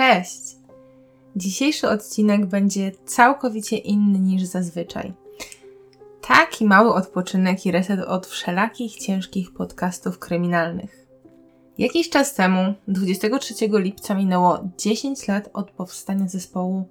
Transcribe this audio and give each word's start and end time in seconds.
Cześć! 0.00 0.56
Dzisiejszy 1.36 1.88
odcinek 1.88 2.46
będzie 2.46 2.92
całkowicie 3.04 3.76
inny 3.76 4.18
niż 4.18 4.42
zazwyczaj. 4.42 5.12
Taki 6.28 6.64
mały 6.64 6.94
odpoczynek 6.94 7.66
i 7.66 7.70
reset 7.70 8.00
od 8.00 8.26
wszelakich 8.26 8.96
ciężkich 8.96 9.54
podcastów 9.54 10.18
kryminalnych. 10.18 11.06
Jakiś 11.78 12.10
czas 12.10 12.34
temu, 12.34 12.74
23 12.88 13.54
lipca, 13.72 14.14
minęło 14.14 14.58
10 14.78 15.28
lat 15.28 15.50
od 15.52 15.70
powstania 15.70 16.28
zespołu, 16.28 16.88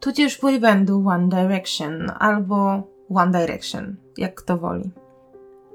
tudzież 0.00 0.40
boybandu 0.40 1.04
One 1.08 1.28
Direction 1.28 2.12
albo 2.18 2.82
One 3.14 3.40
Direction, 3.40 3.96
jak 4.16 4.34
kto 4.34 4.58
woli. 4.58 4.90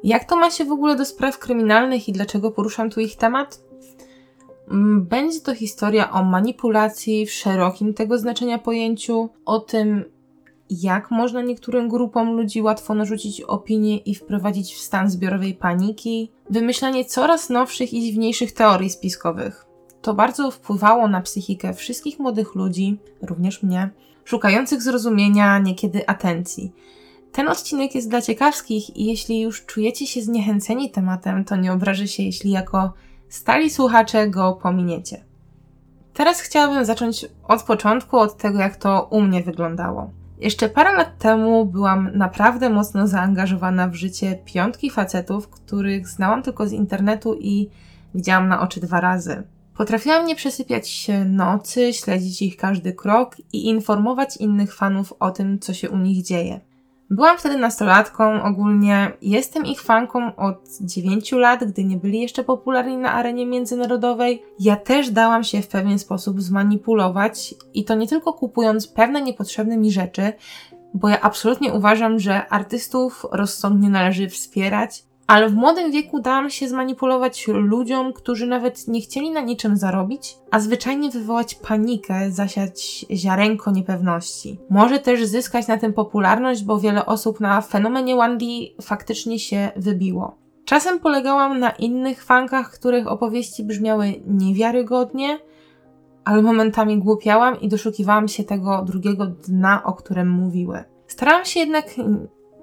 Jak 0.04 0.24
to 0.24 0.36
ma 0.36 0.52
się 0.52 0.66
w 0.66 0.72
ogóle 0.72 0.96
do 0.96 1.06
spraw 1.06 1.40
kryminalnych 1.40 2.10
i 2.10 2.14
dlaczego 2.14 2.52
poruszam 2.52 2.90
tu 2.90 3.00
ich 3.00 3.16
temat? 3.16 3.71
Mm, 4.72 5.06
będzie 5.06 5.40
to 5.40 5.56
historia 5.56 6.12
o 6.12 6.24
manipulacji 6.24 7.26
w 7.26 7.32
szerokim 7.32 7.94
tego 7.94 8.18
znaczenia 8.18 8.58
pojęciu, 8.58 9.30
o 9.46 9.60
tym, 9.60 10.06
jak 10.70 11.12
można 11.12 11.42
niektórym 11.42 11.90
grupom 11.90 12.32
ludzi 12.32 12.62
łatwo 12.62 12.96
narzucić 12.96 13.42
opinię 13.42 13.98
i 13.98 14.16
wprowadzić 14.16 14.74
w 14.74 14.78
stan 14.78 15.10
zbiorowej 15.10 15.54
paniki, 15.54 16.32
wymyślanie 16.50 17.06
coraz 17.06 17.50
nowszych 17.50 17.94
i 17.94 18.02
dziwniejszych 18.02 18.52
teorii 18.52 18.90
spiskowych. 18.90 19.66
To 20.02 20.14
bardzo 20.14 20.52
wpływało 20.52 21.08
na 21.08 21.22
psychikę 21.22 21.74
wszystkich 21.74 22.20
młodych 22.20 22.56
ludzi, 22.56 22.98
również 23.22 23.64
mnie, 23.64 23.90
szukających 24.24 24.82
zrozumienia, 24.82 25.60
niekiedy 25.60 26.08
atencji. 26.08 26.72
Ten 27.32 27.48
odcinek 27.48 27.96
jest 27.96 28.10
dla 28.10 28.22
ciekawskich 28.22 28.98
i 28.98 29.06
jeśli 29.06 29.42
już 29.42 29.66
czujecie 29.66 30.08
się 30.08 30.22
zniechęceni 30.22 30.92
tematem, 30.92 31.46
to 31.46 31.56
nie 31.56 31.74
obrażę 31.74 32.08
się, 32.08 32.24
jeśli 32.24 32.52
jako 32.52 32.94
stali 33.32 33.70
słuchacze 33.70 34.30
go 34.30 34.54
pominiecie. 34.54 35.24
Teraz 36.14 36.42
chciałabym 36.42 36.86
zacząć 36.86 37.26
od 37.44 37.64
początku, 37.64 38.18
od 38.18 38.38
tego, 38.38 38.60
jak 38.60 38.76
to 38.76 39.08
u 39.12 39.22
mnie 39.22 39.44
wyglądało. 39.44 40.12
Jeszcze 40.40 40.70
parę 40.70 40.94
lat 40.94 41.18
temu 41.18 41.66
byłam 41.66 42.10
naprawdę 42.14 42.70
mocno 42.70 43.08
zaangażowana 43.08 43.88
w 43.88 43.94
życie 43.94 44.40
piątki 44.46 44.90
facetów, 44.90 45.48
których 45.50 46.08
znałam 46.08 46.44
tylko 46.44 46.68
z 46.68 46.72
internetu 46.72 47.36
i 47.40 47.70
widziałam 48.16 48.48
na 48.48 48.62
oczy 48.62 48.80
dwa 48.80 49.02
razy. 49.02 49.44
Potrafiłam 49.78 50.26
nie 50.26 50.36
przesypiać 50.36 51.08
nocy, 51.26 51.94
śledzić 51.94 52.42
ich 52.42 52.58
każdy 52.58 52.94
krok 52.94 53.36
i 53.54 53.66
informować 53.66 54.38
innych 54.38 54.76
fanów 54.76 55.14
o 55.20 55.32
tym, 55.32 55.60
co 55.60 55.74
się 55.74 55.90
u 55.90 55.98
nich 55.98 56.24
dzieje. 56.24 56.60
Byłam 57.12 57.38
wtedy 57.38 57.58
nastolatką, 57.58 58.44
ogólnie 58.44 59.12
jestem 59.22 59.66
ich 59.66 59.82
fanką 59.82 60.36
od 60.36 60.70
9 60.82 61.32
lat, 61.32 61.64
gdy 61.64 61.84
nie 61.84 61.98
byli 61.98 62.22
jeszcze 62.22 62.44
popularni 62.44 62.98
na 62.98 63.12
arenie 63.14 63.46
międzynarodowej. 63.46 64.44
Ja 64.60 64.76
też 64.76 65.10
dałam 65.10 65.44
się 65.44 65.62
w 65.62 65.68
pewien 65.68 66.00
sposób 66.00 66.42
zmanipulować 66.42 67.56
i 67.74 67.86
to 67.86 67.96
nie 67.96 68.08
tylko 68.08 68.34
kupując 68.34 68.88
pewne 68.88 69.22
niepotrzebne 69.22 69.78
mi 69.78 69.92
rzeczy, 69.92 70.34
bo 70.94 71.10
ja 71.10 71.22
absolutnie 71.22 71.74
uważam, 71.74 72.20
że 72.20 72.50
artystów 72.50 73.26
rozsądnie 73.32 73.90
należy 73.90 74.30
wspierać, 74.30 75.04
ale 75.28 75.50
w 75.50 75.56
młodym 75.56 75.92
wieku 75.92 76.20
dałam 76.20 76.50
się 76.50 76.70
zmanipulować 76.70 77.48
ludziom, 77.48 78.14
którzy 78.14 78.48
nawet 78.48 78.88
nie 78.88 79.02
chcieli 79.02 79.32
na 79.32 79.42
niczym 79.42 79.78
zarobić, 79.78 80.38
a 80.52 80.60
zwyczajnie 80.60 81.10
wywołać 81.10 81.56
panikę, 81.56 82.32
zasiać 82.32 83.06
ziarenko 83.12 83.72
niepewności. 83.72 84.60
Może 84.70 85.00
też 85.00 85.26
zyskać 85.26 85.68
na 85.68 85.78
tym 85.78 85.94
popularność, 85.94 86.64
bo 86.64 86.80
wiele 86.80 87.06
osób 87.06 87.40
na 87.40 87.62
fenomenie 87.62 88.16
Wandy 88.16 88.46
faktycznie 88.82 89.40
się 89.40 89.72
wybiło. 89.76 90.36
Czasem 90.66 91.00
polegałam 91.00 91.60
na 91.60 91.70
innych 91.70 92.24
fankach, 92.24 92.72
których 92.72 93.08
opowieści 93.08 93.64
brzmiały 93.64 94.14
niewiarygodnie, 94.28 95.40
ale 96.26 96.42
momentami 96.42 96.98
głupiałam 96.98 97.62
i 97.62 97.68
doszukiwałam 97.68 98.28
się 98.28 98.44
tego 98.44 98.84
drugiego 98.86 99.26
dna, 99.26 99.84
o 99.84 99.94
którym 99.94 100.30
mówiły. 100.30 100.84
Starałam 101.08 101.46
się 101.46 101.60
jednak 101.60 101.86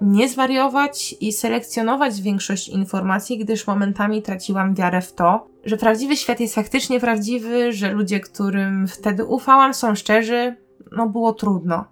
nie 0.01 0.29
zwariować 0.29 1.15
i 1.21 1.33
selekcjonować 1.33 2.21
większość 2.21 2.69
informacji, 2.69 3.37
gdyż 3.37 3.67
momentami 3.67 4.21
traciłam 4.21 4.75
wiarę 4.75 5.01
w 5.01 5.13
to, 5.13 5.47
że 5.65 5.77
prawdziwy 5.77 6.17
świat 6.17 6.39
jest 6.39 6.55
faktycznie 6.55 6.99
prawdziwy, 6.99 7.73
że 7.73 7.91
ludzie, 7.91 8.19
którym 8.19 8.87
wtedy 8.87 9.25
ufałam, 9.25 9.73
są 9.73 9.95
szczerzy. 9.95 10.55
No, 10.91 11.07
było 11.09 11.33
trudno. 11.33 11.85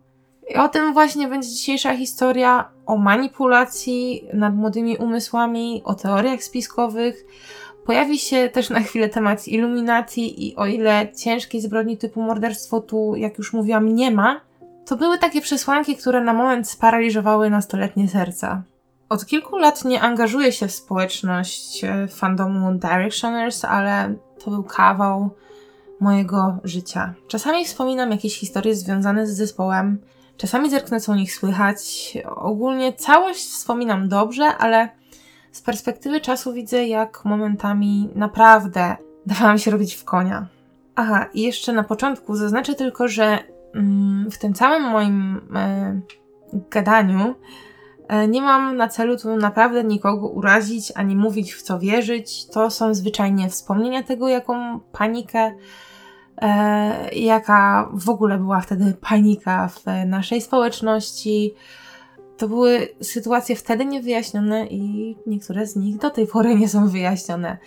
I 0.50 0.56
o 0.56 0.69
tym 0.69 0.94
właśnie 0.94 1.28
będzie 1.28 1.50
dzisiejsza 1.50 1.96
historia 1.96 2.69
o 2.85 2.97
manipulacji 2.97 4.28
nad 4.34 4.56
młodymi 4.56 4.97
umysłami, 4.97 5.81
o 5.85 5.94
teoriach 5.94 6.44
spiskowych. 6.44 7.25
Pojawi 7.85 8.17
się 8.17 8.50
też 8.50 8.69
na 8.69 8.79
chwilę 8.79 9.09
temat 9.09 9.47
iluminacji 9.47 10.47
i 10.47 10.56
o 10.56 10.66
ile 10.66 11.07
ciężkiej 11.16 11.62
zbrodni 11.62 11.97
typu 11.97 12.22
morderstwo 12.22 12.81
tu, 12.81 13.16
jak 13.16 13.38
już 13.38 13.53
mówiłam, 13.53 13.96
nie 13.96 14.12
ma, 14.12 14.41
to 14.87 14.97
były 14.97 15.17
takie 15.17 15.41
przesłanki, 15.41 15.97
które 15.97 16.21
na 16.21 16.33
moment 16.33 16.69
sparaliżowały 16.69 17.49
nastoletnie 17.49 18.09
serca. 18.09 18.63
Od 19.09 19.25
kilku 19.25 19.57
lat 19.57 19.85
nie 19.85 20.01
angażuję 20.01 20.51
się 20.51 20.67
w 20.67 20.71
społeczność 20.71 21.83
e, 21.83 22.07
fandomu 22.07 22.71
Directioners, 22.71 23.65
ale 23.65 24.15
to 24.43 24.51
był 24.51 24.63
kawał 24.63 25.29
mojego 25.99 26.57
życia. 26.63 27.13
Czasami 27.27 27.65
wspominam 27.65 28.11
jakieś 28.11 28.39
historie 28.39 28.75
związane 28.75 29.27
z 29.27 29.37
zespołem, 29.37 30.01
czasami 30.37 30.69
zerknę 30.69 30.99
co 30.99 31.11
o 31.11 31.15
nich 31.15 31.35
słychać. 31.35 32.13
Ogólnie 32.35 32.93
całość 32.93 33.45
wspominam 33.45 34.09
dobrze, 34.09 34.45
ale 34.45 34.89
z 35.51 35.61
perspektywy 35.61 36.21
czasu 36.21 36.53
widzę, 36.53 36.87
jak 36.87 37.25
momentami 37.25 38.09
naprawdę 38.15 38.95
dawałam 39.25 39.57
się 39.57 39.71
robić 39.71 39.95
w 39.95 40.03
konia. 40.03 40.47
Aha, 40.95 41.25
i 41.33 41.41
jeszcze 41.41 41.73
na 41.73 41.83
początku 41.83 42.35
zaznaczę 42.35 42.75
tylko, 42.75 43.07
że 43.07 43.56
w 44.31 44.38
tym 44.38 44.53
całym 44.53 44.83
moim 44.83 45.41
e, 45.55 46.01
gadaniu 46.71 47.35
e, 48.07 48.27
nie 48.27 48.41
mam 48.41 48.77
na 48.77 48.88
celu 48.88 49.17
tu 49.17 49.35
naprawdę 49.35 49.83
nikogo 49.83 50.27
urazić 50.27 50.91
ani 50.95 51.15
mówić 51.15 51.53
w 51.53 51.61
co 51.61 51.79
wierzyć. 51.79 52.47
To 52.47 52.69
są 52.69 52.93
zwyczajnie 52.93 53.49
wspomnienia 53.49 54.03
tego, 54.03 54.27
jaką 54.27 54.79
panikę, 54.79 55.51
e, 56.41 57.16
jaka 57.16 57.89
w 57.93 58.09
ogóle 58.09 58.37
była 58.37 58.61
wtedy 58.61 58.97
panika 59.01 59.67
w 59.67 59.83
naszej 60.05 60.41
społeczności. 60.41 61.53
To 62.37 62.47
były 62.47 62.87
sytuacje 63.01 63.55
wtedy 63.55 63.85
niewyjaśnione 63.85 64.67
i 64.67 65.16
niektóre 65.27 65.67
z 65.67 65.75
nich 65.75 65.97
do 65.97 66.09
tej 66.09 66.27
pory 66.27 66.55
nie 66.55 66.69
są 66.69 66.87
wyjaśnione. 66.87 67.57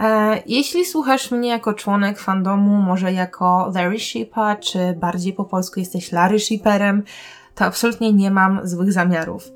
E, 0.00 0.42
jeśli 0.46 0.84
słuchasz 0.84 1.30
mnie 1.30 1.48
jako 1.48 1.74
członek 1.74 2.18
fandomu, 2.18 2.76
może 2.76 3.12
jako 3.12 3.72
Larry 3.74 3.98
Shipa, 3.98 4.56
czy 4.56 4.92
bardziej 5.00 5.32
po 5.32 5.44
polsku 5.44 5.80
jesteś 5.80 6.12
Larry 6.12 6.40
Shipperem, 6.40 7.02
to 7.54 7.64
absolutnie 7.64 8.12
nie 8.12 8.30
mam 8.30 8.60
złych 8.64 8.92
zamiarów. 8.92 9.52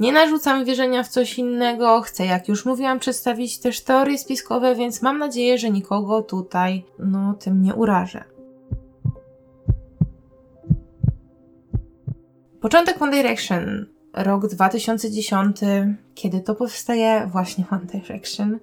Nie 0.00 0.12
narzucam 0.12 0.64
wierzenia 0.64 1.02
w 1.02 1.08
coś 1.08 1.38
innego, 1.38 2.00
chcę, 2.00 2.26
jak 2.26 2.48
już 2.48 2.64
mówiłam, 2.64 2.98
przedstawić 2.98 3.58
też 3.58 3.80
teorie 3.80 4.18
spiskowe, 4.18 4.74
więc 4.74 5.02
mam 5.02 5.18
nadzieję, 5.18 5.58
że 5.58 5.70
nikogo 5.70 6.22
tutaj, 6.22 6.84
no, 6.98 7.34
tym 7.34 7.62
nie 7.62 7.74
urażę. 7.74 8.24
Początek 12.60 13.02
One 13.02 13.12
Direction, 13.12 13.86
rok 14.14 14.46
2010, 14.46 15.56
kiedy 16.14 16.40
to 16.40 16.54
powstaje 16.54 17.28
właśnie 17.32 17.64
One 17.70 17.86
Direction. 17.86 18.58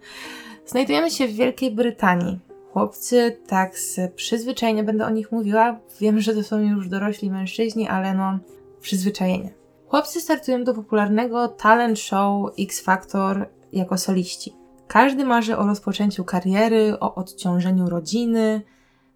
Znajdujemy 0.69 1.11
się 1.11 1.27
w 1.27 1.31
Wielkiej 1.31 1.71
Brytanii. 1.71 2.39
Chłopcy, 2.73 3.37
tak 3.47 3.79
z 3.79 4.13
przyzwyczajenia 4.15 4.83
będę 4.83 5.05
o 5.05 5.09
nich 5.09 5.31
mówiła. 5.31 5.79
Wiem, 5.99 6.19
że 6.19 6.33
to 6.33 6.43
są 6.43 6.59
już 6.59 6.89
dorośli 6.89 7.31
mężczyźni, 7.31 7.87
ale 7.87 8.13
no, 8.13 8.39
przyzwyczajenie. 8.81 9.53
Chłopcy 9.87 10.21
startują 10.21 10.63
do 10.63 10.73
popularnego 10.73 11.47
talent 11.47 11.99
show 11.99 12.51
X 12.59 12.81
Factor 12.81 13.49
jako 13.73 13.97
soliści. 13.97 14.53
Każdy 14.87 15.25
marzy 15.25 15.57
o 15.57 15.65
rozpoczęciu 15.65 16.23
kariery, 16.23 16.99
o 16.99 17.15
odciążeniu 17.15 17.89
rodziny, 17.89 18.61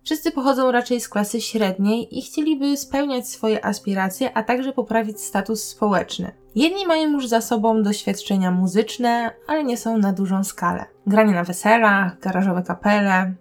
Wszyscy 0.03 0.31
pochodzą 0.31 0.71
raczej 0.71 1.01
z 1.01 1.09
klasy 1.09 1.41
średniej 1.41 2.17
i 2.17 2.21
chcieliby 2.21 2.77
spełniać 2.77 3.27
swoje 3.27 3.65
aspiracje, 3.65 4.37
a 4.37 4.43
także 4.43 4.73
poprawić 4.73 5.21
status 5.21 5.63
społeczny. 5.63 6.31
Jedni 6.55 6.87
mają 6.87 7.11
już 7.11 7.27
za 7.27 7.41
sobą 7.41 7.83
doświadczenia 7.83 8.51
muzyczne, 8.51 9.31
ale 9.47 9.63
nie 9.63 9.77
są 9.77 9.97
na 9.97 10.13
dużą 10.13 10.43
skalę. 10.43 10.85
Granie 11.07 11.33
na 11.33 11.43
weselach, 11.43 12.19
garażowe 12.19 12.63
kapele. 12.63 13.33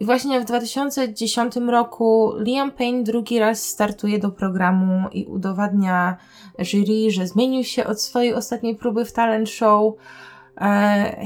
I 0.00 0.04
właśnie 0.04 0.40
w 0.40 0.44
2010 0.44 1.56
roku 1.56 2.32
Liam 2.38 2.70
Payne 2.70 3.02
drugi 3.02 3.38
raz 3.38 3.62
startuje 3.62 4.18
do 4.18 4.30
programu 4.30 5.08
i 5.12 5.24
udowadnia 5.24 6.16
jury, 6.58 7.10
że 7.10 7.26
zmienił 7.26 7.64
się 7.64 7.86
od 7.86 8.02
swojej 8.02 8.34
ostatniej 8.34 8.76
próby 8.76 9.04
w 9.04 9.12
talent 9.12 9.50
show 9.50 9.94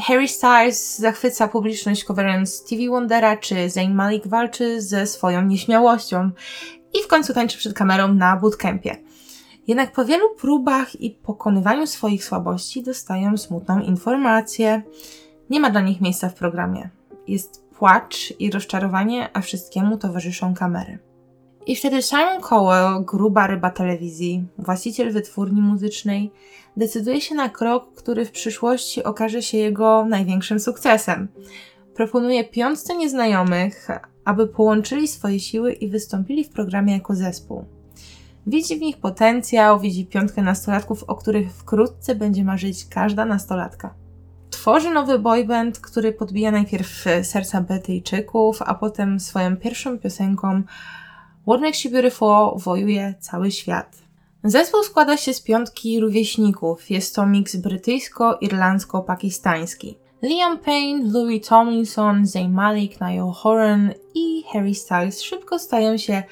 Harry 0.07 0.29
Styles 0.29 0.99
zachwyca 0.99 1.49
publiczność 1.49 2.05
coverując 2.05 2.55
Stevie 2.55 2.91
Wondera, 2.91 3.37
czy 3.37 3.71
Zayn 3.71 3.95
Malik 3.95 4.27
walczy 4.27 4.83
ze 4.83 5.07
swoją 5.07 5.43
nieśmiałością 5.43 6.31
i 6.95 7.03
w 7.03 7.07
końcu 7.07 7.35
tańczy 7.35 7.59
przed 7.59 7.75
kamerą 7.75 8.15
na 8.15 8.37
bootcampie. 8.37 8.97
Jednak 9.67 9.93
po 9.93 10.05
wielu 10.05 10.35
próbach 10.41 11.01
i 11.01 11.11
pokonywaniu 11.11 11.87
swoich 11.87 12.25
słabości 12.25 12.83
dostają 12.83 13.37
smutną 13.37 13.81
informację. 13.81 14.83
Nie 15.51 15.61
ma 15.61 15.71
dla 15.71 15.81
nich 15.81 16.01
miejsca 16.01 16.29
w 16.29 16.35
programie. 16.35 16.91
Jest 17.29 17.69
płacz 17.79 18.35
i 18.39 18.51
rozczarowanie, 18.51 19.29
a 19.33 19.41
wszystkiemu 19.41 19.99
towarzyszą 19.99 20.55
kamery. 20.55 20.99
I 21.67 21.77
wtedy 21.77 22.03
Simon 22.03 22.41
Cowell, 22.41 23.05
gruba 23.05 23.47
ryba 23.47 23.71
telewizji, 23.71 24.47
właściciel 24.59 25.13
wytwórni 25.13 25.63
muzycznej, 25.63 26.33
decyduje 26.77 27.21
się 27.21 27.35
na 27.35 27.49
krok, 27.49 27.95
który 27.95 28.25
w 28.25 28.31
przyszłości 28.31 29.05
okaże 29.05 29.43
się 29.43 29.59
jego 29.59 30.05
największym 30.05 30.61
sukcesem. 30.61 31.29
Proponuje 31.95 32.45
piątce 32.45 32.97
nieznajomych, 32.97 33.89
aby 34.25 34.47
połączyli 34.47 35.09
swoje 35.09 35.41
siły 35.41 35.73
i 35.73 35.89
wystąpili 35.89 36.45
w 36.45 36.51
programie 36.51 36.93
jako 36.93 37.15
zespół. 37.15 37.65
Widzi 38.47 38.77
w 38.77 38.81
nich 38.81 38.99
potencjał, 38.99 39.81
widzi 39.81 40.07
piątkę 40.07 40.43
nastolatków, 40.43 41.05
o 41.05 41.17
których 41.17 41.53
wkrótce 41.53 42.15
będzie 42.15 42.45
marzyć 42.45 42.89
każda 42.89 43.25
nastolatka. 43.25 43.95
Tworzy 44.51 44.91
nowy 44.91 45.19
boyband, 45.19 45.79
który 45.79 46.13
podbija 46.13 46.51
najpierw 46.51 47.05
serca 47.23 47.61
Betyjczyków, 47.61 48.63
a 48.63 48.75
potem 48.75 49.21
swoją 49.21 49.57
pierwszą 49.57 49.99
piosenką 49.99 50.63
What 51.43 51.61
Makes 51.61 51.85
You 51.85 51.91
Beautiful 51.91 52.59
wojuje 52.59 53.15
cały 53.21 53.51
świat. 53.51 54.10
Zespół 54.45 54.83
składa 54.83 55.17
się 55.17 55.35
z 55.35 55.43
piątki 55.43 56.01
rówieśników. 56.01 56.91
Jest 56.91 57.15
to 57.15 57.27
miks 57.27 57.57
brytyjsko-irlandzko-pakistański. 57.57 59.95
Liam 60.23 60.59
Payne, 60.59 61.13
Louis 61.13 61.49
Tomlinson, 61.49 62.27
Zayn 62.27 62.53
Malik, 62.53 63.01
Niall 63.01 63.33
Horan 63.33 63.95
i 64.15 64.45
Harry 64.53 64.75
Styles 64.75 65.23
szybko 65.23 65.59
stają 65.59 65.97
się 65.97 66.23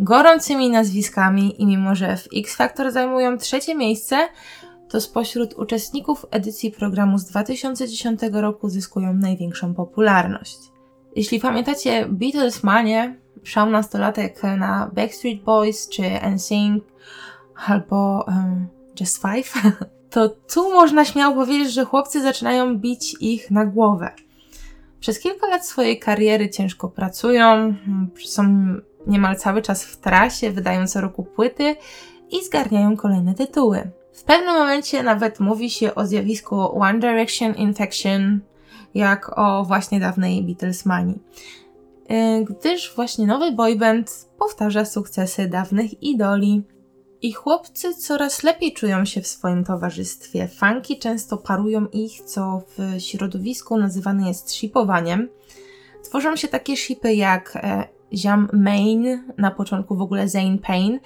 gorącymi 0.00 0.70
nazwiskami 0.70 1.62
i 1.62 1.66
mimo, 1.66 1.94
że 1.94 2.16
w 2.16 2.28
X 2.36 2.56
Factor 2.56 2.92
zajmują 2.92 3.38
trzecie 3.38 3.74
miejsce, 3.74 4.28
to 4.88 5.00
spośród 5.00 5.54
uczestników 5.54 6.26
edycji 6.30 6.70
programu 6.70 7.18
z 7.18 7.24
2010 7.24 8.20
roku 8.32 8.68
zyskują 8.68 9.14
największą 9.14 9.74
popularność. 9.74 10.58
Jeśli 11.16 11.40
pamiętacie 11.40 12.06
Beatles 12.08 12.62
Manie, 12.62 13.16
szał 13.42 13.70
nastolatek 13.70 14.42
na 14.42 14.90
Backstreet 14.94 15.42
Boys 15.42 15.88
czy 15.88 16.02
NSYNC 16.30 16.84
albo 17.66 18.24
um, 18.28 18.66
Just 19.00 19.22
Five, 19.22 19.52
to 20.10 20.28
tu 20.28 20.72
można 20.72 21.04
śmiało 21.04 21.34
powiedzieć, 21.34 21.72
że 21.72 21.84
chłopcy 21.84 22.22
zaczynają 22.22 22.78
bić 22.78 23.16
ich 23.20 23.50
na 23.50 23.66
głowę. 23.66 24.10
Przez 25.00 25.20
kilka 25.20 25.46
lat 25.46 25.66
swojej 25.66 25.98
kariery 25.98 26.50
ciężko 26.50 26.88
pracują, 26.88 27.74
są 28.24 28.74
niemal 29.06 29.36
cały 29.36 29.62
czas 29.62 29.84
w 29.84 29.96
trasie, 29.96 30.50
wydają 30.50 30.86
co 30.86 31.00
roku 31.00 31.24
płyty 31.24 31.76
i 32.30 32.44
zgarniają 32.44 32.96
kolejne 32.96 33.34
tytuły. 33.34 33.90
W 34.12 34.24
pewnym 34.24 34.54
momencie 34.54 35.02
nawet 35.02 35.40
mówi 35.40 35.70
się 35.70 35.94
o 35.94 36.06
zjawisku 36.06 36.80
One 36.82 36.98
Direction 36.98 37.54
Infection, 37.54 38.40
jak 38.94 39.38
o 39.38 39.64
właśnie 39.64 40.00
dawnej 40.00 40.42
Beatlesmanii. 40.42 41.18
Y, 42.10 42.44
gdyż 42.44 42.94
właśnie 42.96 43.26
nowy 43.26 43.52
boyband 43.52 44.28
powtarza 44.38 44.84
sukcesy 44.84 45.48
dawnych 45.48 46.02
idoli. 46.02 46.62
I 47.22 47.32
chłopcy 47.32 47.94
coraz 47.94 48.42
lepiej 48.42 48.72
czują 48.72 49.04
się 49.04 49.20
w 49.20 49.26
swoim 49.26 49.64
towarzystwie. 49.64 50.48
Fanki 50.48 50.98
często 50.98 51.36
parują 51.36 51.86
ich, 51.86 52.20
co 52.20 52.62
w 52.68 53.00
środowisku 53.02 53.76
nazywane 53.76 54.28
jest 54.28 54.54
shipowaniem. 54.54 55.28
Tworzą 56.04 56.36
się 56.36 56.48
takie 56.48 56.76
shipy 56.76 57.14
jak 57.14 57.56
e, 57.56 57.88
Ziam 58.14 58.48
Main, 58.52 59.32
na 59.38 59.50
początku 59.50 59.96
w 59.96 60.02
ogóle 60.02 60.28
Zane 60.28 60.58
Payne, 60.58 60.98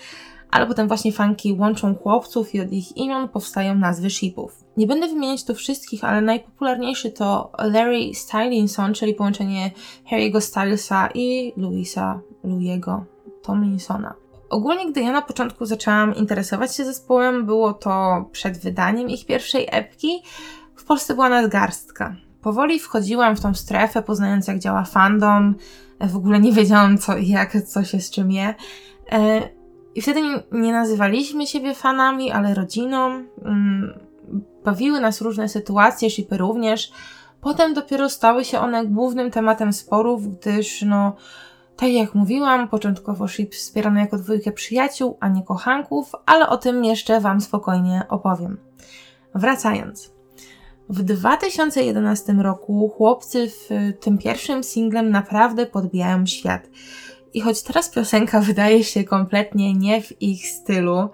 ale 0.50 0.66
potem 0.66 0.88
właśnie 0.88 1.12
fanki 1.12 1.52
łączą 1.52 1.94
chłopców 1.94 2.54
i 2.54 2.60
od 2.60 2.72
ich 2.72 2.96
imion 2.96 3.28
powstają 3.28 3.74
nazwy 3.74 4.10
shipów. 4.10 4.64
Nie 4.76 4.86
będę 4.86 5.08
wymieniać 5.08 5.44
tu 5.44 5.54
wszystkich, 5.54 6.04
ale 6.04 6.20
najpopularniejszy 6.20 7.10
to 7.10 7.52
Larry 7.58 8.14
Stylinson, 8.14 8.94
czyli 8.94 9.14
połączenie 9.14 9.70
Harry'ego 10.10 10.40
Stylesa 10.40 11.08
i 11.14 11.52
Louisa 11.56 12.20
Louiego 12.44 13.04
Tomlinsona. 13.42 14.19
Ogólnie, 14.50 14.90
gdy 14.90 15.00
ja 15.00 15.12
na 15.12 15.22
początku 15.22 15.66
zaczęłam 15.66 16.14
interesować 16.14 16.76
się 16.76 16.84
zespołem, 16.84 17.46
było 17.46 17.72
to 17.72 18.24
przed 18.32 18.58
wydaniem 18.58 19.08
ich 19.08 19.26
pierwszej 19.26 19.68
epki. 19.70 20.22
W 20.76 20.84
Polsce 20.84 21.14
była 21.14 21.28
nadgarstka. 21.28 22.16
Powoli 22.42 22.78
wchodziłam 22.78 23.36
w 23.36 23.40
tą 23.40 23.54
strefę, 23.54 24.02
poznając 24.02 24.46
jak 24.46 24.58
działa 24.58 24.84
fandom. 24.84 25.54
W 26.00 26.16
ogóle 26.16 26.40
nie 26.40 26.52
wiedziałam 26.52 26.98
co 26.98 27.16
i 27.16 27.28
jak, 27.28 27.62
co 27.62 27.84
się 27.84 28.00
z 28.00 28.10
czym 28.10 28.32
je. 28.32 28.54
E, 29.12 29.48
I 29.94 30.02
wtedy 30.02 30.20
nie 30.52 30.72
nazywaliśmy 30.72 31.46
siebie 31.46 31.74
fanami, 31.74 32.30
ale 32.30 32.54
rodziną. 32.54 33.24
Mm, 33.44 33.98
bawiły 34.64 35.00
nas 35.00 35.20
różne 35.20 35.48
sytuacje, 35.48 36.10
shipy 36.10 36.36
również. 36.36 36.92
Potem 37.40 37.74
dopiero 37.74 38.08
stały 38.08 38.44
się 38.44 38.58
one 38.58 38.86
głównym 38.86 39.30
tematem 39.30 39.72
sporów, 39.72 40.38
gdyż 40.38 40.82
no 40.82 41.16
tak 41.80 41.92
jak 41.92 42.14
mówiłam, 42.14 42.68
początkowo 42.68 43.28
Ship 43.28 43.54
wspierano 43.54 44.00
jako 44.00 44.18
dwójkę 44.18 44.52
przyjaciół, 44.52 45.16
a 45.20 45.28
nie 45.28 45.42
kochanków, 45.42 46.12
ale 46.26 46.48
o 46.48 46.56
tym 46.56 46.84
jeszcze 46.84 47.20
Wam 47.20 47.40
spokojnie 47.40 48.02
opowiem. 48.08 48.58
Wracając. 49.34 50.14
W 50.88 51.02
2011 51.02 52.32
roku 52.32 52.88
chłopcy 52.88 53.48
w 53.48 53.68
tym 54.00 54.18
pierwszym 54.18 54.64
singlem 54.64 55.10
naprawdę 55.10 55.66
podbijają 55.66 56.26
świat. 56.26 56.68
I 57.34 57.40
choć 57.40 57.62
teraz 57.62 57.88
piosenka 57.88 58.40
wydaje 58.50 58.84
się 58.84 59.04
kompletnie 59.04 59.74
nie 59.74 60.02
w 60.02 60.22
ich 60.22 60.48
stylu, 60.48 61.08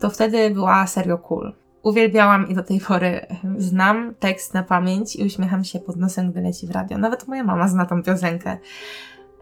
to 0.00 0.10
wtedy 0.10 0.50
była 0.50 0.86
serio 0.86 1.18
cool. 1.18 1.52
Uwielbiałam 1.82 2.48
i 2.48 2.54
do 2.54 2.62
tej 2.62 2.80
pory 2.80 3.26
znam 3.58 4.14
tekst 4.18 4.54
na 4.54 4.62
pamięć 4.62 5.16
i 5.16 5.24
uśmiecham 5.24 5.64
się 5.64 5.80
pod 5.80 5.96
nosem, 5.96 6.30
gdy 6.30 6.40
leci 6.40 6.66
w 6.66 6.70
radio. 6.70 6.98
Nawet 6.98 7.28
moja 7.28 7.44
mama 7.44 7.68
zna 7.68 7.86
tą 7.86 8.02
piosenkę. 8.02 8.58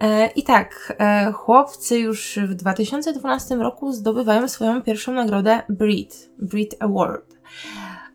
E, 0.02 0.26
I 0.26 0.42
tak, 0.42 0.96
e, 0.98 1.32
chłopcy 1.32 1.98
już 1.98 2.38
w 2.42 2.54
2012 2.54 3.56
roku 3.56 3.92
zdobywają 3.92 4.48
swoją 4.48 4.82
pierwszą 4.82 5.12
nagrodę 5.12 5.62
Brit, 5.68 6.30
Brit 6.38 6.74
Award. 6.80 7.36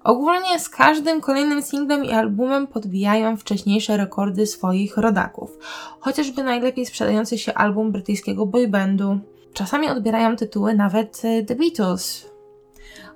Ogólnie 0.03 0.59
z 0.59 0.69
każdym 0.69 1.21
kolejnym 1.21 1.61
singlem 1.61 2.05
i 2.05 2.11
albumem 2.11 2.67
podbijają 2.67 3.37
wcześniejsze 3.37 3.97
rekordy 3.97 4.47
swoich 4.47 4.97
rodaków. 4.97 5.57
Chociażby 5.99 6.43
najlepiej 6.43 6.85
sprzedający 6.85 7.37
się 7.37 7.53
album 7.53 7.91
brytyjskiego 7.91 8.45
boybandu. 8.45 9.19
Czasami 9.53 9.89
odbierają 9.89 10.35
tytuły 10.35 10.73
nawet 10.73 11.21
e, 11.23 11.43
The 11.43 11.55
Beatles. 11.55 12.29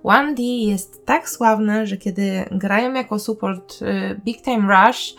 One 0.03 0.33
D 0.33 0.43
jest 0.43 1.05
tak 1.05 1.29
sławny, 1.29 1.87
że 1.87 1.97
kiedy 1.97 2.45
grają 2.51 2.93
jako 2.93 3.19
support 3.19 3.79
Big 4.25 4.41
Time 4.41 4.87
Rush, 4.87 5.15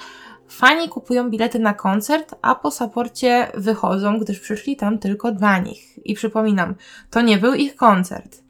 Fani 0.53 0.89
kupują 0.89 1.31
bilety 1.31 1.59
na 1.59 1.75
koncert, 1.75 2.35
a 2.43 2.55
po 2.55 2.71
saporcie 2.71 3.49
wychodzą, 3.55 4.19
gdyż 4.19 4.41
przyszli 4.41 4.77
tam 4.77 4.99
tylko 4.99 5.33
dla 5.33 5.59
nich. 5.59 6.07
I 6.07 6.15
przypominam, 6.15 6.75
to 7.11 7.21
nie 7.21 7.39
był 7.39 7.55
ich 7.55 7.77
koncert. 7.77 8.43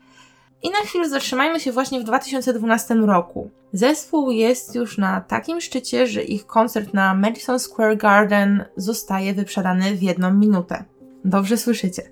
I 0.63 0.71
na 0.71 0.79
chwilę 0.79 1.09
zatrzymajmy 1.09 1.61
się 1.61 1.73
właśnie 1.73 2.01
w 2.01 2.05
2012 2.05 2.95
roku. 2.95 3.51
Zespół 3.73 4.31
jest 4.31 4.75
już 4.75 4.99
na 4.99 5.21
takim 5.21 5.61
szczycie, 5.61 6.07
że 6.07 6.23
ich 6.23 6.47
koncert 6.47 6.95
na 6.95 7.15
Madison 7.15 7.59
Square 7.59 7.97
Garden 7.97 8.65
zostaje 8.77 9.35
wyprzedany 9.35 9.95
w 9.95 10.03
jedną 10.03 10.35
minutę. 10.35 10.85
Dobrze 11.25 11.57
słyszycie. 11.57 12.03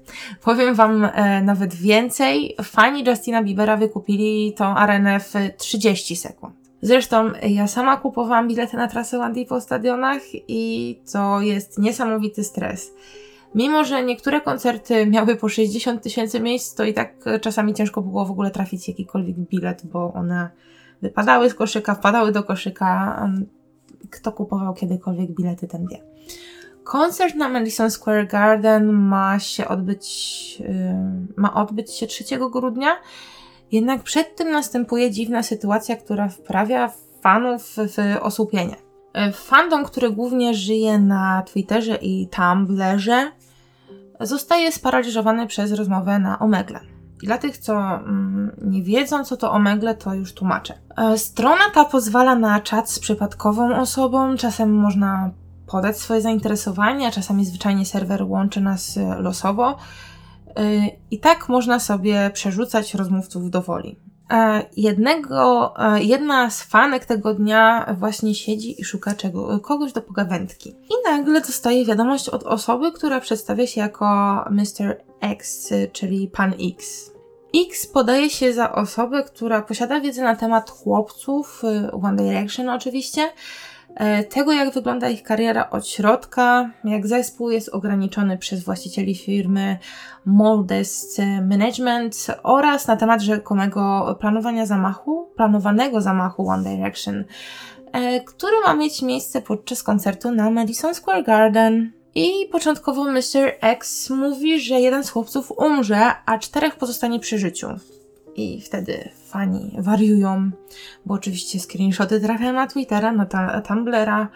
Powiem 0.42 0.74
Wam 0.74 1.04
e, 1.04 1.42
nawet 1.42 1.74
więcej. 1.74 2.56
Fani 2.62 3.04
Justina 3.04 3.42
Biebera 3.42 3.76
wykupili 3.76 4.54
tą 4.56 4.64
arenę 4.64 5.20
w 5.20 5.34
30 5.58 6.16
sekund. 6.16 6.59
Zresztą 6.82 7.32
ja 7.42 7.66
sama 7.66 7.96
kupowałam 7.96 8.48
bilety 8.48 8.76
na 8.76 8.88
trasę 8.88 9.18
Wandy 9.18 9.46
po 9.46 9.60
stadionach 9.60 10.22
i 10.48 11.00
to 11.12 11.40
jest 11.40 11.78
niesamowity 11.78 12.44
stres. 12.44 12.92
Mimo, 13.54 13.84
że 13.84 14.04
niektóre 14.04 14.40
koncerty 14.40 15.06
miały 15.06 15.36
po 15.36 15.48
60 15.48 16.02
tysięcy 16.02 16.40
miejsc, 16.40 16.74
to 16.74 16.84
i 16.84 16.94
tak 16.94 17.14
czasami 17.40 17.74
ciężko 17.74 18.02
było 18.02 18.24
w 18.24 18.30
ogóle 18.30 18.50
trafić 18.50 18.88
jakikolwiek 18.88 19.36
bilet, 19.36 19.86
bo 19.86 20.12
one 20.12 20.50
wypadały 21.02 21.50
z 21.50 21.54
koszyka, 21.54 21.94
wpadały 21.94 22.32
do 22.32 22.42
koszyka. 22.42 23.30
Kto 24.10 24.32
kupował 24.32 24.74
kiedykolwiek 24.74 25.30
bilety, 25.30 25.68
ten 25.68 25.86
wie. 25.86 25.98
Koncert 26.84 27.34
na 27.34 27.48
Madison 27.48 27.90
Square 27.90 28.26
Garden 28.26 28.92
ma 28.92 29.38
się 29.38 29.68
odbyć, 29.68 30.62
ma 31.36 31.54
odbyć 31.54 31.94
się 31.94 32.06
3 32.06 32.24
grudnia 32.52 32.90
jednak 33.72 34.02
przed 34.02 34.36
tym 34.36 34.50
następuje 34.50 35.10
dziwna 35.10 35.42
sytuacja, 35.42 35.96
która 35.96 36.28
wprawia 36.28 36.90
fanów 37.20 37.76
w 37.76 38.16
osłupienie. 38.20 38.76
E, 39.12 39.32
fandom, 39.32 39.84
który 39.84 40.10
głównie 40.10 40.54
żyje 40.54 40.98
na 40.98 41.42
Twitterze 41.42 41.96
i 41.96 42.28
Tumblrze, 42.28 43.32
zostaje 44.20 44.72
sparaliżowany 44.72 45.46
przez 45.46 45.72
rozmowę 45.72 46.18
na 46.18 46.38
Omegle. 46.38 46.80
I 47.22 47.26
dla 47.26 47.38
tych, 47.38 47.58
co 47.58 47.74
mm, 47.74 48.56
nie 48.62 48.82
wiedzą, 48.82 49.24
co 49.24 49.36
to 49.36 49.52
Omegle, 49.52 49.94
to 49.94 50.14
już 50.14 50.34
tłumaczę. 50.34 50.74
E, 50.96 51.18
strona 51.18 51.70
ta 51.74 51.84
pozwala 51.84 52.34
na 52.34 52.60
czat 52.60 52.90
z 52.90 52.98
przypadkową 52.98 53.76
osobą, 53.76 54.36
czasem 54.36 54.74
można 54.74 55.30
podać 55.66 55.98
swoje 55.98 56.20
zainteresowania, 56.20 57.10
czasami 57.10 57.44
zwyczajnie 57.44 57.86
serwer 57.86 58.22
łączy 58.22 58.60
nas 58.60 58.98
losowo. 59.18 59.76
I 61.10 61.18
tak 61.18 61.48
można 61.48 61.80
sobie 61.80 62.30
przerzucać 62.34 62.94
rozmówców 62.94 63.50
do 63.50 63.62
woli. 63.62 63.96
e, 64.30 64.62
jednego, 64.76 65.74
e, 65.78 66.02
jedna 66.02 66.50
z 66.50 66.62
fanek 66.62 67.04
tego 67.04 67.34
dnia 67.34 67.94
właśnie 67.98 68.34
siedzi 68.34 68.80
i 68.80 68.84
szuka 68.84 69.14
czego, 69.14 69.60
kogoś 69.60 69.92
do 69.92 70.02
pogawędki. 70.02 70.70
I 70.70 71.10
nagle 71.10 71.40
dostaje 71.40 71.84
wiadomość 71.84 72.28
od 72.28 72.42
osoby, 72.42 72.92
która 72.92 73.20
przedstawia 73.20 73.66
się 73.66 73.80
jako 73.80 74.06
Mr. 74.50 74.96
X, 75.20 75.68
czyli 75.92 76.28
Pan 76.28 76.54
X. 76.60 77.10
X 77.54 77.86
podaje 77.86 78.30
się 78.30 78.52
za 78.52 78.72
osobę, 78.72 79.22
która 79.22 79.62
posiada 79.62 80.00
wiedzę 80.00 80.22
na 80.22 80.36
temat 80.36 80.70
chłopców, 80.70 81.62
y, 81.64 81.92
One 81.92 82.16
Direction 82.16 82.68
oczywiście, 82.68 83.32
tego 84.30 84.52
jak 84.52 84.74
wygląda 84.74 85.08
ich 85.08 85.22
kariera 85.22 85.70
od 85.70 85.86
środka, 85.86 86.70
jak 86.84 87.06
zespół 87.06 87.50
jest 87.50 87.68
ograniczony 87.68 88.38
przez 88.38 88.64
właścicieli 88.64 89.14
firmy 89.14 89.78
Moldest 90.24 91.20
Management 91.48 92.26
oraz 92.42 92.86
na 92.86 92.96
temat 92.96 93.20
rzekomego 93.20 94.16
planowania 94.20 94.66
zamachu, 94.66 95.30
planowanego 95.36 96.00
zamachu 96.00 96.48
One 96.48 96.76
Direction, 96.76 97.24
e, 97.92 98.20
który 98.20 98.56
ma 98.66 98.74
mieć 98.74 99.02
miejsce 99.02 99.42
podczas 99.42 99.82
koncertu 99.82 100.30
na 100.30 100.50
Madison 100.50 100.94
Square 100.94 101.24
Garden. 101.24 101.92
I 102.14 102.48
początkowo 102.52 103.04
Mr. 103.04 103.52
X 103.60 104.10
mówi, 104.10 104.60
że 104.60 104.80
jeden 104.80 105.04
z 105.04 105.10
chłopców 105.10 105.52
umrze, 105.58 106.12
a 106.26 106.38
czterech 106.38 106.76
pozostanie 106.76 107.20
przy 107.20 107.38
życiu. 107.38 107.68
I 108.36 108.60
wtedy 108.60 109.10
fani 109.30 109.76
wariują, 109.78 110.50
bo 111.06 111.14
oczywiście 111.14 111.60
screenshoty 111.60 112.20
trafiają 112.20 112.52
na 112.52 112.66
Twittera, 112.66 113.12
na 113.12 113.26
ta 113.26 113.60
Tumblera. 113.60 114.28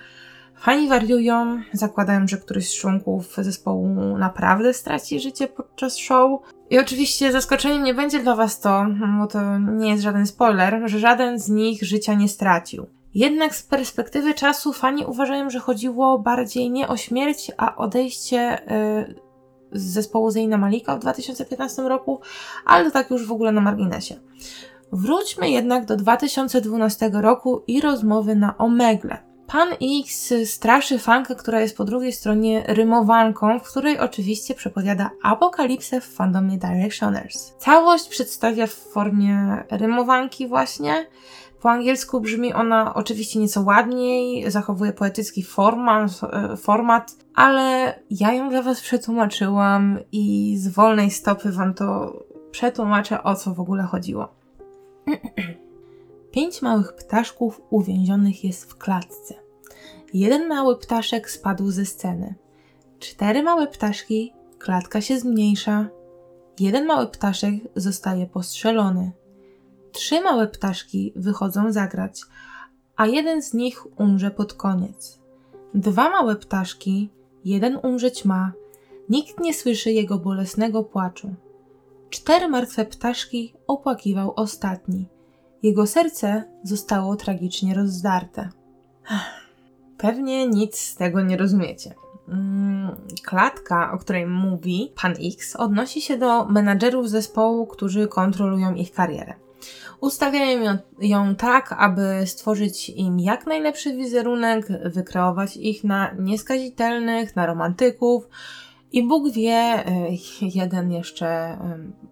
Fani 0.56 0.88
wariują, 0.88 1.62
zakładają, 1.72 2.28
że 2.28 2.36
któryś 2.36 2.68
z 2.68 2.74
członków 2.74 3.36
zespołu 3.38 3.88
naprawdę 4.18 4.74
straci 4.74 5.20
życie 5.20 5.48
podczas 5.48 5.96
show. 5.96 6.40
I 6.70 6.78
oczywiście 6.78 7.32
zaskoczeniem 7.32 7.84
nie 7.84 7.94
będzie 7.94 8.22
dla 8.22 8.36
Was 8.36 8.60
to, 8.60 8.86
bo 9.18 9.26
to 9.26 9.58
nie 9.58 9.90
jest 9.90 10.02
żaden 10.02 10.26
spoiler, 10.26 10.82
że 10.84 10.98
żaden 10.98 11.38
z 11.38 11.48
nich 11.48 11.82
życia 11.82 12.14
nie 12.14 12.28
stracił. 12.28 12.86
Jednak 13.14 13.54
z 13.54 13.62
perspektywy 13.62 14.34
czasu 14.34 14.72
fani 14.72 15.04
uważają, 15.06 15.50
że 15.50 15.58
chodziło 15.58 16.18
bardziej 16.18 16.70
nie 16.70 16.88
o 16.88 16.96
śmierć, 16.96 17.52
a 17.56 17.76
odejście 17.76 18.62
y, 18.72 19.14
z 19.72 19.82
zespołu 19.82 20.30
Zeina 20.30 20.58
Malika 20.58 20.96
w 20.96 20.98
2015 20.98 21.82
roku, 21.82 22.20
ale 22.66 22.84
to 22.84 22.90
tak 22.90 23.10
już 23.10 23.26
w 23.26 23.32
ogóle 23.32 23.52
na 23.52 23.60
marginesie. 23.60 24.14
Wróćmy 24.92 25.50
jednak 25.50 25.84
do 25.84 25.96
2012 25.96 27.10
roku 27.12 27.62
i 27.66 27.80
rozmowy 27.80 28.36
na 28.36 28.58
Omegle. 28.58 29.18
Pan 29.46 29.68
X 30.02 30.32
straszy 30.44 30.98
fankę, 30.98 31.34
która 31.34 31.60
jest 31.60 31.76
po 31.76 31.84
drugiej 31.84 32.12
stronie 32.12 32.64
rymowanką, 32.66 33.58
w 33.58 33.62
której 33.62 33.98
oczywiście 33.98 34.54
przepowiada 34.54 35.10
apokalipsę 35.22 36.00
w 36.00 36.04
fandomie 36.04 36.58
Directioners. 36.58 37.54
Całość 37.58 38.08
przedstawia 38.08 38.66
w 38.66 38.72
formie 38.72 39.64
rymowanki 39.70 40.48
właśnie, 40.48 41.06
po 41.64 41.70
angielsku 41.70 42.20
brzmi 42.20 42.52
ona 42.52 42.94
oczywiście 42.94 43.38
nieco 43.38 43.62
ładniej, 43.62 44.50
zachowuje 44.50 44.92
poetycki 44.92 45.42
format, 45.42 46.10
e, 46.32 46.56
format, 46.56 47.16
ale 47.34 47.94
ja 48.10 48.32
ją 48.32 48.48
dla 48.48 48.62
Was 48.62 48.80
przetłumaczyłam 48.80 49.98
i 50.12 50.54
z 50.58 50.68
wolnej 50.68 51.10
stopy 51.10 51.52
Wam 51.52 51.74
to 51.74 52.12
przetłumaczę, 52.50 53.22
o 53.22 53.34
co 53.34 53.54
w 53.54 53.60
ogóle 53.60 53.82
chodziło. 53.82 54.43
Pięć 56.30 56.62
małych 56.62 56.92
ptaszków 56.92 57.60
uwięzionych 57.70 58.44
jest 58.44 58.70
w 58.70 58.78
klatce. 58.78 59.34
Jeden 60.14 60.48
mały 60.48 60.76
ptaszek 60.78 61.30
spadł 61.30 61.70
ze 61.70 61.86
sceny. 61.86 62.34
Cztery 62.98 63.42
małe 63.42 63.66
ptaszki, 63.66 64.32
klatka 64.58 65.00
się 65.00 65.18
zmniejsza. 65.18 65.88
Jeden 66.60 66.86
mały 66.86 67.06
ptaszek 67.06 67.54
zostaje 67.76 68.26
postrzelony. 68.26 69.12
Trzy 69.92 70.20
małe 70.20 70.46
ptaszki 70.46 71.12
wychodzą 71.16 71.72
zagrać, 71.72 72.20
a 72.96 73.06
jeden 73.06 73.42
z 73.42 73.54
nich 73.54 74.00
umrze 74.00 74.30
pod 74.30 74.54
koniec. 74.54 75.18
Dwa 75.74 76.10
małe 76.10 76.36
ptaszki, 76.36 77.10
jeden 77.44 77.78
umrzeć 77.82 78.24
ma, 78.24 78.52
nikt 79.08 79.40
nie 79.40 79.54
słyszy 79.54 79.92
jego 79.92 80.18
bolesnego 80.18 80.84
płaczu. 80.84 81.34
Cztery 82.14 82.48
martwe 82.48 82.84
ptaszki 82.84 83.54
opłakiwał 83.66 84.32
ostatni. 84.36 85.08
Jego 85.62 85.86
serce 85.86 86.44
zostało 86.62 87.16
tragicznie 87.16 87.74
rozdarte. 87.74 88.48
Pewnie 89.98 90.48
nic 90.48 90.78
z 90.78 90.96
tego 90.96 91.20
nie 91.22 91.36
rozumiecie. 91.36 91.94
Mm, 92.28 92.96
klatka, 93.24 93.92
o 93.92 93.98
której 93.98 94.26
mówi 94.26 94.92
pan 95.02 95.14
X, 95.34 95.56
odnosi 95.56 96.00
się 96.00 96.18
do 96.18 96.46
menadżerów 96.46 97.10
zespołu, 97.10 97.66
którzy 97.66 98.08
kontrolują 98.08 98.74
ich 98.74 98.92
karierę. 98.92 99.34
Ustawiają 100.00 100.78
ją, 101.00 101.34
tak, 101.34 101.74
aby 101.78 102.02
stworzyć 102.26 102.90
im 102.90 103.20
jak 103.20 103.46
najlepszy 103.46 103.96
wizerunek, 103.96 104.66
wykreować 104.84 105.56
ich 105.56 105.84
na 105.84 106.14
nieskazitelnych, 106.18 107.36
na 107.36 107.46
romantyków 107.46 108.28
i 108.94 109.02
Bóg 109.02 109.32
wie, 109.32 109.84
y, 109.88 110.50
jeden 110.54 110.92
jeszcze 110.92 111.58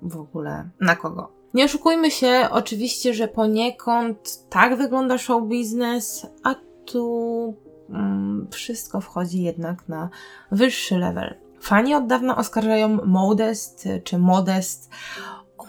w 0.02 0.16
ogóle 0.16 0.68
na 0.80 0.96
kogo. 0.96 1.32
Nie 1.54 1.64
oszukujmy 1.64 2.10
się, 2.10 2.48
oczywiście, 2.50 3.14
że 3.14 3.28
poniekąd 3.28 4.48
tak 4.48 4.76
wygląda 4.76 5.18
show 5.18 5.48
biznes, 5.48 6.26
a 6.44 6.54
tu 6.84 7.54
mm, 7.90 8.48
wszystko 8.50 9.00
wchodzi 9.00 9.42
jednak 9.42 9.88
na 9.88 10.08
wyższy 10.52 10.98
level. 10.98 11.34
Fani 11.60 11.94
od 11.94 12.06
dawna 12.06 12.36
oskarżają 12.36 12.98
Modest 13.04 13.88
czy 14.04 14.18
Modest 14.18 14.90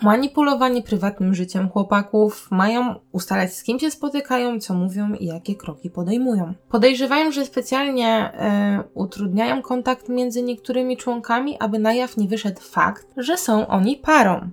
manipulowanie 0.01 0.81
prywatnym 0.81 1.33
życiem 1.33 1.69
chłopaków, 1.69 2.47
mają 2.51 2.95
ustalać 3.11 3.53
z 3.53 3.63
kim 3.63 3.79
się 3.79 3.91
spotykają, 3.91 4.59
co 4.59 4.73
mówią 4.73 5.13
i 5.13 5.25
jakie 5.25 5.55
kroki 5.55 5.89
podejmują. 5.89 6.53
Podejrzewają, 6.69 7.31
że 7.31 7.45
specjalnie 7.45 8.07
e, 8.07 8.83
utrudniają 8.93 9.61
kontakt 9.61 10.09
między 10.09 10.43
niektórymi 10.43 10.97
członkami, 10.97 11.57
aby 11.59 11.79
na 11.79 11.93
jaw 11.93 12.17
nie 12.17 12.27
wyszedł 12.27 12.61
fakt, 12.61 13.07
że 13.17 13.37
są 13.37 13.67
oni 13.67 13.97
parą. 13.97 14.49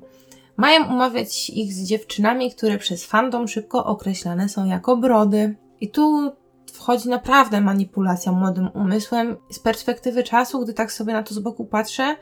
Mają 0.57 0.89
umawiać 0.89 1.51
ich 1.51 1.73
z 1.73 1.85
dziewczynami, 1.85 2.51
które 2.51 2.79
przez 2.79 3.05
fandom 3.05 3.49
szybko 3.49 3.85
określane 3.85 4.49
są 4.49 4.65
jako 4.67 4.97
brody. 4.97 5.57
I 5.81 5.91
tu 5.91 6.33
wchodzi 6.73 7.09
naprawdę 7.09 7.61
manipulacja 7.61 8.33
młodym 8.33 8.71
umysłem. 8.75 9.37
Z 9.51 9.59
perspektywy 9.59 10.23
czasu, 10.23 10.61
gdy 10.61 10.75
tak 10.75 10.93
sobie 10.93 11.13
na 11.13 11.23
to 11.23 11.35
z 11.35 11.39
boku 11.39 11.65
patrzę, 11.65 12.17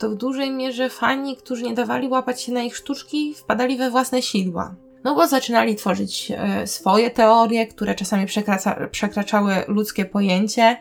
to 0.00 0.10
w 0.10 0.14
dużej 0.14 0.50
mierze 0.50 0.90
fani, 0.90 1.36
którzy 1.36 1.62
nie 1.62 1.74
dawali 1.74 2.08
łapać 2.08 2.42
się 2.42 2.52
na 2.52 2.62
ich 2.62 2.76
sztuczki, 2.76 3.34
wpadali 3.34 3.76
we 3.76 3.90
własne 3.90 4.22
sidła. 4.22 4.74
No 5.04 5.14
bo 5.14 5.26
zaczynali 5.26 5.76
tworzyć 5.76 6.32
e, 6.36 6.66
swoje 6.66 7.10
teorie, 7.10 7.66
które 7.66 7.94
czasami 7.94 8.26
przekracza, 8.26 8.88
przekraczały 8.90 9.54
ludzkie 9.68 10.04
pojęcie. 10.04 10.76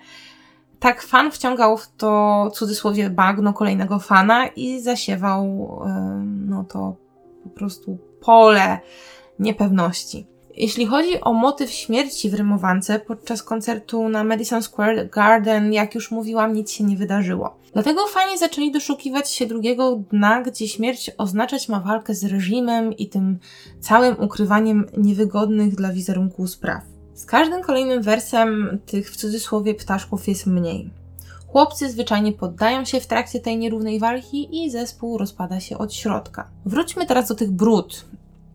Tak 0.79 1.01
fan 1.01 1.31
wciągał 1.31 1.77
w 1.77 1.87
to 1.97 2.51
cudzysłowie 2.53 3.09
bagno 3.09 3.53
kolejnego 3.53 3.99
fana 3.99 4.47
i 4.47 4.81
zasiewał 4.81 5.43
e, 5.85 6.23
no 6.25 6.63
to 6.63 6.95
po 7.43 7.49
prostu 7.49 7.97
pole 8.21 8.79
niepewności. 9.39 10.27
Jeśli 10.59 10.85
chodzi 10.85 11.21
o 11.21 11.33
motyw 11.33 11.71
śmierci 11.71 12.29
w 12.29 12.33
rymowance, 12.33 12.99
podczas 12.99 13.43
koncertu 13.43 14.09
na 14.09 14.23
Madison 14.23 14.63
Square 14.63 15.09
Garden, 15.09 15.73
jak 15.73 15.95
już 15.95 16.11
mówiłam, 16.11 16.53
nic 16.53 16.71
się 16.71 16.83
nie 16.83 16.97
wydarzyło. 16.97 17.57
Dlatego 17.73 18.07
fani 18.07 18.37
zaczęli 18.37 18.71
doszukiwać 18.71 19.31
się 19.31 19.45
drugiego 19.45 19.95
dna, 20.11 20.41
gdzie 20.41 20.67
śmierć 20.67 21.11
oznaczać 21.17 21.69
ma 21.69 21.79
walkę 21.79 22.15
z 22.15 22.25
reżimem 22.25 22.97
i 22.97 23.09
tym 23.09 23.39
całym 23.79 24.19
ukrywaniem 24.19 24.85
niewygodnych 24.97 25.75
dla 25.75 25.93
wizerunku 25.93 26.47
spraw. 26.47 26.83
Z 27.13 27.25
każdym 27.25 27.61
kolejnym 27.61 28.01
wersem 28.01 28.79
tych 28.85 29.11
w 29.11 29.15
cudzysłowie 29.15 29.73
ptaszków 29.75 30.27
jest 30.27 30.47
mniej. 30.47 30.89
Chłopcy 31.47 31.89
zwyczajnie 31.89 32.33
poddają 32.33 32.85
się 32.85 32.99
w 32.99 33.07
trakcie 33.07 33.39
tej 33.39 33.57
nierównej 33.57 33.99
walki 33.99 34.63
i 34.63 34.71
zespół 34.71 35.17
rozpada 35.17 35.59
się 35.59 35.77
od 35.77 35.93
środka. 35.93 36.47
Wróćmy 36.65 37.05
teraz 37.05 37.27
do 37.27 37.35
tych 37.35 37.51
brud, 37.51 38.05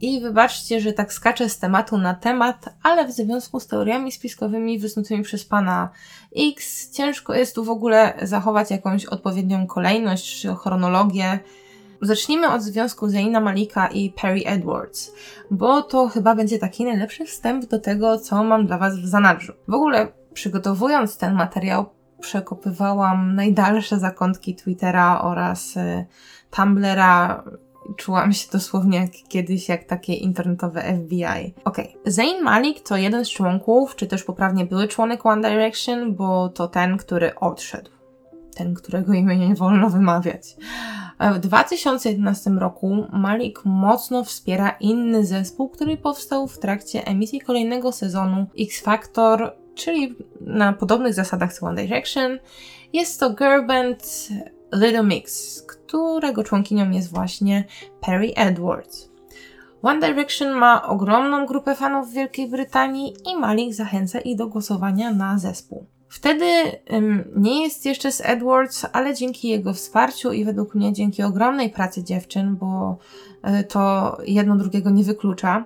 i 0.05 0.21
wybaczcie, 0.21 0.81
że 0.81 0.93
tak 0.93 1.13
skaczę 1.13 1.49
z 1.49 1.59
tematu 1.59 1.99
na 1.99 2.15
temat, 2.15 2.77
ale 2.83 3.07
w 3.07 3.13
związku 3.13 3.61
z 3.61 3.67
teoriami 3.67 4.13
spiskowymi 4.13 4.79
wysnutymi 4.79 5.23
przez 5.23 5.45
pana 5.45 5.91
X, 6.37 6.91
ciężko 6.91 7.35
jest 7.35 7.55
tu 7.55 7.65
w 7.65 7.71
ogóle 7.71 8.15
zachować 8.23 8.71
jakąś 8.71 9.05
odpowiednią 9.05 9.67
kolejność 9.67 10.41
czy 10.41 10.55
chronologię. 10.55 11.39
Zacznijmy 12.03 12.49
od 12.51 12.63
związku 12.63 13.09
Zaina 13.09 13.41
Malika 13.41 13.87
i 13.87 14.11
Perry 14.11 14.43
Edwards, 14.47 15.13
bo 15.51 15.83
to 15.83 16.09
chyba 16.09 16.35
będzie 16.35 16.59
taki 16.59 16.85
najlepszy 16.85 17.25
wstęp 17.25 17.65
do 17.65 17.79
tego, 17.79 18.19
co 18.19 18.45
mam 18.45 18.67
dla 18.67 18.79
Was 18.79 18.97
w 18.99 19.07
zanadrzu. 19.07 19.53
W 19.69 19.75
ogóle, 19.75 20.09
przygotowując 20.35 21.19
ten 21.19 21.35
materiał, 21.35 21.87
przekopywałam 22.21 23.35
najdalsze 23.35 23.99
zakątki 23.99 24.55
Twittera 24.55 25.21
oraz 25.23 25.77
y, 25.77 26.07
Tumblera 26.51 27.45
Czułam 27.97 28.33
się 28.33 28.49
dosłownie 28.53 28.99
jak 28.99 29.11
kiedyś, 29.29 29.69
jak 29.69 29.85
takie 29.85 30.15
internetowe 30.15 30.83
FBI. 30.83 31.25
Okej, 31.25 31.55
okay. 31.65 32.13
Zayn 32.13 32.43
Malik 32.43 32.81
to 32.81 32.97
jeden 32.97 33.25
z 33.25 33.31
członków, 33.31 33.97
czy 33.97 34.07
też 34.07 34.25
poprawnie 34.25 34.67
były 34.67 34.89
członek 34.89 35.27
One 35.27 35.51
Direction, 35.51 36.15
bo 36.15 36.49
to 36.49 36.69
ten, 36.69 36.97
który 36.97 37.35
odszedł. 37.35 37.91
Ten, 38.55 38.75
którego 38.75 39.13
imienia 39.13 39.49
nie 39.49 39.55
wolno 39.55 39.91
wymawiać. 39.91 40.57
W 41.35 41.39
2011 41.39 42.51
roku 42.51 43.07
Malik 43.13 43.61
mocno 43.65 44.25
wspiera 44.25 44.77
inny 44.81 45.27
zespół, 45.27 45.69
który 45.69 45.97
powstał 45.97 46.49
w 46.49 46.59
trakcie 46.59 47.07
emisji 47.07 47.41
kolejnego 47.41 47.93
sezonu 47.93 48.47
X 48.61 48.81
Factor, 48.81 49.53
czyli 49.75 50.15
na 50.41 50.73
podobnych 50.73 51.15
zasadach 51.15 51.53
co 51.53 51.67
One 51.67 51.83
Direction. 51.83 52.39
Jest 52.93 53.21
to 53.21 53.31
girl 53.31 53.67
band 53.67 54.29
Little 54.73 55.03
Mix, 55.03 55.63
którego 55.95 56.45
członkinią 56.45 56.91
jest 56.91 57.11
właśnie 57.11 57.65
Perry 58.01 58.33
Edwards. 58.37 59.11
One 59.83 60.09
Direction 60.09 60.53
ma 60.53 60.89
ogromną 60.89 61.47
grupę 61.47 61.75
fanów 61.75 62.11
w 62.11 62.13
Wielkiej 62.13 62.49
Brytanii 62.49 63.15
i 63.27 63.37
Malik 63.37 63.75
zachęca 63.75 64.21
ich 64.21 64.37
do 64.37 64.47
głosowania 64.47 65.15
na 65.15 65.39
zespół. 65.39 65.87
Wtedy 66.09 66.45
um, 66.91 67.25
nie 67.37 67.63
jest 67.63 67.87
jeszcze 67.87 68.13
z 68.13 68.21
Edwards, 68.25 68.87
ale 68.93 69.15
dzięki 69.15 69.49
jego 69.49 69.75
wsparciu 69.75 70.33
i 70.33 70.45
według 70.45 70.75
mnie 70.75 70.93
dzięki 70.93 71.23
ogromnej 71.23 71.71
pracy 71.71 72.05
dziewczyn, 72.05 72.57
bo 72.57 72.99
y, 73.61 73.65
to 73.65 74.17
jedno 74.27 74.57
drugiego 74.57 74.91
nie 74.91 75.05
wyklucza, 75.05 75.65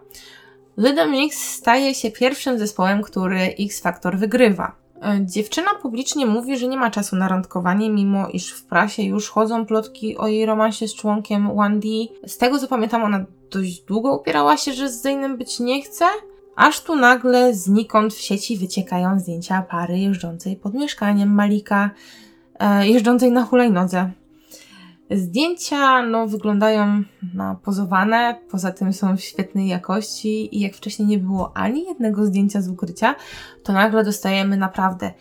Little 0.79 1.07
Mix 1.07 1.55
staje 1.55 1.95
się 1.95 2.11
pierwszym 2.11 2.59
zespołem, 2.59 3.03
który 3.03 3.41
X 3.41 3.81
Factor 3.81 4.19
wygrywa. 4.19 4.77
E, 5.03 5.27
dziewczyna 5.27 5.71
publicznie 5.83 6.27
mówi, 6.27 6.59
że 6.59 6.69
nie 6.69 6.77
ma 6.77 6.91
czasu 6.91 7.17
na 7.17 7.29
randkowanie, 7.29 7.91
mimo 7.91 8.29
iż 8.29 8.53
w 8.53 8.65
prasie 8.65 9.03
już 9.03 9.31
chodzą 9.31 9.67
plotki 9.67 10.17
o 10.17 10.27
jej 10.27 10.47
romansie 10.47 10.89
z 10.89 10.95
członkiem 10.95 11.49
1D. 11.49 12.09
Z 12.27 12.39
tego 12.39 12.59
co 12.59 12.69
pamiętam, 12.69 13.03
ona 13.03 13.25
dość 13.51 13.83
długo 13.83 14.17
upierała 14.17 14.57
się, 14.57 14.73
że 14.73 14.91
z 14.91 15.03
Zainem 15.03 15.37
być 15.37 15.61
nie 15.61 15.83
chce, 15.83 16.05
aż 16.57 16.81
tu 16.81 16.97
nagle 16.97 17.55
znikąd 17.55 18.15
w 18.15 18.21
sieci 18.21 18.57
wyciekają 18.57 19.21
zdjęcia 19.21 19.63
pary 19.63 19.99
jeżdżącej 19.99 20.57
pod 20.57 20.75
mieszkaniem 20.75 21.35
Malika, 21.35 21.91
e, 22.59 22.89
jeżdżącej 22.89 23.33
na 23.33 23.45
hulajnodze. 23.45 24.11
Zdjęcia 25.11 26.03
no, 26.03 26.27
wyglądają 26.27 27.03
na 27.35 27.55
pozowane, 27.55 28.41
poza 28.51 28.73
tym 28.73 28.93
są 28.93 29.17
w 29.17 29.21
świetnej 29.21 29.69
jakości 29.69 30.57
i 30.57 30.61
jak 30.61 30.75
wcześniej 30.75 31.09
nie 31.09 31.19
było 31.19 31.57
ani 31.57 31.85
jednego 31.85 32.27
zdjęcia 32.27 32.63
z 32.63 32.69
ukrycia, 32.69 33.15
to 33.63 33.73
nagle 33.73 34.05
dostajemy 34.05 34.57
naprawdę 34.57 35.13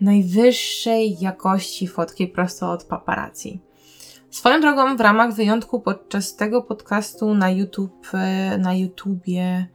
najwyższej 0.00 1.16
jakości 1.20 1.88
fotki 1.88 2.26
prosto 2.26 2.70
od 2.70 2.84
paparazzi. 2.84 3.60
Swoją 4.30 4.60
drogą 4.60 4.96
w 4.96 5.00
ramach 5.00 5.34
wyjątku 5.34 5.80
podczas 5.80 6.36
tego 6.36 6.62
podcastu 6.62 7.34
na 7.34 7.50
YouTube, 7.50 8.08
e, 8.14 8.58
na 8.58 8.74
YouTubie 8.74 9.66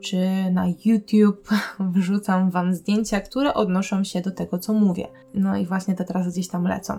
czy 0.00 0.50
na 0.52 0.66
YouTube 0.84 1.48
wrzucam 1.94 2.50
Wam 2.50 2.74
zdjęcia, 2.74 3.20
które 3.20 3.54
odnoszą 3.54 4.04
się 4.04 4.20
do 4.20 4.30
tego, 4.30 4.58
co 4.58 4.72
mówię. 4.72 5.08
No 5.34 5.56
i 5.56 5.66
właśnie 5.66 5.94
te 5.94 6.04
teraz 6.04 6.32
gdzieś 6.32 6.48
tam 6.48 6.64
lecą. 6.66 6.98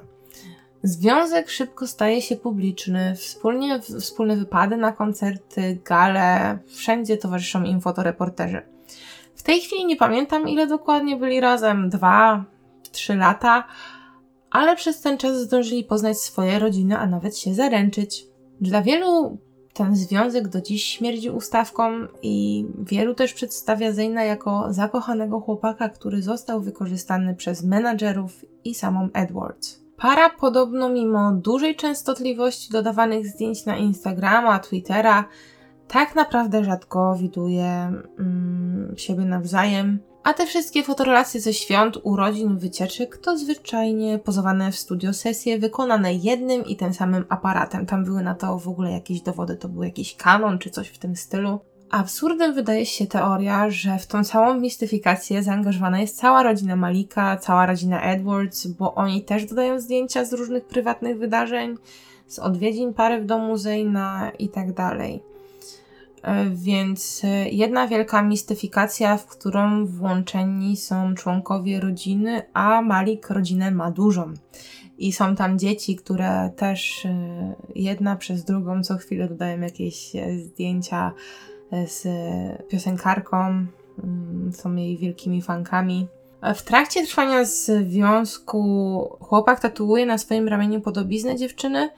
Związek 0.88 1.50
szybko 1.50 1.88
staje 1.88 2.22
się 2.22 2.36
publiczny, 2.36 3.16
wspólnie, 3.16 3.80
wspólne 3.82 4.36
wypady 4.36 4.78
na 4.78 4.92
koncerty, 4.92 5.80
gale, 5.86 6.60
wszędzie 6.68 7.18
towarzyszą 7.18 7.64
im 7.64 7.82
fotoreporterzy. 7.82 8.62
W 9.36 9.44
tej 9.44 9.62
chwili 9.62 9.86
nie 9.86 9.96
pamiętam, 9.96 10.50
ile 10.50 10.68
dokładnie 10.68 11.18
byli 11.18 11.40
razem 11.40 11.90
dwa, 11.90 12.46
trzy 12.92 13.16
lata 13.16 13.64
ale 14.56 14.76
przez 14.76 15.02
ten 15.02 15.18
czas 15.18 15.38
zdążyli 15.38 15.84
poznać 15.84 16.18
swoje 16.18 16.60
rodziny, 16.60 16.98
a 16.98 17.08
nawet 17.08 17.38
się 17.38 17.54
zaręczyć. 17.54 18.26
Dla 18.62 18.82
wielu 18.82 19.38
ten 19.74 19.96
związek 19.96 20.48
do 20.48 20.62
dziś 20.62 20.84
śmierdzi 20.84 21.30
ustawką 21.30 21.92
i 22.22 22.66
wielu 22.80 23.16
też 23.16 23.34
przedstawia 23.34 23.92
Zeyna 23.92 24.24
jako 24.24 24.74
zakochanego 24.74 25.40
chłopaka, 25.40 25.90
który 25.90 26.22
został 26.22 26.62
wykorzystany 26.62 27.36
przez 27.36 27.64
menadżerów 27.64 28.46
i 28.64 28.76
samą 28.76 29.10
Edwards. 29.14 29.85
Para 29.98 30.30
podobno 30.30 30.90
mimo 30.90 31.32
dużej 31.32 31.76
częstotliwości 31.76 32.72
dodawanych 32.72 33.28
zdjęć 33.28 33.66
na 33.66 33.78
Instagrama, 33.78 34.60
Twittera, 34.60 35.26
tak 35.88 36.16
naprawdę 36.16 36.64
rzadko 36.64 37.16
widuje 37.16 37.66
mm, 38.20 38.94
siebie 38.98 39.26
nawzajem. 39.26 40.00
A 40.24 40.34
te 40.34 40.46
wszystkie 40.46 40.84
fotorelacje 40.84 41.42
ze 41.42 41.54
świąt, 41.54 41.98
urodzin, 42.04 42.58
wycieczek 42.58 43.18
to 43.18 43.38
zwyczajnie 43.38 44.20
pozowane 44.20 44.72
w 44.72 44.76
studio 44.76 45.14
sesje 45.14 45.60
wykonane 45.60 46.14
jednym 46.14 46.66
i 46.66 46.76
tym 46.76 46.94
samym 46.94 47.26
aparatem. 47.30 47.86
Tam 47.86 48.06
były 48.06 48.24
na 48.24 48.36
to 48.36 48.60
w 48.60 48.68
ogóle 48.68 48.92
jakieś 48.92 49.22
dowody, 49.22 49.56
to 49.56 49.70
był 49.70 49.84
jakiś 49.84 50.16
kanon 50.16 50.60
czy 50.60 50.70
coś 50.70 50.88
w 50.88 50.98
tym 50.98 51.16
stylu. 51.16 51.60
Absurdem 51.90 52.54
wydaje 52.54 52.86
się 52.86 53.08
teoria, 53.08 53.70
że 53.70 54.00
w 54.00 54.08
tą 54.08 54.24
całą 54.24 54.60
mistyfikację 54.60 55.44
zaangażowana 55.44 56.02
jest 56.02 56.18
cała 56.18 56.44
rodzina 56.44 56.76
Malika, 56.76 57.38
cała 57.38 57.66
rodzina 57.66 58.02
Edwards, 58.02 58.68
bo 58.68 58.96
oni 58.96 59.24
też 59.24 59.46
dodają 59.46 59.80
zdjęcia 59.80 60.26
z 60.26 60.34
różnych 60.34 60.66
prywatnych 60.66 61.18
wydarzeń, 61.18 61.78
z 62.28 62.40
odwiedzin 62.40 62.94
pary 62.94 63.22
w 63.22 63.26
domu 63.26 63.58
Zeyna 63.58 64.32
i 64.40 64.50
tak. 64.50 64.68
E, 66.26 66.50
więc 66.50 67.22
e, 67.24 67.50
jedna 67.50 67.88
wielka 67.88 68.22
mistyfikacja, 68.22 69.18
w 69.18 69.26
którą 69.26 69.86
włączeni 69.86 70.78
są 70.78 71.16
członkowie 71.16 71.80
rodziny, 71.80 72.42
a 72.54 72.82
Malik 72.82 73.30
rodzinę 73.30 73.72
ma 73.72 73.92
dużą. 73.92 74.34
I 74.98 75.14
są 75.14 75.36
tam 75.36 75.60
dzieci, 75.60 75.96
które 75.96 76.52
też 76.56 77.06
e, 77.06 77.56
jedna 77.76 78.16
przez 78.16 78.44
drugą 78.44 78.84
co 78.84 78.98
chwilę 78.98 79.28
dodają 79.28 79.62
jakieś 79.62 80.12
zdjęcia 80.38 81.14
z 81.88 82.08
piosenkarką, 82.68 83.66
mm, 84.04 84.52
są 84.54 84.76
jej 84.76 84.98
wielkimi 84.98 85.42
fankami. 85.42 86.08
W 86.56 86.62
trakcie 86.62 87.06
trwania 87.06 87.46
związku 87.46 89.18
chłopak 89.22 89.60
tatuuje 89.60 90.06
na 90.06 90.18
swoim 90.18 90.48
ramieniu 90.48 90.82
podobiznę 90.82 91.36
dziewczyny, 91.36 91.90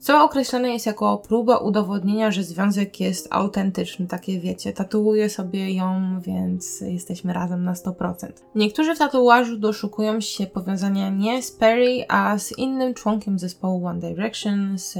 co 0.00 0.24
określane 0.24 0.72
jest 0.72 0.86
jako 0.86 1.18
próba 1.18 1.56
udowodnienia, 1.56 2.30
że 2.30 2.44
związek 2.44 3.00
jest 3.00 3.28
autentyczny. 3.30 4.06
Takie 4.06 4.40
wiecie, 4.40 4.72
tatuuję 4.72 5.30
sobie 5.30 5.74
ją, 5.74 6.20
więc 6.20 6.80
jesteśmy 6.80 7.32
razem 7.32 7.64
na 7.64 7.72
100%. 7.72 8.14
Niektórzy 8.54 8.94
w 8.94 8.98
tatuażu 8.98 9.56
doszukują 9.56 10.20
się 10.20 10.46
powiązania 10.46 11.10
nie 11.10 11.42
z 11.42 11.52
Perry, 11.52 12.04
a 12.08 12.38
z 12.38 12.58
innym 12.58 12.94
członkiem 12.94 13.38
zespołu 13.38 13.86
One 13.86 14.00
Direction, 14.00 14.78
z 14.78 14.94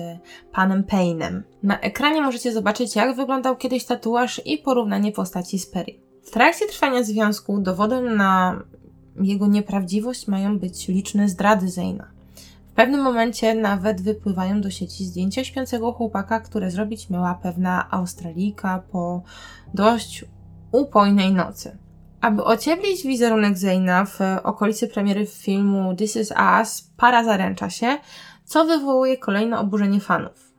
panem 0.52 0.82
Payne'em. 0.82 1.40
Na 1.62 1.80
ekranie 1.80 2.22
możecie 2.22 2.52
zobaczyć, 2.52 2.96
jak 2.96 3.16
wyglądał 3.16 3.56
kiedyś 3.56 3.84
tatuaż 3.84 4.42
i 4.44 4.58
porównanie 4.58 5.12
postaci 5.12 5.58
z 5.58 5.66
Perry. 5.66 5.92
W 6.22 6.30
trakcie 6.30 6.66
trwania 6.66 7.02
związku 7.02 7.60
dowodem 7.60 8.16
na 8.16 8.62
jego 9.20 9.46
nieprawdziwość 9.46 10.28
mają 10.28 10.58
być 10.58 10.88
liczne 10.88 11.28
zdrady 11.28 11.68
Zayna. 11.68 12.19
Pewnym 12.80 13.02
momencie 13.02 13.54
nawet 13.54 14.00
wypływają 14.00 14.60
do 14.60 14.70
sieci 14.70 15.04
zdjęcia 15.04 15.44
śpiącego 15.44 15.92
chłopaka, 15.92 16.40
które 16.40 16.70
zrobić 16.70 17.10
miała 17.10 17.34
pewna 17.34 17.90
Australijka 17.90 18.82
po 18.92 19.22
dość 19.74 20.24
upojnej 20.72 21.32
nocy. 21.32 21.78
Aby 22.20 22.44
ocieplić 22.44 23.02
wizerunek 23.02 23.58
Zayna 23.58 24.04
w 24.04 24.18
okolicy 24.42 24.88
premiery 24.88 25.26
filmu 25.26 25.96
This 25.96 26.16
Is 26.16 26.32
Us, 26.60 26.90
para 26.96 27.24
zaręcza 27.24 27.70
się, 27.70 27.98
co 28.44 28.64
wywołuje 28.64 29.18
kolejne 29.18 29.58
oburzenie 29.58 30.00
fanów. 30.00 30.52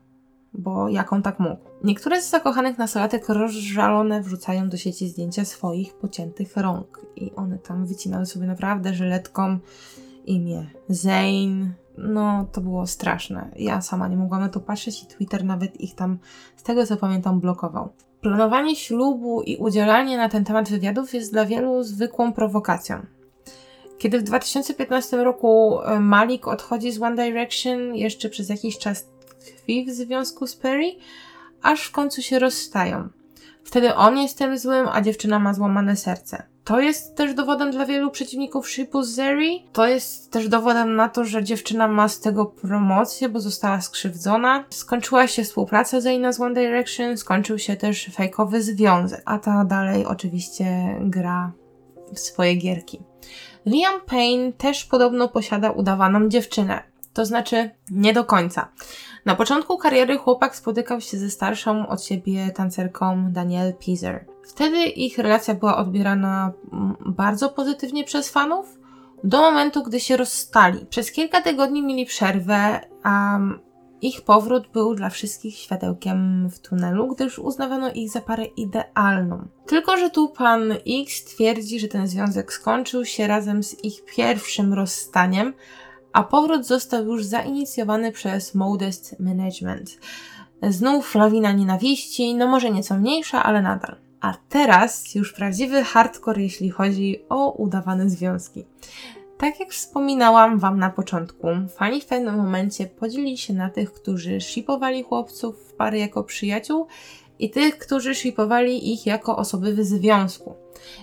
Bo 0.53 0.89
jak 0.89 1.13
on 1.13 1.21
tak 1.21 1.39
mógł? 1.39 1.61
Niektóre 1.83 2.21
z 2.21 2.29
zakochanych 2.29 2.77
nastolatek 2.77 3.29
rozżalone 3.29 4.21
wrzucają 4.21 4.69
do 4.69 4.77
sieci 4.77 5.09
zdjęcia 5.09 5.45
swoich 5.45 5.93
pociętych 5.93 6.57
rąk 6.57 7.05
i 7.15 7.35
one 7.35 7.57
tam 7.59 7.85
wycinały 7.85 8.25
sobie 8.25 8.47
naprawdę 8.47 8.93
żyletką 8.93 9.59
imię 10.25 10.69
Zane, 10.89 11.73
no 11.97 12.45
to 12.51 12.61
było 12.61 12.87
straszne. 12.87 13.51
Ja 13.55 13.81
sama 13.81 14.07
nie 14.07 14.17
mogłam 14.17 14.41
na 14.41 14.49
to 14.49 14.59
patrzeć 14.59 15.03
i 15.03 15.05
Twitter 15.05 15.43
nawet 15.43 15.81
ich 15.81 15.95
tam, 15.95 16.19
z 16.55 16.63
tego 16.63 16.85
co 16.85 16.97
pamiętam, 16.97 17.39
blokował. 17.39 17.89
Planowanie 18.21 18.75
ślubu 18.75 19.41
i 19.41 19.57
udzielanie 19.57 20.17
na 20.17 20.29
ten 20.29 20.45
temat 20.45 20.69
wywiadów 20.69 21.13
jest 21.13 21.31
dla 21.31 21.45
wielu 21.45 21.83
zwykłą 21.83 22.33
prowokacją. 22.33 23.05
Kiedy 23.97 24.19
w 24.19 24.23
2015 24.23 25.17
roku 25.17 25.79
e, 25.81 25.99
Malik 25.99 26.47
odchodzi 26.47 26.91
z 26.91 27.01
One 27.01 27.25
Direction, 27.25 27.95
jeszcze 27.95 28.29
przez 28.29 28.49
jakiś 28.49 28.77
czas 28.77 29.07
tkwi 29.39 29.85
w 29.85 29.89
związku 29.89 30.47
z 30.47 30.55
Perry, 30.55 30.91
aż 31.61 31.83
w 31.87 31.91
końcu 31.91 32.21
się 32.21 32.39
rozstają. 32.39 33.09
Wtedy 33.63 33.95
on 33.95 34.17
jest 34.17 34.37
tym 34.37 34.57
złym, 34.57 34.87
a 34.91 35.01
dziewczyna 35.01 35.39
ma 35.39 35.53
złamane 35.53 35.95
serce. 35.95 36.50
To 36.71 36.79
jest 36.79 37.15
też 37.15 37.33
dowodem 37.33 37.71
dla 37.71 37.85
wielu 37.85 38.11
przeciwników 38.11 38.69
shipu 38.69 39.03
Zeri. 39.03 39.65
To 39.73 39.87
jest 39.87 40.31
też 40.31 40.47
dowodem 40.47 40.95
na 40.95 41.09
to, 41.09 41.25
że 41.25 41.43
dziewczyna 41.43 41.87
ma 41.87 42.07
z 42.07 42.19
tego 42.19 42.45
promocję, 42.45 43.29
bo 43.29 43.39
została 43.39 43.81
skrzywdzona. 43.81 44.65
Skończyła 44.69 45.27
się 45.27 45.43
współpraca 45.43 46.01
Zaina 46.01 46.33
z 46.33 46.41
One 46.41 46.53
Direction, 46.53 47.17
skończył 47.17 47.59
się 47.59 47.75
też 47.75 48.09
fejkowy 48.13 48.63
związek, 48.63 49.21
a 49.25 49.39
ta 49.39 49.65
dalej 49.65 50.05
oczywiście 50.05 50.95
gra 51.01 51.51
w 52.13 52.19
swoje 52.19 52.55
gierki. 52.55 53.01
Liam 53.65 54.01
Payne 54.05 54.53
też 54.53 54.85
podobno 54.85 55.27
posiada 55.27 55.71
udawaną 55.71 56.29
dziewczynę. 56.29 56.83
To 57.13 57.25
znaczy, 57.25 57.69
nie 57.89 58.13
do 58.13 58.25
końca. 58.25 58.71
Na 59.25 59.35
początku 59.35 59.77
kariery 59.77 60.17
chłopak 60.17 60.55
spotykał 60.55 61.01
się 61.01 61.17
ze 61.17 61.29
starszą 61.29 61.87
od 61.87 62.03
siebie 62.03 62.51
tancerką 62.51 63.31
Danielle 63.31 63.73
Pizer. 63.73 64.25
Wtedy 64.43 64.77
ich 64.77 65.17
relacja 65.17 65.53
była 65.53 65.77
odbierana 65.77 66.51
mm, 66.73 66.95
bardzo 67.05 67.49
pozytywnie 67.49 68.03
przez 68.03 68.29
fanów, 68.29 68.79
do 69.23 69.41
momentu, 69.41 69.83
gdy 69.83 69.99
się 69.99 70.17
rozstali. 70.17 70.85
Przez 70.85 71.11
kilka 71.11 71.41
tygodni 71.41 71.81
mieli 71.83 72.05
przerwę, 72.05 72.79
a 73.03 73.39
Ich 74.01 74.21
powrót 74.21 74.67
był 74.67 74.95
dla 74.95 75.09
wszystkich 75.09 75.55
światełkiem 75.55 76.49
w 76.49 76.59
tunelu, 76.59 77.07
gdyż 77.07 77.39
uznawano 77.39 77.91
ich 77.91 78.11
za 78.11 78.21
parę 78.21 78.45
idealną. 78.45 79.47
Tylko, 79.65 79.97
że 79.97 80.09
tu 80.09 80.29
pan 80.29 80.71
X 81.01 81.23
twierdzi, 81.23 81.79
że 81.79 81.87
ten 81.87 82.07
związek 82.07 82.53
skończył 82.53 83.05
się 83.05 83.27
razem 83.27 83.63
z 83.63 83.83
ich 83.83 84.05
pierwszym 84.15 84.73
rozstaniem, 84.73 85.53
a 86.13 86.23
powrót 86.23 86.65
został 86.65 87.05
już 87.05 87.25
zainicjowany 87.25 88.11
przez 88.11 88.55
Modest 88.55 89.19
Management. 89.19 89.97
Znów 90.69 91.15
lawina 91.15 91.51
nienawiści, 91.51 92.35
no 92.35 92.47
może 92.47 92.71
nieco 92.71 92.97
mniejsza, 92.97 93.43
ale 93.43 93.61
nadal. 93.61 93.95
A 94.21 94.33
teraz 94.49 95.15
już 95.15 95.33
prawdziwy 95.33 95.83
hardcore, 95.83 96.41
jeśli 96.41 96.69
chodzi 96.69 97.19
o 97.29 97.51
udawane 97.51 98.09
związki. 98.09 98.65
Tak 99.37 99.59
jak 99.59 99.69
wspominałam 99.69 100.59
Wam 100.59 100.79
na 100.79 100.89
początku, 100.89 101.47
fani 101.75 102.01
w 102.01 102.05
pewnym 102.05 102.35
momencie 102.35 102.85
podzielili 102.85 103.37
się 103.37 103.53
na 103.53 103.69
tych, 103.69 103.93
którzy 103.93 104.41
shipowali 104.41 105.03
chłopców 105.03 105.55
w 105.69 105.73
pary 105.73 105.97
jako 105.97 106.23
przyjaciół 106.23 106.87
i 107.41 107.49
tych, 107.49 107.77
którzy 107.77 108.15
shipowali 108.15 108.93
ich 108.93 109.05
jako 109.05 109.37
osoby 109.37 109.73
w 109.73 109.83
związku. 109.83 110.55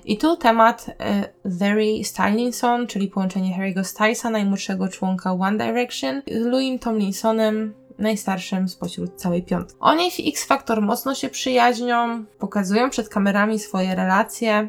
I 0.05 0.18
tu 0.18 0.37
temat 0.37 0.87
e, 1.01 1.29
Larry 1.61 2.05
Stylinson, 2.05 2.87
czyli 2.87 3.09
połączenie 3.09 3.59
Harry'ego 3.59 3.85
Stylesa, 3.85 4.31
najmłodszego 4.31 4.88
członka 4.88 5.33
One 5.33 5.59
Direction, 5.59 6.22
z 6.27 6.46
Louis 6.46 6.81
Tomlinsonem, 6.81 7.74
najstarszym 7.98 8.68
spośród 8.68 9.14
całej 9.16 9.42
piątki. 9.42 9.77
Oni 9.81 10.11
w 10.11 10.14
X 10.27 10.46
Factor 10.46 10.83
mocno 10.83 11.14
się 11.14 11.29
przyjaźnią, 11.29 12.24
pokazują 12.38 12.90
przed 12.90 13.09
kamerami 13.09 13.59
swoje 13.59 13.94
relacje. 13.94 14.68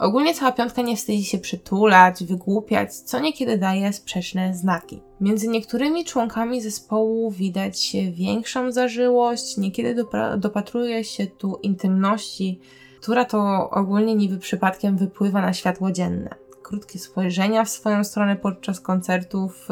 Ogólnie 0.00 0.34
cała 0.34 0.52
piątka 0.52 0.82
nie 0.82 0.96
wstydzi 0.96 1.24
się 1.24 1.38
przytulać, 1.38 2.24
wygłupiać, 2.24 2.94
co 2.94 3.20
niekiedy 3.20 3.58
daje 3.58 3.92
sprzeczne 3.92 4.54
znaki. 4.54 5.02
Między 5.20 5.48
niektórymi 5.48 6.04
członkami 6.04 6.60
zespołu 6.60 7.30
widać 7.30 7.96
większą 8.12 8.72
zażyłość, 8.72 9.56
niekiedy 9.56 10.04
dopatruje 10.38 11.04
się 11.04 11.26
tu 11.26 11.58
intymności, 11.62 12.60
która 13.00 13.24
to 13.24 13.70
ogólnie 13.70 14.14
niby 14.14 14.38
przypadkiem 14.38 14.96
wypływa 14.96 15.40
na 15.40 15.52
światło 15.52 15.92
dzienne. 15.92 16.34
Krótkie 16.62 16.98
spojrzenia 16.98 17.64
w 17.64 17.70
swoją 17.70 18.04
stronę 18.04 18.36
podczas 18.36 18.80
koncertów, 18.80 19.68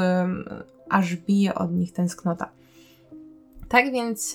aż 0.90 1.16
bije 1.16 1.54
od 1.54 1.72
nich 1.72 1.92
tęsknota. 1.92 2.50
Tak 3.68 3.92
więc 3.92 4.34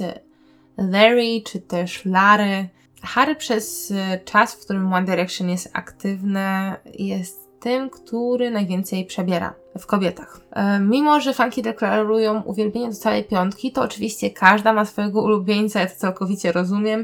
Larry 0.77 1.41
czy 1.45 1.61
też 1.61 2.05
Lary 2.05 2.69
Harry 3.03 3.35
przez 3.35 3.91
e, 3.91 4.19
czas, 4.25 4.53
w 4.53 4.63
którym 4.63 4.93
One 4.93 5.05
Direction 5.05 5.49
jest 5.49 5.69
aktywne, 5.73 6.75
jest 6.93 7.49
tym, 7.59 7.89
który 7.89 8.51
najwięcej 8.51 9.05
przebiera 9.05 9.53
w 9.79 9.85
kobietach. 9.85 10.39
E, 10.51 10.79
mimo, 10.79 11.19
że 11.19 11.33
fanki 11.33 11.61
deklarują 11.61 12.41
uwielbienie 12.41 12.89
do 12.89 12.95
całej 12.95 13.23
piątki, 13.23 13.71
to 13.71 13.81
oczywiście 13.81 14.29
każda 14.29 14.73
ma 14.73 14.85
swojego 14.85 15.21
ulubieńca, 15.21 15.79
ja 15.79 15.87
to 15.87 15.95
całkowicie 15.95 16.51
rozumiem. 16.51 17.03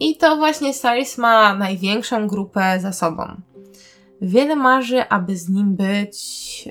I 0.00 0.16
to 0.16 0.36
właśnie 0.36 0.74
Cyrus 0.74 1.18
ma 1.18 1.54
największą 1.54 2.26
grupę 2.26 2.80
za 2.80 2.92
sobą. 2.92 3.24
Wiele 4.20 4.56
marzy, 4.56 5.08
aby 5.08 5.36
z 5.36 5.48
nim 5.48 5.76
być. 5.76 6.68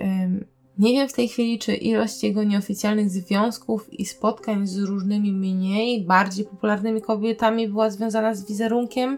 Nie 0.81 0.93
wiem 0.93 1.09
w 1.09 1.13
tej 1.13 1.27
chwili, 1.27 1.59
czy 1.59 1.75
ilość 1.75 2.23
jego 2.23 2.43
nieoficjalnych 2.43 3.09
związków 3.09 3.93
i 3.93 4.05
spotkań 4.05 4.67
z 4.67 4.77
różnymi 4.77 5.33
mniej, 5.33 6.03
bardziej 6.03 6.45
popularnymi 6.45 7.01
kobietami 7.01 7.67
była 7.67 7.89
związana 7.89 8.35
z 8.35 8.45
wizerunkiem, 8.45 9.17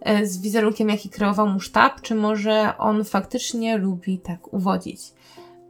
e, 0.00 0.26
z 0.26 0.40
wizerunkiem, 0.40 0.88
jaki 0.88 1.10
kreował 1.10 1.48
mu 1.48 1.60
sztab, 1.60 2.00
czy 2.00 2.14
może 2.14 2.72
on 2.78 3.04
faktycznie 3.04 3.76
lubi 3.76 4.18
tak 4.18 4.52
uwodzić. 4.54 5.00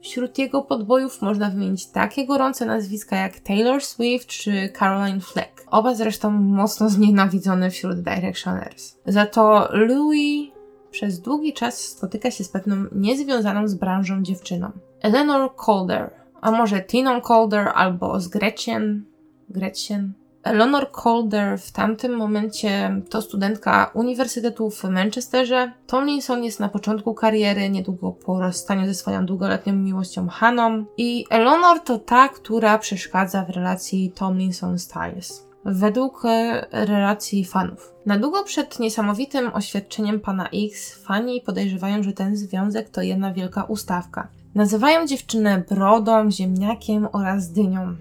Wśród 0.01 0.39
jego 0.39 0.63
podbojów 0.63 1.23
można 1.23 1.51
wymienić 1.51 1.87
takie 1.87 2.27
gorące 2.27 2.67
nazwiska 2.67 3.17
jak 3.17 3.41
Taylor 3.41 3.83
Swift 3.83 4.29
czy 4.29 4.73
Caroline 4.79 5.21
Fleck. 5.21 5.65
Oba 5.71 5.95
zresztą 5.95 6.31
mocno 6.31 6.91
znienawidzone 6.91 7.71
wśród 7.71 8.01
Directioners. 8.01 8.97
Za 9.07 9.27
to 9.27 9.69
Louis 9.73 10.51
przez 10.91 11.21
długi 11.21 11.53
czas 11.53 11.79
spotyka 11.79 12.31
się 12.31 12.45
z 12.45 12.49
pewną 12.49 12.77
niezwiązaną 12.93 13.69
z 13.69 13.75
branżą 13.75 14.23
dziewczyną. 14.23 14.73
Eleanor 15.03 15.51
Calder, 15.67 16.11
a 16.41 16.51
może 16.51 16.81
Tiną 16.81 17.21
Calder 17.21 17.69
albo 17.75 18.21
z 18.21 18.29
Gretchen. 18.29 19.05
Gretchen. 19.49 20.13
Eleanor 20.43 20.91
Calder 21.03 21.59
w 21.59 21.73
tamtym 21.73 22.17
momencie 22.17 23.01
to 23.11 23.23
studentka 23.23 23.91
Uniwersytetu 23.95 24.71
w 24.71 24.85
Manchesterze. 24.85 25.73
Tomlinson 25.87 26.45
jest 26.45 26.61
na 26.61 26.69
początku 26.69 27.15
kariery, 27.15 27.71
niedługo 27.71 28.13
po 28.13 28.41
rozstaniu 28.41 28.87
ze 28.87 28.95
swoją 28.95 29.27
długoletnią 29.27 29.73
miłością 29.73 30.29
Haną. 30.29 30.85
I 30.97 31.25
Eleanor 31.31 31.81
to 31.81 31.99
ta, 31.99 32.29
która 32.29 32.79
przeszkadza 32.79 33.45
w 33.45 33.51
relacji 33.51 34.13
Tomlinson-Styles 34.17 35.53
według 35.65 36.25
e, 36.25 36.67
relacji 36.73 37.45
fanów. 37.45 37.95
Na 38.07 38.19
długo 38.19 38.45
przed 38.45 38.81
niesamowitym 38.81 39.51
oświadczeniem 39.55 40.21
pana 40.21 40.49
X 40.49 40.95
fani 40.95 41.41
podejrzewają, 41.41 42.03
że 42.03 42.13
ten 42.13 42.37
związek 42.37 42.91
to 42.91 43.03
jedna 43.03 43.33
wielka 43.33 43.65
ustawka. 43.65 44.29
Nazywają 44.55 45.07
dziewczynę 45.07 45.65
brodą, 45.69 46.31
ziemniakiem 46.31 47.09
oraz 47.13 47.53
dynią. 47.53 47.97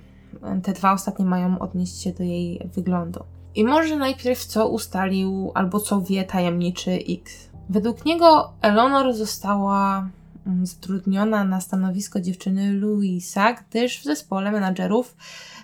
Te 0.63 0.73
dwa 0.73 0.91
ostatnie 0.91 1.25
mają 1.25 1.59
odnieść 1.59 2.01
się 2.01 2.11
do 2.11 2.23
jej 2.23 2.69
wyglądu. 2.75 3.23
I 3.55 3.63
może 3.63 3.97
najpierw 3.97 4.45
co 4.45 4.69
ustalił 4.69 5.51
albo 5.53 5.79
co 5.79 6.01
wie 6.01 6.23
tajemniczy 6.23 6.91
X. 6.91 7.49
Według 7.69 8.05
niego 8.05 8.53
Eleanor 8.61 9.13
została 9.13 10.09
mm, 10.47 10.65
zatrudniona 10.65 11.43
na 11.43 11.61
stanowisko 11.61 12.21
dziewczyny 12.21 12.73
Louisa, 12.73 13.53
gdyż 13.53 13.99
w 13.99 14.03
zespole 14.03 14.51
menadżerów 14.51 15.15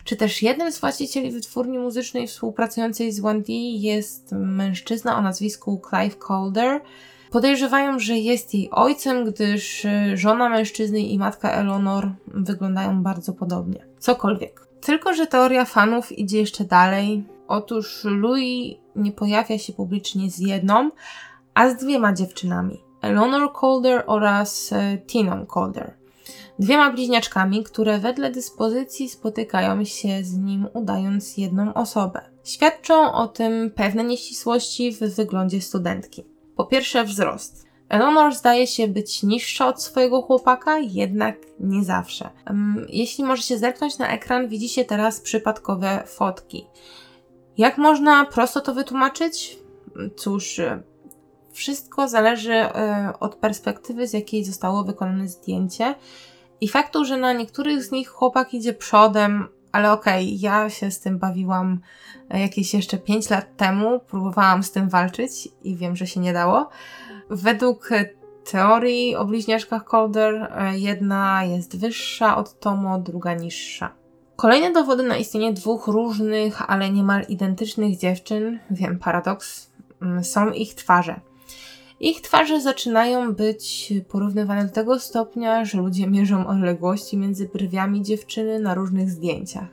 czy 0.07 0.15
też 0.15 0.41
jednym 0.41 0.71
z 0.71 0.79
właścicieli 0.79 1.31
wytwórni 1.31 1.79
muzycznej 1.79 2.27
współpracującej 2.27 3.11
z 3.11 3.19
Wendy 3.19 3.53
jest 3.53 4.31
mężczyzna 4.31 5.17
o 5.17 5.21
nazwisku 5.21 5.81
Clive 5.89 6.17
Calder. 6.27 6.81
Podejrzewają, 7.31 7.99
że 7.99 8.17
jest 8.17 8.53
jej 8.53 8.69
ojcem, 8.71 9.25
gdyż 9.25 9.85
y, 9.85 10.17
żona 10.17 10.49
mężczyzny 10.49 10.99
i 10.99 11.19
matka 11.19 11.51
Eleanor 11.51 12.11
wyglądają 12.27 13.03
bardzo 13.03 13.33
podobnie. 13.33 13.85
Cokolwiek. 13.99 14.67
Tylko, 14.81 15.13
że 15.13 15.27
teoria 15.27 15.65
fanów 15.65 16.11
idzie 16.11 16.39
jeszcze 16.39 16.63
dalej. 16.63 17.23
Otóż 17.47 18.03
Louis 18.03 18.75
nie 18.95 19.11
pojawia 19.11 19.57
się 19.57 19.73
publicznie 19.73 20.31
z 20.31 20.39
jedną, 20.39 20.91
a 21.53 21.69
z 21.69 21.77
dwiema 21.77 22.13
dziewczynami. 22.13 22.83
Eleanor 23.01 23.49
Calder 23.61 24.03
oraz 24.07 24.71
y, 24.71 24.75
Tiną 25.07 25.45
Calder 25.53 25.93
dwiema 26.59 26.91
bliźniaczkami, 26.91 27.63
które 27.63 27.99
wedle 27.99 28.31
dyspozycji 28.31 29.09
spotykają 29.09 29.85
się 29.85 30.23
z 30.23 30.37
nim, 30.37 30.67
udając 30.73 31.37
jedną 31.37 31.73
osobę. 31.73 32.21
Świadczą 32.43 33.13
o 33.13 33.27
tym 33.27 33.71
pewne 33.75 34.03
nieścisłości 34.03 34.91
w 34.91 34.99
wyglądzie 34.99 35.61
studentki. 35.61 36.36
Po 36.57 36.65
pierwsze, 36.65 37.03
wzrost. 37.03 37.67
Eleanor 37.89 38.35
zdaje 38.35 38.67
się 38.67 38.87
być 38.87 39.23
niższa 39.23 39.67
od 39.67 39.83
swojego 39.83 40.21
chłopaka, 40.21 40.79
jednak 40.79 41.37
nie 41.59 41.83
zawsze. 41.83 42.29
Jeśli 42.89 43.23
możecie 43.23 43.57
zerknąć 43.57 43.97
na 43.97 44.09
ekran, 44.09 44.47
widzicie 44.47 44.85
teraz 44.85 45.21
przypadkowe 45.21 46.03
fotki. 46.05 46.67
Jak 47.57 47.77
można 47.77 48.25
prosto 48.25 48.61
to 48.61 48.73
wytłumaczyć? 48.73 49.57
Cóż, 50.15 50.61
wszystko 51.51 52.07
zależy 52.07 52.53
e, 52.53 53.13
od 53.19 53.35
perspektywy, 53.35 54.07
z 54.07 54.13
jakiej 54.13 54.45
zostało 54.45 54.83
wykonane 54.83 55.27
zdjęcie 55.27 55.95
i 56.61 56.67
faktu, 56.67 57.05
że 57.05 57.17
na 57.17 57.33
niektórych 57.33 57.83
z 57.83 57.91
nich 57.91 58.09
chłopak 58.09 58.53
idzie 58.53 58.73
przodem, 58.73 59.47
ale 59.77 59.91
okej, 59.91 60.25
okay, 60.25 60.37
ja 60.39 60.69
się 60.69 60.91
z 60.91 60.99
tym 60.99 61.19
bawiłam 61.19 61.79
e, 62.29 62.39
jakieś 62.39 62.73
jeszcze 62.73 62.97
5 62.97 63.29
lat 63.29 63.57
temu, 63.57 63.99
próbowałam 63.99 64.63
z 64.63 64.71
tym 64.71 64.89
walczyć 64.89 65.49
i 65.63 65.75
wiem, 65.75 65.95
że 65.95 66.07
się 66.07 66.19
nie 66.19 66.33
dało. 66.33 66.69
Według 67.29 67.89
teorii 68.51 69.15
o 69.15 69.25
bliźniaczkach 69.25 69.83
Calder 69.91 70.35
e, 70.35 70.77
jedna 70.77 71.43
jest 71.43 71.79
wyższa 71.79 72.37
od 72.37 72.59
Tomo, 72.59 72.99
druga 72.99 73.33
niższa. 73.33 73.93
Kolejne 74.35 74.71
dowody 74.71 75.03
na 75.03 75.17
istnienie 75.17 75.53
dwóch 75.53 75.87
różnych, 75.87 76.69
ale 76.71 76.89
niemal 76.89 77.25
identycznych 77.29 77.97
dziewczyn, 77.97 78.59
wiem, 78.71 78.99
paradoks, 78.99 79.71
mm, 80.01 80.23
są 80.23 80.51
ich 80.51 80.75
twarze. 80.75 81.19
Ich 81.99 82.21
twarze 82.21 82.61
zaczynają 82.61 83.33
być 83.33 83.93
porównywane 84.09 84.65
do 84.65 84.73
tego 84.73 84.99
stopnia, 84.99 85.65
że 85.65 85.77
ludzie 85.77 86.07
mierzą 86.07 86.47
odległości 86.47 87.17
między 87.17 87.49
brwiami 87.53 88.01
dziewczyny 88.01 88.59
na 88.59 88.73
różnych 88.73 89.09
zdjęciach. 89.11 89.67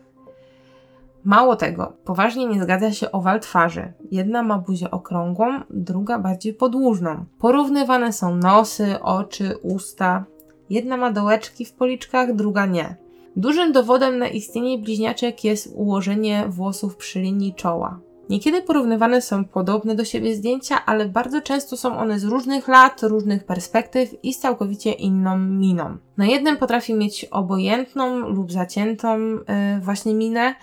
Mało 1.24 1.56
tego, 1.56 1.92
poważnie 2.04 2.46
nie 2.46 2.62
zgadza 2.62 2.92
się 2.92 3.12
owal 3.12 3.40
twarzy. 3.40 3.92
Jedna 4.10 4.42
ma 4.42 4.58
buzię 4.58 4.90
okrągłą, 4.90 5.60
druga 5.70 6.18
bardziej 6.18 6.54
podłużną. 6.54 7.24
Porównywane 7.38 8.12
są 8.12 8.36
nosy, 8.36 9.00
oczy, 9.00 9.56
usta. 9.62 10.24
Jedna 10.70 10.96
ma 10.96 11.12
dołeczki 11.12 11.64
w 11.64 11.72
policzkach, 11.72 12.34
druga 12.34 12.66
nie. 12.66 12.96
Dużym 13.36 13.72
dowodem 13.72 14.18
na 14.18 14.28
istnienie 14.28 14.78
bliźniaczek 14.78 15.44
jest 15.44 15.72
ułożenie 15.74 16.44
włosów 16.48 16.96
przy 16.96 17.20
linii 17.20 17.54
czoła. 17.54 18.00
Niekiedy 18.30 18.62
porównywane 18.62 19.22
są 19.22 19.44
podobne 19.44 19.94
do 19.94 20.04
siebie 20.04 20.36
zdjęcia, 20.36 20.84
ale 20.86 21.08
bardzo 21.08 21.40
często 21.40 21.76
są 21.76 21.98
one 21.98 22.18
z 22.18 22.24
różnych 22.24 22.68
lat, 22.68 23.02
różnych 23.02 23.44
perspektyw 23.44 24.24
i 24.24 24.34
z 24.34 24.38
całkowicie 24.38 24.92
inną 24.92 25.38
miną. 25.38 25.96
Na 26.16 26.26
jednym 26.26 26.56
potrafi 26.56 26.94
mieć 26.94 27.24
obojętną 27.24 28.18
lub 28.18 28.52
zaciętą 28.52 29.18
yy, 29.18 29.40
właśnie 29.80 30.14
minę, 30.14 30.54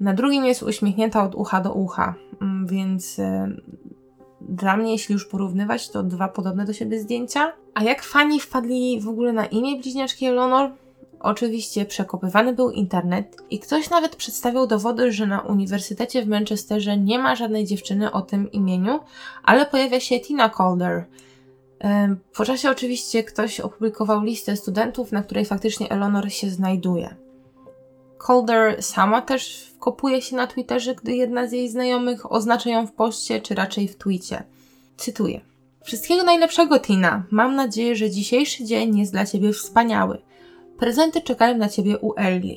na 0.00 0.14
drugim 0.14 0.44
jest 0.44 0.62
uśmiechnięta 0.62 1.24
od 1.24 1.34
ucha 1.34 1.60
do 1.60 1.72
ucha, 1.72 2.14
yy, 2.40 2.46
więc 2.66 3.18
yy, 3.18 3.24
dla 4.40 4.76
mnie, 4.76 4.92
jeśli 4.92 5.12
już 5.12 5.26
porównywać, 5.26 5.90
to 5.90 6.02
dwa 6.02 6.28
podobne 6.28 6.64
do 6.64 6.72
siebie 6.72 7.00
zdjęcia. 7.00 7.52
A 7.74 7.82
jak 7.82 8.02
fani 8.02 8.40
wpadli 8.40 9.00
w 9.00 9.08
ogóle 9.08 9.32
na 9.32 9.46
imię 9.46 9.80
bliźniaczki 9.80 10.26
Eleanor? 10.26 10.70
Oczywiście 11.20 11.84
przekopywany 11.84 12.52
był 12.52 12.70
internet 12.70 13.36
i 13.50 13.58
ktoś 13.58 13.90
nawet 13.90 14.16
przedstawiał 14.16 14.66
dowody, 14.66 15.12
że 15.12 15.26
na 15.26 15.40
Uniwersytecie 15.40 16.22
w 16.22 16.28
Manchesterze 16.28 16.96
nie 16.96 17.18
ma 17.18 17.36
żadnej 17.36 17.66
dziewczyny 17.66 18.12
o 18.12 18.22
tym 18.22 18.52
imieniu, 18.52 19.00
ale 19.42 19.66
pojawia 19.66 20.00
się 20.00 20.20
Tina 20.20 20.50
Calder. 20.50 21.04
Po 22.34 22.44
czasie 22.44 22.70
oczywiście 22.70 23.24
ktoś 23.24 23.60
opublikował 23.60 24.22
listę 24.22 24.56
studentów, 24.56 25.12
na 25.12 25.22
której 25.22 25.44
faktycznie 25.44 25.90
Eleanor 25.90 26.32
się 26.32 26.50
znajduje. 26.50 27.14
Calder 28.26 28.82
sama 28.82 29.22
też 29.22 29.70
kopuje 29.78 30.22
się 30.22 30.36
na 30.36 30.46
Twitterze, 30.46 30.94
gdy 30.94 31.12
jedna 31.12 31.46
z 31.46 31.52
jej 31.52 31.68
znajomych 31.68 32.32
oznacza 32.32 32.70
ją 32.70 32.86
w 32.86 32.92
poście, 32.92 33.40
czy 33.40 33.54
raczej 33.54 33.88
w 33.88 33.96
tweetie. 33.96 34.42
Cytuję. 34.96 35.40
Wszystkiego 35.84 36.24
najlepszego, 36.24 36.80
Tina. 36.80 37.22
Mam 37.30 37.54
nadzieję, 37.54 37.96
że 37.96 38.10
dzisiejszy 38.10 38.64
dzień 38.64 38.98
jest 38.98 39.12
dla 39.12 39.26
Ciebie 39.26 39.52
wspaniały. 39.52 40.18
Prezenty 40.80 41.20
czekają 41.20 41.56
na 41.56 41.68
ciebie 41.68 41.98
u 41.98 42.14
Ellie. 42.16 42.56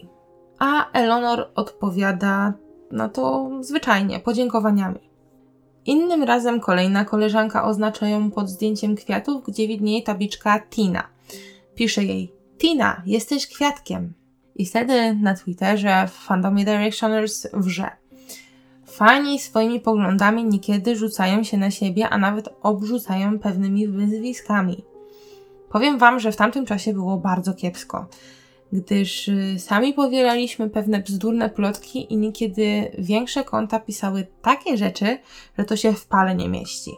A 0.60 0.92
Eleanor 0.92 1.52
odpowiada 1.56 2.54
na 2.92 3.10
to 3.10 3.50
zwyczajnie, 3.62 4.20
podziękowaniami. 4.20 5.00
Innym 5.86 6.24
razem 6.24 6.60
kolejna 6.60 7.06
koleżanka 7.06 7.64
oznacza 7.64 8.08
ją 8.08 8.32
pod 8.32 8.50
zdjęciem 8.50 8.96
kwiatów, 8.96 9.44
gdzie 9.46 9.68
widnieje 9.68 10.02
tabliczka 10.02 10.60
Tina. 10.70 11.08
Pisze 11.76 12.04
jej: 12.04 12.34
Tina, 12.58 13.02
jesteś 13.06 13.48
kwiatkiem. 13.48 14.14
I 14.56 14.66
wtedy 14.66 15.16
na 15.16 15.36
Twitterze 15.36 16.08
w 16.08 16.12
fandomie 16.12 16.66
Directioners 16.66 17.48
wrze. 17.54 17.90
Fani 18.86 19.40
swoimi 19.40 19.80
poglądami 19.80 20.44
niekiedy 20.44 20.96
rzucają 20.96 21.44
się 21.44 21.58
na 21.58 21.72
siebie, 21.72 22.10
a 22.10 22.18
nawet 22.18 22.50
obrzucają 22.62 23.40
pewnymi 23.40 23.88
wyzwiskami. 23.88 24.84
Powiem 25.74 25.98
Wam, 25.98 26.20
że 26.20 26.32
w 26.32 26.36
tamtym 26.36 26.66
czasie 26.66 26.94
było 26.94 27.18
bardzo 27.18 27.54
kiepsko, 27.54 28.06
gdyż 28.74 29.28
y, 29.28 29.56
sami 29.60 29.94
powielaliśmy 29.94 30.70
pewne 30.70 31.00
bzdurne 31.00 31.50
plotki 31.50 32.14
i 32.14 32.18
niekiedy 32.18 32.92
większe 32.98 33.44
konta 33.44 33.80
pisały 33.80 34.28
takie 34.42 34.78
rzeczy, 34.78 35.18
że 35.58 35.66
to 35.66 35.76
się 35.76 35.94
w 35.94 36.06
pale 36.06 36.36
nie 36.36 36.50
mieści. 36.50 36.92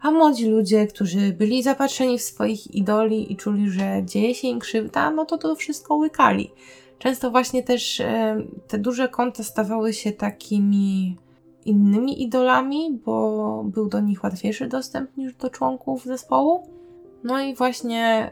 A 0.00 0.10
młodzi 0.10 0.46
ludzie, 0.46 0.86
którzy 0.86 1.32
byli 1.32 1.62
zapatrzeni 1.62 2.18
w 2.18 2.22
swoich 2.22 2.74
idoli 2.74 3.32
i 3.32 3.36
czuli, 3.36 3.70
że 3.70 4.02
dzieje 4.04 4.34
się 4.34 4.48
im 4.48 4.58
krzywda, 4.58 5.10
no 5.10 5.24
to 5.24 5.38
to 5.38 5.56
wszystko 5.56 5.94
łykali. 5.94 6.50
Często 6.98 7.30
właśnie 7.30 7.62
też 7.62 8.00
e, 8.00 8.36
te 8.68 8.78
duże 8.78 9.08
konta 9.08 9.42
stawały 9.42 9.92
się 9.92 10.12
takimi 10.12 11.16
innymi 11.64 12.22
idolami, 12.22 13.00
bo 13.04 13.64
był 13.64 13.88
do 13.88 14.00
nich 14.00 14.24
łatwiejszy 14.24 14.66
dostęp 14.66 15.16
niż 15.16 15.34
do 15.34 15.50
członków 15.50 16.04
zespołu. 16.04 16.83
No 17.24 17.40
i 17.40 17.54
właśnie 17.54 18.30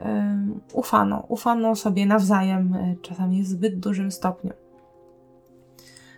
y, 0.72 0.76
ufano, 0.76 1.24
ufano 1.28 1.76
sobie 1.76 2.07
nawzajem, 2.07 2.74
y, 2.74 2.96
czasami 3.02 3.42
w 3.42 3.46
zbyt 3.46 3.81
dużym 3.81 4.12
stopniu. 4.12 4.52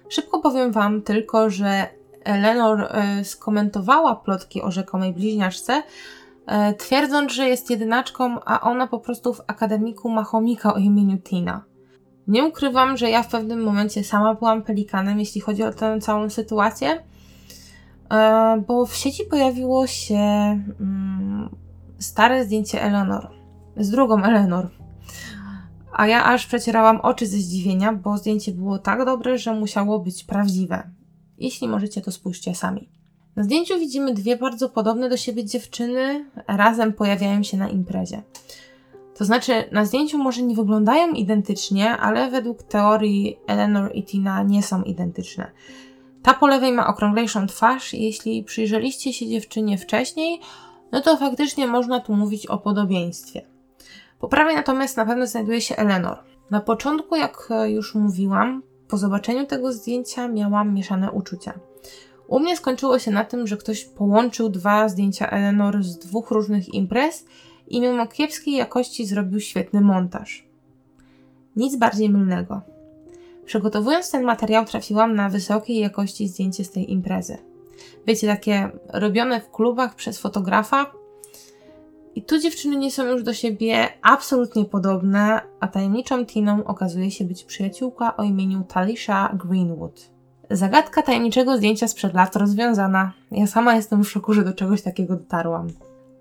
Szybko 0.08 0.40
powiem 0.40 0.72
Wam 0.72 1.02
tylko, 1.02 1.50
że 1.50 1.86
Eleanor 2.24 2.88
y, 3.20 3.24
skomentowała 3.24 4.16
plotki 4.16 4.62
o 4.62 4.70
rzekomej 4.70 5.12
bliźniaczce, 5.12 5.82
y, 5.82 6.74
twierdząc, 6.74 7.32
że 7.32 7.48
jest 7.48 7.70
jedynaczką, 7.70 8.40
a 8.44 8.60
ona 8.60 8.86
po 8.86 8.98
prostu 8.98 9.34
w 9.34 9.40
akademiku 9.46 10.10
ma 10.10 10.24
chomika 10.24 10.74
o 10.74 10.78
imieniu 10.78 11.18
Tina. 11.18 11.64
Nie 12.28 12.44
ukrywam, 12.44 12.96
że 12.96 13.10
ja 13.10 13.22
w 13.22 13.28
pewnym 13.28 13.62
momencie 13.62 14.04
sama 14.04 14.34
byłam 14.34 14.62
pelikanem, 14.62 15.18
jeśli 15.18 15.40
chodzi 15.40 15.62
o 15.62 15.72
tę 15.72 16.00
całą 16.00 16.30
sytuację, 16.30 17.04
bo 18.66 18.86
w 18.86 18.94
sieci 18.94 19.24
pojawiło 19.24 19.86
się 19.86 20.14
mm, 20.14 21.13
stare 22.04 22.44
zdjęcie 22.44 22.82
Eleanor. 22.82 23.30
Z 23.76 23.90
drugą 23.90 24.22
Eleanor. 24.22 24.70
A 25.92 26.06
ja 26.06 26.24
aż 26.24 26.46
przecierałam 26.46 27.00
oczy 27.00 27.26
ze 27.26 27.36
zdziwienia, 27.36 27.92
bo 27.92 28.18
zdjęcie 28.18 28.52
było 28.52 28.78
tak 28.78 29.04
dobre, 29.04 29.38
że 29.38 29.54
musiało 29.54 29.98
być 29.98 30.24
prawdziwe. 30.24 30.90
Jeśli 31.38 31.68
możecie, 31.68 32.00
to 32.00 32.12
spójrzcie 32.12 32.54
sami. 32.54 32.88
Na 33.36 33.42
zdjęciu 33.42 33.78
widzimy 33.78 34.14
dwie 34.14 34.36
bardzo 34.36 34.68
podobne 34.68 35.08
do 35.08 35.16
siebie 35.16 35.44
dziewczyny, 35.44 36.24
razem 36.46 36.92
pojawiają 36.92 37.42
się 37.42 37.56
na 37.56 37.68
imprezie. 37.68 38.22
To 39.18 39.24
znaczy, 39.24 39.52
na 39.72 39.84
zdjęciu 39.84 40.18
może 40.18 40.42
nie 40.42 40.54
wyglądają 40.54 41.12
identycznie, 41.12 41.90
ale 41.90 42.30
według 42.30 42.62
teorii 42.62 43.38
Eleanor 43.46 43.90
i 43.94 44.04
Tina 44.04 44.42
nie 44.42 44.62
są 44.62 44.82
identyczne. 44.82 45.50
Ta 46.22 46.34
po 46.34 46.46
lewej 46.46 46.72
ma 46.72 46.86
okrąglejszą 46.86 47.46
twarz 47.46 47.94
jeśli 47.94 48.44
przyjrzeliście 48.44 49.12
się 49.12 49.28
dziewczynie 49.28 49.78
wcześniej, 49.78 50.40
no 50.94 51.00
to 51.00 51.16
faktycznie 51.16 51.66
można 51.66 52.00
tu 52.00 52.14
mówić 52.14 52.46
o 52.46 52.58
podobieństwie. 52.58 53.42
Po 54.18 54.28
prawej 54.28 54.56
natomiast 54.56 54.96
na 54.96 55.06
pewno 55.06 55.26
znajduje 55.26 55.60
się 55.60 55.76
Eleanor. 55.76 56.18
Na 56.50 56.60
początku, 56.60 57.16
jak 57.16 57.48
już 57.66 57.94
mówiłam, 57.94 58.62
po 58.88 58.96
zobaczeniu 58.96 59.46
tego 59.46 59.72
zdjęcia 59.72 60.28
miałam 60.28 60.74
mieszane 60.74 61.10
uczucia. 61.10 61.52
U 62.28 62.40
mnie 62.40 62.56
skończyło 62.56 62.98
się 62.98 63.10
na 63.10 63.24
tym, 63.24 63.46
że 63.46 63.56
ktoś 63.56 63.84
połączył 63.84 64.48
dwa 64.48 64.88
zdjęcia 64.88 65.30
Eleanor 65.30 65.82
z 65.82 65.98
dwóch 65.98 66.30
różnych 66.30 66.74
imprez 66.74 67.24
i 67.68 67.80
mimo 67.80 68.06
kiepskiej 68.06 68.54
jakości 68.54 69.06
zrobił 69.06 69.40
świetny 69.40 69.80
montaż. 69.80 70.46
Nic 71.56 71.76
bardziej 71.76 72.10
mylnego. 72.10 72.60
Przygotowując 73.44 74.10
ten 74.10 74.24
materiał, 74.24 74.64
trafiłam 74.64 75.14
na 75.14 75.28
wysokiej 75.28 75.78
jakości 75.78 76.28
zdjęcie 76.28 76.64
z 76.64 76.70
tej 76.70 76.92
imprezy 76.92 77.53
wiecie, 78.06 78.26
takie 78.26 78.70
robione 78.88 79.40
w 79.40 79.50
klubach 79.50 79.94
przez 79.94 80.18
fotografa. 80.18 80.92
I 82.14 82.22
tu 82.22 82.38
dziewczyny 82.38 82.76
nie 82.76 82.90
są 82.90 83.04
już 83.04 83.22
do 83.22 83.34
siebie 83.34 83.88
absolutnie 84.02 84.64
podobne, 84.64 85.40
a 85.60 85.68
tajemniczą 85.68 86.26
Tiną 86.26 86.64
okazuje 86.64 87.10
się 87.10 87.24
być 87.24 87.44
przyjaciółka 87.44 88.16
o 88.16 88.22
imieniu 88.22 88.64
Talisha 88.68 89.36
Greenwood. 89.44 90.10
Zagadka 90.50 91.02
tajemniczego 91.02 91.56
zdjęcia 91.56 91.88
sprzed 91.88 92.14
lat 92.14 92.36
rozwiązana. 92.36 93.12
Ja 93.30 93.46
sama 93.46 93.74
jestem 93.74 94.04
w 94.04 94.10
szoku, 94.10 94.32
że 94.32 94.44
do 94.44 94.52
czegoś 94.52 94.82
takiego 94.82 95.16
dotarłam. 95.16 95.68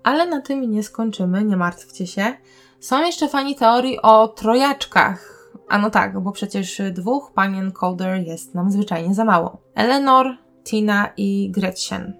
Ale 0.02 0.26
na 0.26 0.40
tym 0.40 0.70
nie 0.70 0.82
skończymy, 0.82 1.44
nie 1.44 1.56
martwcie 1.56 2.06
się. 2.06 2.34
Są 2.80 3.00
jeszcze 3.00 3.28
fani 3.28 3.54
teorii 3.54 4.02
o 4.02 4.28
trojaczkach. 4.28 5.50
A 5.68 5.78
no 5.78 5.90
tak, 5.90 6.20
bo 6.20 6.32
przecież 6.32 6.82
dwóch 6.92 7.32
panien 7.32 7.72
Calder 7.80 8.22
jest 8.22 8.54
nam 8.54 8.70
zwyczajnie 8.70 9.14
za 9.14 9.24
mało. 9.24 9.58
Eleanor, 9.74 10.26
Tina 10.64 11.08
i 11.16 11.50
Gretchen. 11.50 12.12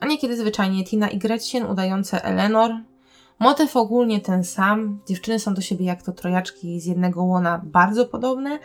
A 0.00 0.06
niekiedy 0.06 0.36
zwyczajnie 0.36 0.84
Tina 0.84 1.08
i 1.08 1.18
Gretchen 1.18 1.66
udające 1.66 2.24
Eleanor. 2.24 2.70
Motyw 3.38 3.76
ogólnie 3.76 4.20
ten 4.20 4.44
sam. 4.44 5.00
Dziewczyny 5.08 5.38
są 5.38 5.54
do 5.54 5.60
siebie 5.60 5.86
jak 5.86 6.02
to 6.02 6.12
trojaczki 6.12 6.80
z 6.80 6.86
jednego 6.86 7.24
łona 7.24 7.62
bardzo 7.64 8.06
podobne, 8.06 8.58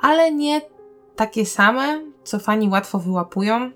ale 0.00 0.32
nie 0.32 0.60
takie 1.16 1.46
same, 1.46 2.02
co 2.24 2.38
fani 2.38 2.68
łatwo 2.68 2.98
wyłapują. 2.98 3.70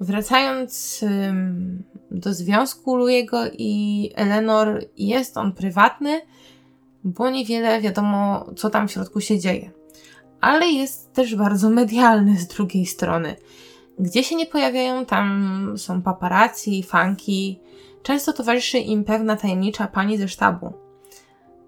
Wracając 0.00 1.00
ym, 1.02 1.84
do 2.10 2.34
związku 2.34 2.96
Louiego 2.96 3.38
i 3.58 4.10
Eleanor, 4.14 4.84
jest 4.96 5.36
on 5.36 5.52
prywatny, 5.52 6.20
bo 7.04 7.30
niewiele 7.30 7.80
wiadomo, 7.80 8.46
co 8.56 8.70
tam 8.70 8.88
w 8.88 8.92
środku 8.92 9.20
się 9.20 9.38
dzieje 9.38 9.79
ale 10.40 10.66
jest 10.66 11.12
też 11.12 11.34
bardzo 11.34 11.70
medialny 11.70 12.38
z 12.38 12.46
drugiej 12.46 12.86
strony. 12.86 13.36
Gdzie 13.98 14.24
się 14.24 14.36
nie 14.36 14.46
pojawiają, 14.46 15.06
tam 15.06 15.74
są 15.76 16.02
paparazzi, 16.02 16.82
fanki. 16.82 17.60
Często 18.02 18.32
towarzyszy 18.32 18.78
im 18.78 19.04
pewna 19.04 19.36
tajemnicza 19.36 19.86
pani 19.86 20.18
ze 20.18 20.28
sztabu. 20.28 20.72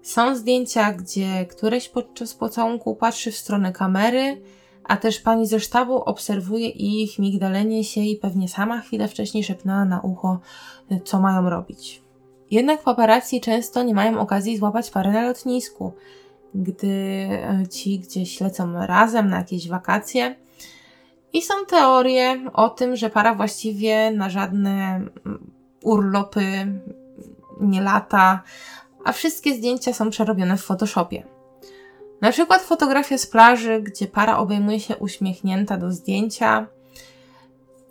Są 0.01 0.35
zdjęcia, 0.35 0.93
gdzie 0.93 1.45
któreś 1.45 1.89
podczas 1.89 2.33
pocałunku 2.33 2.95
patrzy 2.95 3.31
w 3.31 3.37
stronę 3.37 3.71
kamery, 3.71 4.41
a 4.83 4.97
też 4.97 5.19
pani 5.19 5.47
ze 5.47 5.59
sztabu 5.59 5.95
obserwuje 5.95 6.69
ich 6.69 7.19
migdalenie 7.19 7.83
się 7.83 8.01
i 8.01 8.15
pewnie 8.15 8.49
sama 8.49 8.81
chwilę 8.81 9.07
wcześniej 9.07 9.43
szepnęła 9.43 9.85
na 9.85 10.01
ucho, 10.01 10.39
co 11.03 11.19
mają 11.19 11.49
robić. 11.49 12.01
Jednak 12.51 12.83
paparazzi 12.83 13.41
często 13.41 13.83
nie 13.83 13.93
mają 13.93 14.19
okazji 14.19 14.57
złapać 14.57 14.91
parę 14.91 15.11
na 15.11 15.21
lotnisku 15.21 15.93
gdy 16.55 16.87
e, 17.31 17.67
ci 17.67 17.99
gdzieś 17.99 18.41
lecą 18.41 18.85
razem 18.85 19.29
na 19.29 19.37
jakieś 19.37 19.67
wakacje. 19.67 20.35
I 21.33 21.41
są 21.41 21.53
teorie 21.67 22.45
o 22.53 22.69
tym, 22.69 22.95
że 22.95 23.09
para 23.09 23.35
właściwie 23.35 24.11
na 24.11 24.29
żadne 24.29 24.95
mm, 25.25 25.51
urlopy 25.83 26.41
nie 27.61 27.81
lata, 27.81 28.43
a 29.05 29.11
wszystkie 29.11 29.55
zdjęcia 29.55 29.93
są 29.93 30.09
przerobione 30.09 30.57
w 30.57 30.63
Photoshopie. 30.63 31.23
Na 32.21 32.31
przykład 32.31 32.61
fotografia 32.61 33.17
z 33.17 33.27
plaży, 33.27 33.81
gdzie 33.81 34.07
para 34.07 34.37
obejmuje 34.37 34.79
się 34.79 34.97
uśmiechnięta 34.97 35.77
do 35.77 35.91
zdjęcia. 35.91 36.67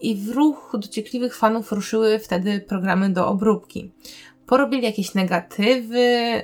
I 0.01 0.16
w 0.16 0.29
ruch 0.29 0.77
dociekliwych 0.79 1.37
fanów 1.37 1.72
ruszyły 1.72 2.18
wtedy 2.18 2.61
programy 2.61 3.11
do 3.11 3.29
obróbki. 3.29 3.92
Porobili 4.53 4.83
jakieś 4.83 5.15
negatywy, 5.15 5.99
y, 5.99 6.43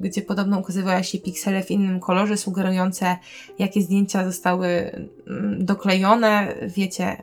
gdzie 0.00 0.22
podobno 0.22 0.58
ukazywały 0.58 1.04
się 1.04 1.18
piksele 1.18 1.62
w 1.62 1.70
innym 1.70 2.00
kolorze, 2.00 2.36
sugerujące, 2.36 3.16
jakie 3.58 3.82
zdjęcia 3.82 4.24
zostały 4.24 4.66
mm, 5.26 5.64
doklejone. 5.64 6.54
Wiecie, 6.66 7.22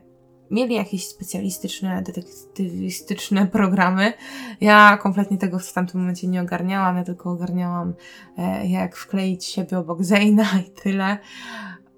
mieli 0.52 0.76
jakieś 0.76 1.08
specjalistyczne, 1.08 2.02
detektywistyczne 2.02 3.48
programy. 3.48 4.14
Ja 4.62 4.98
kompletnie 5.02 5.38
tego 5.38 5.60
w 5.60 5.74
tamtym 5.74 6.00
momencie 6.00 6.28
nie 6.28 6.42
ogarniałam, 6.42 6.98
ja 6.98 7.04
tylko 7.04 7.32
ogarniałam, 7.32 7.94
e, 8.38 8.68
jak 8.68 8.96
wkleić 8.96 9.46
siebie 9.46 9.78
obok 9.78 10.04
Zeyna 10.04 10.48
i 10.68 10.82
tyle. 10.82 11.18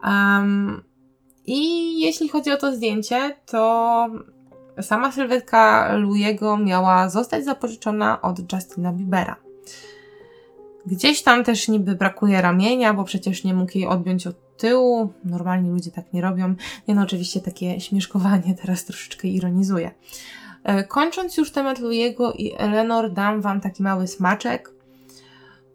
Um, 0.04 0.84
I 1.46 2.00
jeśli 2.00 2.30
chodzi 2.30 2.52
o 2.52 2.58
to 2.58 2.76
zdjęcie, 2.76 3.38
to 3.46 4.10
sama 4.82 5.12
sylwetka 5.12 5.92
Louiego 5.98 6.58
miała 6.58 7.10
zostać 7.10 7.46
zapożyczona 7.46 8.22
od 8.22 8.54
Justina 8.54 8.94
Biebera. 8.94 9.36
Gdzieś 10.86 11.22
tam 11.22 11.44
też 11.44 11.68
niby 11.68 11.96
brakuje 11.96 12.42
ramienia, 12.42 12.94
bo 12.94 13.04
przecież 13.04 13.44
nie 13.44 13.54
mógł 13.54 13.72
jej 13.78 13.88
odjąć 13.88 14.28
od 14.28 14.58
tyłu. 14.58 15.14
Normalnie 15.24 15.72
ludzie 15.72 15.92
tak 15.92 16.14
nie 16.14 16.22
robią. 16.22 16.56
Nie 16.88 16.96
no, 16.96 17.02
oczywiście 17.02 17.42
takie 17.42 17.80
śmieszkowanie 17.80 18.56
teraz 18.62 18.86
troszeczkę 18.86 19.28
ironizuje. 19.28 19.92
E, 20.64 20.84
kończąc 20.84 21.38
już 21.38 21.52
temat 21.52 21.80
Louiego 21.80 22.34
i 22.34 22.54
Eleanor, 22.58 23.14
dam 23.14 23.42
wam 23.42 23.62
taki 23.62 23.84
mały 23.84 24.08
smaczek. 24.08 24.72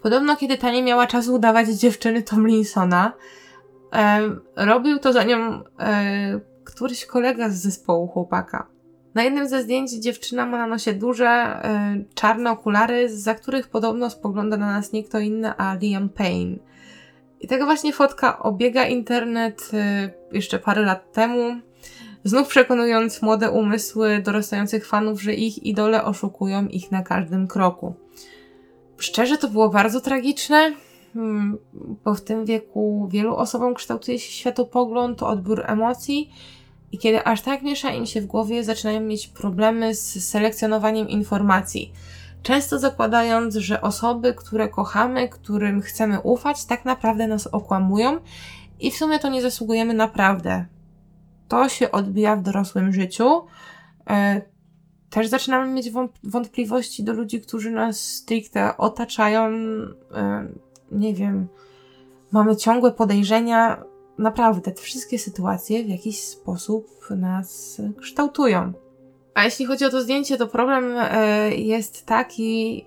Podobno, 0.03 0.37
kiedy 0.37 0.59
ta 0.59 0.71
nie 0.71 0.83
miała 0.83 1.07
czasu 1.07 1.35
udawać 1.35 1.69
dziewczyny 1.69 2.23
Tomlinsona, 2.23 3.13
e, 3.93 4.21
robił 4.57 4.99
to 4.99 5.13
za 5.13 5.25
nią 5.25 5.63
e, 5.79 6.41
któryś 6.65 7.07
kolega 7.07 7.51
z 7.51 7.55
zespołu 7.55 8.09
chłopaka. 8.09 8.76
Na 9.17 9.23
jednym 9.23 9.49
ze 9.49 9.63
zdjęć 9.63 9.91
dziewczyna 9.93 10.47
ma 10.47 10.59
na 10.59 10.67
nosie 10.67 10.93
duże, 10.93 11.61
y, 11.97 12.15
czarne 12.15 12.51
okulary, 12.51 13.19
za 13.19 13.35
których 13.35 13.69
podobno 13.69 14.11
spogląda 14.11 14.57
na 14.57 14.73
nas 14.73 14.93
nie 14.93 15.05
kto 15.05 15.19
inny, 15.19 15.53
a 15.57 15.75
Liam 15.75 16.09
Payne. 16.09 16.57
I 17.41 17.49
tego 17.49 17.65
właśnie 17.65 17.93
fotka 17.93 18.39
obiega 18.39 18.85
internet 18.87 19.71
y, 19.73 20.37
jeszcze 20.37 20.59
parę 20.59 20.83
lat 20.83 21.13
temu, 21.13 21.61
znów 22.25 22.49
przekonując 22.49 23.23
młode 23.23 23.51
umysły 23.51 24.23
dorastających 24.23 24.87
fanów, 24.87 25.23
że 25.23 25.35
ich 25.35 25.67
idole 25.67 26.05
oszukują 26.05 26.67
ich 26.67 26.93
na 26.93 27.03
każdym 27.03 27.47
kroku. 27.47 27.95
Szczerze 28.99 29.39
to 29.39 29.49
było 29.49 29.69
bardzo 29.69 30.01
tragiczne, 30.01 30.73
hmm, 31.15 31.59
bo 32.05 32.15
w 32.15 32.21
tym 32.21 32.45
wieku 32.45 33.09
wielu 33.11 33.37
osobom 33.37 33.75
kształtuje 33.75 34.19
się 34.19 34.33
światopogląd, 34.33 35.23
odbiór 35.23 35.63
emocji 35.67 36.31
i 36.93 36.99
kiedy 36.99 37.25
aż 37.25 37.43
tak 37.43 37.63
miesza 37.63 37.91
im 37.91 38.07
się 38.07 38.21
w 38.21 38.27
głowie, 38.27 38.65
zaczynają 38.65 39.01
mieć 39.01 39.29
problemy 39.29 39.95
z 39.95 40.29
selekcjonowaniem 40.29 41.09
informacji. 41.09 41.93
Często 42.43 42.79
zakładając, 42.79 43.55
że 43.55 43.81
osoby, 43.81 44.35
które 44.35 44.69
kochamy, 44.69 45.29
którym 45.29 45.81
chcemy 45.81 46.21
ufać, 46.21 46.65
tak 46.65 46.85
naprawdę 46.85 47.27
nas 47.27 47.47
okłamują 47.47 48.21
i 48.81 48.91
w 48.91 48.97
sumie 48.97 49.19
to 49.19 49.29
nie 49.29 49.43
zasługujemy 49.43 49.95
naprawdę. 49.95 50.67
To 51.49 51.69
się 51.69 51.91
odbija 51.91 52.37
w 52.37 52.43
dorosłym 52.43 52.93
życiu. 52.93 53.47
E, 54.11 54.43
też 55.11 55.27
zaczynamy 55.27 55.73
mieć 55.73 55.91
wątpliwości 56.25 57.05
do 57.05 57.13
ludzi, 57.13 57.41
którzy 57.41 57.71
nas 57.71 58.01
stricte 58.01 58.77
otaczają. 58.77 59.49
E, 60.15 60.49
nie 60.93 61.15
wiem, 61.15 61.49
mamy 62.33 62.57
ciągłe 62.57 62.93
podejrzenia, 62.93 63.85
naprawdę 64.19 64.73
te 64.73 64.83
wszystkie 64.83 65.19
sytuacje 65.19 65.85
w 65.85 65.89
jakiś 65.89 66.21
sposób 66.21 66.87
nas 67.11 67.81
kształtują. 68.01 68.73
A 69.35 69.45
jeśli 69.45 69.67
chodzi 69.67 69.85
o 69.85 69.91
to 69.91 70.03
zdjęcie, 70.03 70.37
to 70.37 70.47
problem 70.47 70.95
e, 70.97 71.51
jest 71.51 72.07
taki, 72.07 72.85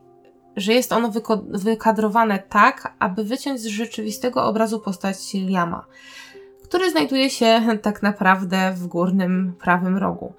że 0.56 0.74
jest 0.74 0.92
ono 0.92 1.12
wykadrowane 1.50 2.40
tak, 2.40 2.94
aby 3.00 3.24
wyciąć 3.24 3.62
z 3.62 3.66
rzeczywistego 3.66 4.46
obrazu 4.46 4.80
postać 4.80 5.34
Liama, 5.34 5.86
który 6.64 6.92
znajduje 6.92 7.30
się 7.30 7.62
tak 7.82 8.04
naprawdę 8.04 8.74
w 8.76 8.88
górnym 8.88 9.54
prawym 9.60 9.98
rogu. 9.98 10.34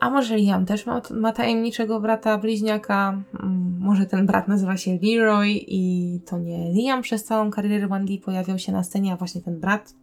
A 0.00 0.10
może 0.10 0.36
Liam 0.36 0.66
też 0.66 0.86
ma, 0.86 1.02
ma 1.10 1.32
tajemniczego 1.32 2.00
brata 2.00 2.38
bliźniaka? 2.38 3.22
Mm, 3.42 3.76
może 3.80 4.06
ten 4.06 4.26
brat 4.26 4.48
nazywa 4.48 4.76
się 4.76 4.98
Leroy 5.02 5.48
i 5.50 6.20
to 6.26 6.38
nie 6.38 6.72
Liam 6.72 7.02
przez 7.02 7.24
całą 7.24 7.50
karierę 7.50 7.88
Wendy 7.88 8.18
pojawiał 8.18 8.58
się 8.58 8.72
na 8.72 8.82
scenie, 8.82 9.12
a 9.12 9.16
właśnie 9.16 9.40
ten 9.40 9.60
brat? 9.60 9.94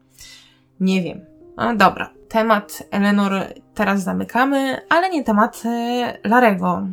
Nie 0.84 1.02
wiem. 1.02 1.26
No 1.58 1.76
dobra, 1.76 2.10
temat 2.30 2.84
Eleanor 2.92 3.32
teraz 3.74 4.04
zamykamy, 4.04 4.82
ale 4.90 5.10
nie 5.10 5.24
temat 5.24 5.64
e, 5.66 6.18
Larego. 6.24 6.88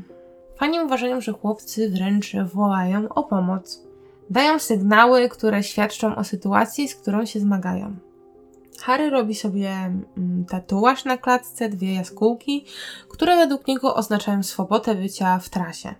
Fani 0.56 0.80
uważają, 0.80 1.20
że 1.20 1.32
chłopcy 1.32 1.90
wręcz 1.90 2.36
wołają 2.54 3.08
o 3.08 3.22
pomoc. 3.22 3.82
Dają 4.30 4.58
sygnały, 4.58 5.28
które 5.28 5.62
świadczą 5.62 6.16
o 6.16 6.24
sytuacji, 6.24 6.88
z 6.88 6.94
którą 6.94 7.26
się 7.26 7.40
zmagają. 7.40 7.96
Harry 8.80 9.10
robi 9.10 9.34
sobie 9.34 9.70
mm, 9.70 10.44
tatuaż 10.48 11.04
na 11.04 11.18
klatce, 11.18 11.68
dwie 11.68 11.94
jaskółki, 11.94 12.64
które 13.08 13.36
według 13.36 13.66
niego 13.66 13.94
oznaczają 13.94 14.42
swobodę 14.42 14.94
bycia 14.94 15.38
w 15.38 15.48
trasie. 15.48 15.94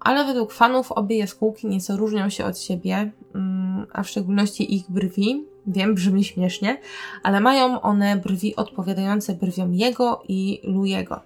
Ale 0.00 0.24
według 0.24 0.52
fanów 0.52 0.92
obie 0.92 1.18
jaskółki 1.18 1.66
nieco 1.66 1.96
różnią 1.96 2.30
się 2.30 2.44
od 2.44 2.58
siebie, 2.58 3.10
mm, 3.34 3.86
a 3.92 4.02
w 4.02 4.08
szczególności 4.08 4.74
ich 4.74 4.90
brwi, 4.90 5.44
Wiem, 5.68 5.94
brzmi 5.94 6.24
śmiesznie, 6.24 6.80
ale 7.22 7.40
mają 7.40 7.80
one 7.80 8.16
brwi 8.16 8.56
odpowiadające 8.56 9.34
brwiom 9.34 9.74
jego 9.74 10.22
i 10.28 10.60
Louiego. 10.64 11.20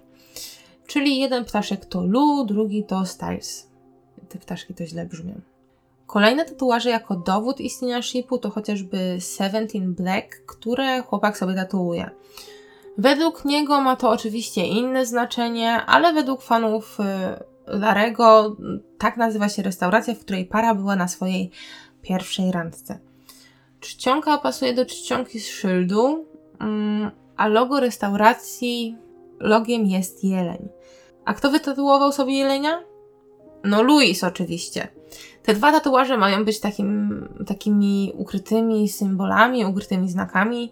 Czyli 0.87 1.19
jeden 1.19 1.45
ptaszek 1.45 1.85
to 1.85 2.01
Lou, 2.01 2.45
drugi 2.45 2.83
to 2.83 3.05
Styles. 3.05 3.69
Te 4.29 4.39
ptaszki 4.39 4.73
to 4.73 4.85
źle 4.85 5.05
brzmią. 5.05 5.41
Kolejne 6.07 6.45
tatuaże 6.45 6.89
jako 6.89 7.15
dowód 7.15 7.59
istnienia 7.61 8.01
shipu 8.01 8.37
to 8.37 8.49
chociażby 8.49 9.17
Seventeen 9.19 9.93
Black, 9.93 10.45
które 10.45 11.01
chłopak 11.01 11.37
sobie 11.37 11.55
tatuuje. 11.55 12.09
Według 12.97 13.45
niego 13.45 13.81
ma 13.81 13.95
to 13.95 14.09
oczywiście 14.09 14.67
inne 14.67 15.05
znaczenie, 15.05 15.71
ale 15.71 16.13
według 16.13 16.41
fanów 16.41 16.97
y, 16.99 17.03
Larego 17.67 18.55
tak 18.97 19.17
nazywa 19.17 19.49
się 19.49 19.63
restauracja, 19.63 20.15
w 20.15 20.19
której 20.19 20.45
para 20.45 20.75
była 20.75 20.95
na 20.95 21.07
swojej 21.07 21.51
pierwszej 22.01 22.51
randce. 22.51 23.12
Czcionka 23.83 24.37
pasuje 24.37 24.73
do 24.73 24.85
czcionki 24.85 25.39
z 25.39 25.47
szyldu, 25.47 26.25
mm, 26.59 27.11
a 27.37 27.47
logo 27.47 27.79
restauracji 27.79 28.97
logiem 29.39 29.85
jest 29.85 30.23
jeleń. 30.23 30.69
A 31.25 31.33
kto 31.33 31.51
wytatuował 31.51 32.11
sobie 32.11 32.37
jelenia? 32.37 32.83
No 33.63 33.83
Louis 33.83 34.23
oczywiście. 34.23 34.87
Te 35.43 35.53
dwa 35.53 35.71
tatuaże 35.71 36.17
mają 36.17 36.45
być 36.45 36.59
takim, 36.59 37.27
takimi 37.47 38.13
ukrytymi 38.15 38.89
symbolami, 38.89 39.65
ukrytymi 39.65 40.09
znakami. 40.09 40.71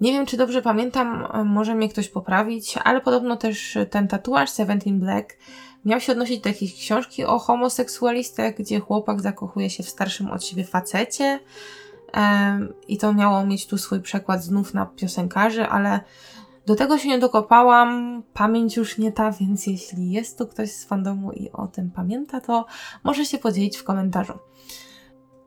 Nie 0.00 0.12
wiem, 0.12 0.26
czy 0.26 0.36
dobrze 0.36 0.62
pamiętam, 0.62 1.26
może 1.44 1.74
mnie 1.74 1.88
ktoś 1.88 2.08
poprawić, 2.08 2.78
ale 2.84 3.00
podobno 3.00 3.36
też 3.36 3.78
ten 3.90 4.08
tatuaż 4.08 4.50
Seventeen 4.50 5.00
Black 5.00 5.36
miał 5.84 6.00
się 6.00 6.12
odnosić 6.12 6.40
do 6.40 6.48
jakiejś 6.48 6.74
książki 6.74 7.24
o 7.24 7.38
homoseksualistach, 7.38 8.54
gdzie 8.54 8.80
chłopak 8.80 9.20
zakochuje 9.20 9.70
się 9.70 9.82
w 9.82 9.88
starszym 9.88 10.30
od 10.30 10.44
siebie 10.44 10.64
facecie. 10.64 11.40
I 12.88 12.98
to 12.98 13.12
miało 13.12 13.46
mieć 13.46 13.66
tu 13.66 13.78
swój 13.78 14.00
przekład 14.00 14.44
znów 14.44 14.74
na 14.74 14.86
piosenkarzy, 14.86 15.66
ale 15.66 16.00
do 16.66 16.76
tego 16.76 16.98
się 16.98 17.08
nie 17.08 17.18
dokopałam. 17.18 18.22
Pamięć 18.34 18.76
już 18.76 18.98
nie 18.98 19.12
ta, 19.12 19.32
więc 19.32 19.66
jeśli 19.66 20.10
jest 20.10 20.38
tu 20.38 20.46
ktoś 20.46 20.70
z 20.72 20.84
fandomu 20.84 21.32
i 21.32 21.50
o 21.52 21.66
tym 21.66 21.90
pamięta, 21.90 22.40
to 22.40 22.66
może 23.04 23.24
się 23.24 23.38
podzielić 23.38 23.76
w 23.76 23.84
komentarzu. 23.84 24.32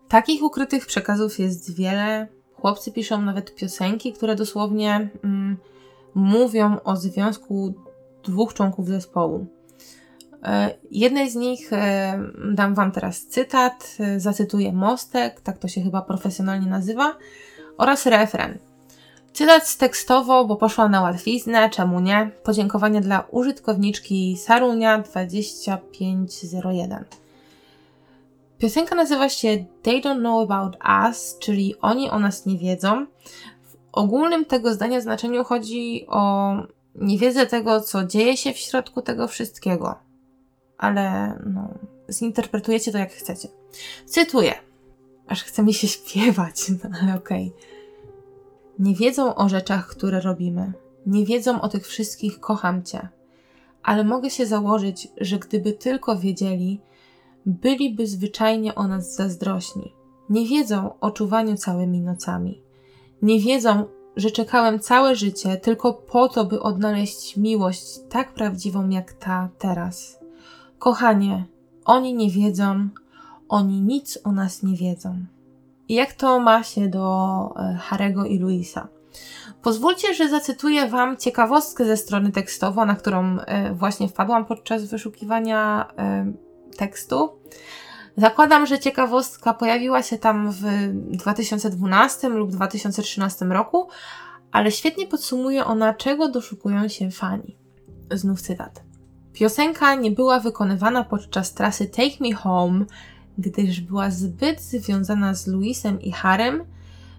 Takich 0.07 0.43
ukrytych 0.43 0.85
przekazów 0.85 1.39
jest 1.39 1.75
wiele. 1.75 2.27
Chłopcy 2.53 2.91
piszą 2.91 3.21
nawet 3.21 3.55
piosenki, 3.55 4.13
które 4.13 4.35
dosłownie 4.35 5.09
mm, 5.23 5.57
mówią 6.15 6.77
o 6.83 6.95
związku 6.95 7.73
dwóch 8.23 8.53
członków 8.53 8.87
zespołu. 8.87 9.47
E, 10.43 10.73
jednej 10.91 11.29
z 11.29 11.35
nich 11.35 11.73
e, 11.73 12.19
dam 12.53 12.75
Wam 12.75 12.91
teraz 12.91 13.25
cytat, 13.25 13.97
e, 13.99 14.19
zacytuję 14.19 14.73
mostek, 14.73 15.41
tak 15.41 15.57
to 15.57 15.67
się 15.67 15.81
chyba 15.81 16.01
profesjonalnie 16.01 16.67
nazywa, 16.67 17.15
oraz 17.77 18.05
refren. 18.05 18.57
Cytat 19.33 19.77
tekstowo, 19.77 20.45
bo 20.45 20.55
poszła 20.55 20.89
na 20.89 21.01
łatwiznę, 21.01 21.69
czemu 21.69 21.99
nie? 21.99 22.31
Podziękowanie 22.43 23.01
dla 23.01 23.27
użytkowniczki 23.31 24.37
Sarunia 24.37 24.99
2501. 24.99 27.05
Piosenka 28.57 28.95
nazywa 28.95 29.29
się 29.29 29.65
They 29.81 30.01
Don't 30.01 30.19
Know 30.19 30.43
About 30.43 30.77
Us, 31.07 31.37
czyli 31.39 31.75
oni 31.81 32.09
o 32.09 32.19
nas 32.19 32.45
nie 32.45 32.57
wiedzą. 32.57 33.05
W 33.63 33.75
ogólnym 33.91 34.45
tego 34.45 34.73
zdania 34.73 35.01
znaczeniu 35.01 35.43
chodzi 35.43 36.05
o 36.07 36.53
niewiedzę 36.95 37.45
tego, 37.45 37.81
co 37.81 38.03
dzieje 38.03 38.37
się 38.37 38.53
w 38.53 38.57
środku 38.57 39.01
tego 39.01 39.27
wszystkiego 39.27 40.10
ale 40.81 41.35
no, 41.45 41.69
zinterpretujecie 42.09 42.91
to 42.91 42.97
jak 42.97 43.11
chcecie. 43.11 43.47
Cytuję. 44.05 44.53
Aż 45.27 45.43
chce 45.43 45.63
mi 45.63 45.73
się 45.73 45.87
śpiewać, 45.87 46.69
no 46.83 46.89
ale 47.01 47.15
okej. 47.15 47.47
Okay. 47.47 47.71
Nie 48.79 48.95
wiedzą 48.95 49.35
o 49.35 49.49
rzeczach, 49.49 49.87
które 49.87 50.21
robimy. 50.21 50.73
nie 51.05 51.25
wiedzą 51.25 51.61
o 51.61 51.69
tych 51.69 51.87
wszystkich 51.87 52.39
kocham 52.39 52.83
cię. 52.83 53.09
Ale 53.83 54.03
mogę 54.03 54.29
się 54.29 54.45
założyć, 54.45 55.07
że 55.17 55.39
gdyby 55.39 55.73
tylko 55.73 56.17
wiedzieli, 56.17 56.81
byliby 57.45 58.07
zwyczajnie 58.07 58.75
o 58.75 58.87
nas 58.87 59.15
zazdrośni. 59.15 59.93
Nie 60.29 60.45
wiedzą 60.45 60.99
o 60.99 61.11
czuwaniu 61.11 61.57
całymi 61.57 62.01
nocami. 62.01 62.63
Nie 63.21 63.39
wiedzą, 63.39 63.85
że 64.15 64.31
czekałem 64.31 64.79
całe 64.79 65.15
życie 65.15 65.57
tylko 65.57 65.93
po 65.93 66.29
to, 66.29 66.45
by 66.45 66.61
odnaleźć 66.61 67.37
miłość 67.37 67.99
tak 68.09 68.33
prawdziwą 68.33 68.89
jak 68.89 69.13
ta 69.13 69.49
teraz. 69.57 70.20
Kochanie, 70.81 71.45
oni 71.85 72.13
nie 72.13 72.29
wiedzą, 72.29 72.89
oni 73.49 73.81
nic 73.81 74.19
o 74.23 74.31
nas 74.31 74.63
nie 74.63 74.75
wiedzą. 74.75 75.25
I 75.87 75.93
jak 75.93 76.13
to 76.13 76.39
ma 76.39 76.63
się 76.63 76.87
do 76.87 77.53
e, 77.55 77.77
Harego 77.81 78.25
i 78.25 78.39
Luisa? 78.39 78.87
Pozwólcie, 79.61 80.13
że 80.13 80.29
zacytuję 80.29 80.87
Wam 80.87 81.17
ciekawostkę 81.17 81.85
ze 81.85 81.97
strony 81.97 82.31
tekstowo, 82.31 82.85
na 82.85 82.95
którą 82.95 83.39
e, 83.39 83.73
właśnie 83.73 84.07
wpadłam 84.07 84.45
podczas 84.45 84.85
wyszukiwania 84.85 85.87
e, 85.97 86.31
tekstu. 86.77 87.29
Zakładam, 88.17 88.65
że 88.65 88.79
ciekawostka 88.79 89.53
pojawiła 89.53 90.03
się 90.03 90.17
tam 90.17 90.51
w 90.51 90.63
2012 91.17 92.29
lub 92.29 92.51
2013 92.51 93.45
roku, 93.45 93.87
ale 94.51 94.71
świetnie 94.71 95.07
podsumuje 95.07 95.65
ona, 95.65 95.93
czego 95.93 96.29
doszukują 96.29 96.87
się 96.87 97.11
fani. 97.11 97.57
Znów 98.11 98.41
cytat. 98.41 98.90
Piosenka 99.33 99.95
nie 99.95 100.11
była 100.11 100.39
wykonywana 100.39 101.03
podczas 101.03 101.53
trasy 101.53 101.87
Take 101.87 102.17
Me 102.19 102.35
Home, 102.35 102.85
gdyż 103.37 103.81
była 103.81 104.09
zbyt 104.09 104.61
związana 104.61 105.35
z 105.35 105.47
Louisem 105.47 106.01
i 106.01 106.11
Harem, 106.11 106.63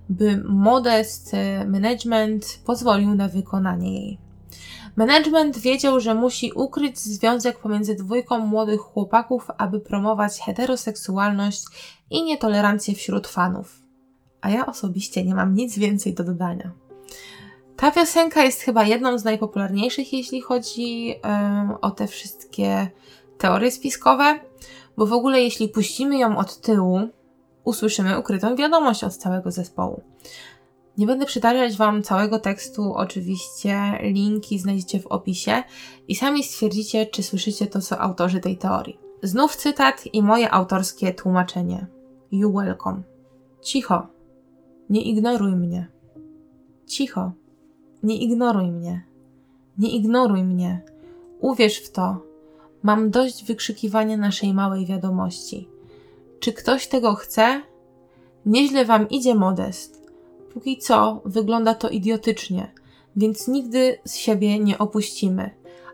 by 0.08 0.42
Modest 0.44 1.32
Management 1.66 2.60
pozwolił 2.64 3.14
na 3.14 3.28
wykonanie 3.28 4.00
jej. 4.00 4.18
Management 4.96 5.58
wiedział, 5.58 6.00
że 6.00 6.14
musi 6.14 6.52
ukryć 6.52 6.98
związek 6.98 7.58
pomiędzy 7.58 7.94
dwójką 7.94 8.38
młodych 8.38 8.80
chłopaków, 8.80 9.50
aby 9.58 9.80
promować 9.80 10.40
heteroseksualność 10.40 11.64
i 12.10 12.22
nietolerancję 12.22 12.94
wśród 12.94 13.26
fanów. 13.26 13.82
A 14.40 14.50
ja 14.50 14.66
osobiście 14.66 15.24
nie 15.24 15.34
mam 15.34 15.54
nic 15.54 15.78
więcej 15.78 16.14
do 16.14 16.24
dodania. 16.24 16.72
Ta 17.82 17.90
piosenka 17.90 18.44
jest 18.44 18.60
chyba 18.60 18.84
jedną 18.84 19.18
z 19.18 19.24
najpopularniejszych, 19.24 20.12
jeśli 20.12 20.40
chodzi 20.40 21.14
um, 21.24 21.70
o 21.80 21.90
te 21.90 22.06
wszystkie 22.06 22.90
teorie 23.38 23.70
spiskowe, 23.70 24.40
bo 24.96 25.06
w 25.06 25.12
ogóle 25.12 25.40
jeśli 25.40 25.68
puścimy 25.68 26.18
ją 26.18 26.38
od 26.38 26.60
tyłu, 26.60 27.00
usłyszymy 27.64 28.18
ukrytą 28.18 28.56
wiadomość 28.56 29.04
od 29.04 29.16
całego 29.16 29.50
zespołu. 29.50 30.02
Nie 30.98 31.06
będę 31.06 31.26
przytaczać 31.26 31.76
Wam 31.76 32.02
całego 32.02 32.38
tekstu, 32.38 32.94
oczywiście 32.94 33.98
linki 34.00 34.58
znajdziecie 34.58 35.00
w 35.00 35.06
opisie 35.06 35.62
i 36.08 36.14
sami 36.14 36.44
stwierdzicie, 36.44 37.06
czy 37.06 37.22
słyszycie 37.22 37.66
to, 37.66 37.80
co 37.80 37.98
autorzy 37.98 38.40
tej 38.40 38.58
teorii. 38.58 38.98
Znów 39.22 39.56
cytat 39.56 40.04
i 40.12 40.22
moje 40.22 40.50
autorskie 40.50 41.14
tłumaczenie. 41.14 41.86
You 42.32 42.52
welcome. 42.52 43.02
Cicho. 43.62 44.06
Nie 44.90 45.02
ignoruj 45.02 45.56
mnie. 45.56 45.90
Cicho. 46.86 47.41
Nie 48.02 48.16
ignoruj 48.16 48.72
mnie. 48.72 49.04
Nie 49.78 49.90
ignoruj 49.90 50.44
mnie. 50.44 50.82
Uwierz 51.40 51.78
w 51.78 51.92
to. 51.92 52.22
Mam 52.82 53.10
dość 53.10 53.44
wykrzykiwania 53.44 54.16
naszej 54.16 54.54
małej 54.54 54.86
wiadomości. 54.86 55.68
Czy 56.40 56.52
ktoś 56.52 56.86
tego 56.86 57.14
chce? 57.14 57.62
Nieźle 58.46 58.84
wam 58.84 59.08
idzie 59.08 59.34
modest. 59.34 60.12
Póki 60.52 60.78
co 60.78 61.22
wygląda 61.24 61.74
to 61.74 61.88
idiotycznie, 61.88 62.72
więc 63.16 63.48
nigdy 63.48 63.98
z 64.04 64.16
siebie 64.16 64.58
nie 64.58 64.78
opuścimy. 64.78 65.50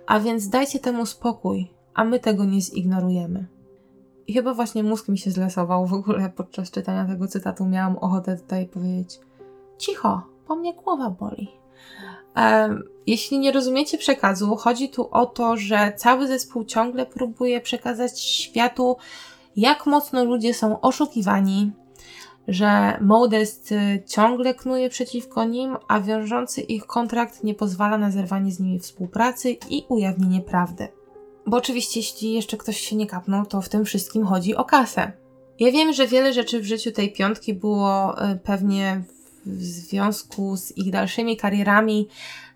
A 0.06 0.20
więc 0.20 0.48
dajcie 0.48 0.78
temu 0.78 1.06
spokój, 1.06 1.70
a 1.94 2.04
my 2.04 2.20
tego 2.20 2.44
nie 2.44 2.60
zignorujemy. 2.60 3.46
I 4.26 4.34
chyba 4.34 4.54
właśnie 4.54 4.82
mózg 4.82 5.08
mi 5.08 5.18
się 5.18 5.30
zlesował 5.30 5.86
w 5.86 5.92
ogóle 5.92 6.30
podczas 6.36 6.70
czytania 6.70 7.04
tego 7.04 7.28
cytatu. 7.28 7.66
Miałam 7.66 7.96
ochotę 7.96 8.36
tutaj 8.36 8.66
powiedzieć: 8.66 9.20
Cicho, 9.78 10.22
bo 10.48 10.56
mnie 10.56 10.74
głowa 10.74 11.10
boli. 11.10 11.57
Jeśli 13.06 13.38
nie 13.38 13.52
rozumiecie 13.52 13.98
przekazu, 13.98 14.56
chodzi 14.56 14.88
tu 14.88 15.08
o 15.10 15.26
to, 15.26 15.56
że 15.56 15.92
cały 15.96 16.26
zespół 16.26 16.64
ciągle 16.64 17.06
próbuje 17.06 17.60
przekazać 17.60 18.20
światu, 18.20 18.96
jak 19.56 19.86
mocno 19.86 20.24
ludzie 20.24 20.54
są 20.54 20.80
oszukiwani, 20.80 21.72
że 22.48 22.98
Modest 23.00 23.72
y, 23.72 24.02
ciągle 24.06 24.54
knuje 24.54 24.88
przeciwko 24.88 25.44
nim, 25.44 25.76
a 25.88 26.00
wiążący 26.00 26.60
ich 26.60 26.86
kontrakt 26.86 27.44
nie 27.44 27.54
pozwala 27.54 27.98
na 27.98 28.10
zerwanie 28.10 28.52
z 28.52 28.60
nimi 28.60 28.78
współpracy 28.78 29.56
i 29.70 29.84
ujawnienie 29.88 30.40
prawdy. 30.40 30.88
Bo 31.46 31.56
oczywiście, 31.56 32.00
jeśli 32.00 32.32
jeszcze 32.32 32.56
ktoś 32.56 32.80
się 32.80 32.96
nie 32.96 33.06
kapnął, 33.06 33.46
to 33.46 33.60
w 33.60 33.68
tym 33.68 33.84
wszystkim 33.84 34.24
chodzi 34.24 34.56
o 34.56 34.64
kasę. 34.64 35.12
Ja 35.58 35.72
wiem, 35.72 35.92
że 35.92 36.06
wiele 36.06 36.32
rzeczy 36.32 36.60
w 36.60 36.64
życiu 36.64 36.92
tej 36.92 37.12
piątki 37.12 37.54
było 37.54 38.14
y, 38.32 38.36
pewnie 38.36 39.02
w 39.48 39.62
związku 39.62 40.56
z 40.56 40.76
ich 40.78 40.90
dalszymi 40.90 41.36
karierami 41.36 42.08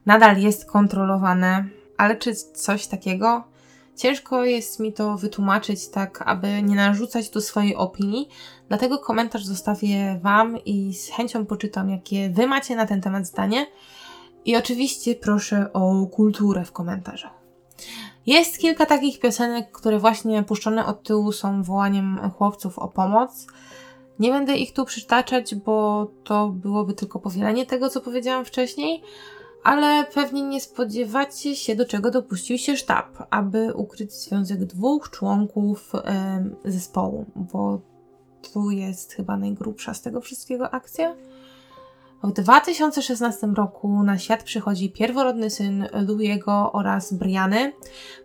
nadal 0.07 0.38
jest 0.38 0.64
kontrolowane, 0.64 1.64
ale 1.97 2.16
czy 2.16 2.34
coś 2.34 2.86
takiego 2.86 3.53
Ciężko 3.97 4.45
jest 4.45 4.80
mi 4.80 4.93
to 4.93 5.16
wytłumaczyć 5.16 5.88
tak, 5.88 6.22
aby 6.26 6.62
nie 6.62 6.74
narzucać 6.74 7.30
tu 7.30 7.40
swojej 7.40 7.76
opinii, 7.76 8.28
dlatego 8.68 8.99
komentarz 8.99 9.45
zostawię 9.45 10.20
Wam 10.22 10.64
i 10.64 10.95
z 10.95 11.09
chęcią 11.09 11.47
poczytam, 11.47 11.90
jakie 11.90 12.30
Wy 12.30 12.47
macie 12.47 12.76
na 12.76 12.86
ten 12.86 13.01
temat 13.01 13.26
zdanie. 13.26 13.66
I 14.45 14.57
oczywiście 14.57 15.14
proszę 15.14 15.72
o 15.72 16.07
kulturę 16.07 16.64
w 16.64 16.72
komentarzach. 16.72 17.32
Jest 18.26 18.59
kilka 18.59 18.86
takich 18.86 19.20
piosenek, 19.20 19.72
które 19.72 19.99
właśnie 19.99 20.43
puszczone 20.43 20.86
od 20.86 21.03
tyłu 21.03 21.32
są 21.32 21.62
wołaniem 21.62 22.30
chłopców 22.36 22.78
o 22.78 22.88
pomoc. 22.88 23.47
Nie 24.22 24.30
będę 24.30 24.56
ich 24.56 24.72
tu 24.72 24.84
przytaczać, 24.84 25.54
bo 25.54 26.06
to 26.24 26.48
byłoby 26.48 26.94
tylko 26.94 27.18
powielenie 27.18 27.66
tego, 27.66 27.88
co 27.88 28.00
powiedziałam 28.00 28.44
wcześniej, 28.44 29.02
ale 29.64 30.04
pewnie 30.14 30.42
nie 30.42 30.60
spodziewacie 30.60 31.56
się, 31.56 31.76
do 31.76 31.86
czego 31.86 32.10
dopuścił 32.10 32.58
się 32.58 32.76
sztab, 32.76 33.26
aby 33.30 33.74
ukryć 33.74 34.12
związek 34.12 34.64
dwóch 34.64 35.10
członków 35.10 35.92
zespołu, 36.64 37.26
bo 37.36 37.80
tu 38.52 38.70
jest 38.70 39.12
chyba 39.12 39.36
najgrubsza 39.36 39.94
z 39.94 40.02
tego 40.02 40.20
wszystkiego 40.20 40.70
akcja. 40.70 41.14
W 42.22 42.32
2016 42.32 43.46
roku 43.46 44.02
na 44.02 44.18
świat 44.18 44.42
przychodzi 44.42 44.90
pierworodny 44.90 45.50
syn 45.50 45.88
Louiego 46.08 46.72
oraz 46.72 47.12
Briany. 47.12 47.72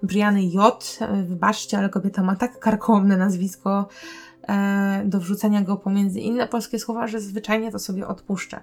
Briany 0.03 0.43
J. 0.43 0.99
Wybaczcie, 1.27 1.77
ale 1.77 1.89
kobieta 1.89 2.23
ma 2.23 2.35
tak 2.35 2.59
karkołomne 2.59 3.17
nazwisko 3.17 3.87
do 5.05 5.19
wrzucenia 5.19 5.61
go 5.61 5.77
pomiędzy 5.77 6.19
inne 6.19 6.47
polskie 6.47 6.79
słowa, 6.79 7.07
że 7.07 7.19
zwyczajnie 7.19 7.71
to 7.71 7.79
sobie 7.79 8.07
odpuszczę. 8.07 8.59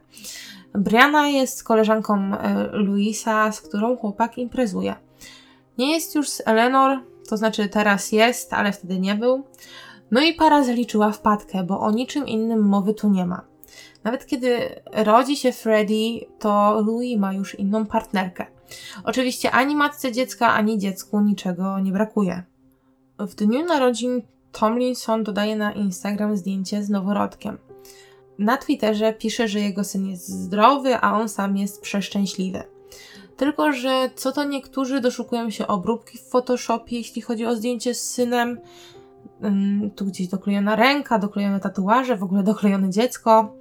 Briana 0.75 1.29
jest 1.29 1.65
koleżanką 1.65 2.15
e, 2.19 2.69
Luisa, 2.73 3.53
z 3.53 3.61
którą 3.61 3.97
chłopak 3.97 4.39
imprezuje. 4.39 4.95
Nie 5.79 5.93
jest 5.93 6.15
już 6.15 6.29
z 6.29 6.43
Eleanor, 6.47 6.99
to 7.29 7.37
znaczy 7.37 7.69
teraz 7.69 8.13
jest, 8.13 8.53
ale 8.53 8.73
wtedy 8.73 9.01
nie 9.01 9.15
był. 9.15 9.45
No 10.11 10.21
i 10.21 10.35
para 10.35 10.65
zaliczyła 10.65 11.13
wpadkę, 11.13 11.65
bo 11.65 11.81
o 11.81 11.91
niczym 11.91 12.27
innym 12.27 12.69
mowy 12.69 12.95
tu 12.95 13.11
nie 13.11 13.27
ma. 13.27 13.43
Nawet 14.05 14.27
kiedy 14.27 14.81
rodzi 14.93 15.37
się 15.37 15.53
Freddy, 15.53 16.27
to 16.39 16.83
Louis 16.87 17.19
ma 17.19 17.33
już 17.33 17.59
inną 17.59 17.87
partnerkę. 17.87 18.47
Oczywiście 19.05 19.51
ani 19.51 19.77
matce 19.77 20.13
dziecka, 20.13 20.55
ani 20.55 20.79
dziecku 20.79 21.21
niczego 21.21 21.79
nie 21.79 21.93
brakuje. 21.93 22.43
W 23.19 23.35
dniu 23.35 23.65
narodzin 23.65 24.23
Tomlinson 24.59 25.25
dodaje 25.25 25.57
na 25.57 25.73
Instagram 25.73 26.37
zdjęcie 26.37 26.83
z 26.83 26.91
noworodkiem. 26.91 27.59
Na 28.39 28.57
Twitterze 28.57 29.13
pisze, 29.13 29.49
że 29.49 29.61
jego 29.61 29.85
syn 29.85 30.07
jest 30.07 30.29
zdrowy, 30.29 30.97
a 30.97 31.19
on 31.19 31.29
sam 31.29 31.57
jest 31.57 31.81
przeszczęśliwy. 31.81 32.63
Tylko, 33.37 33.73
że 33.73 34.11
co 34.15 34.33
to 34.33 34.45
niektórzy 34.45 35.01
doszukują 35.01 35.51
się 35.51 35.67
obróbki 35.67 36.19
w 36.19 36.23
Photoshopie, 36.23 36.97
jeśli 36.97 37.23
chodzi 37.23 37.47
o 37.47 37.57
zdjęcie 37.57 37.95
z 37.95 38.11
synem. 38.11 38.61
Mm, 39.41 39.91
tu 39.91 40.05
gdzieś 40.05 40.29
doklejona 40.29 40.77
ręka, 40.77 41.19
doklejone 41.19 41.61
tatuaże, 41.61 42.17
w 42.17 42.23
ogóle 42.23 42.43
doklejone 42.43 42.91
dziecko. 42.91 43.55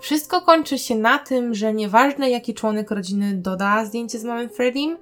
Wszystko 0.00 0.40
kończy 0.40 0.78
się 0.78 0.94
na 0.94 1.18
tym, 1.18 1.54
że 1.54 1.74
nieważne 1.74 2.30
jaki 2.30 2.54
członek 2.54 2.90
rodziny 2.90 3.34
doda 3.34 3.84
zdjęcie 3.84 4.18
z 4.18 4.24
mamą 4.24 4.48
Freddym, 4.48 4.96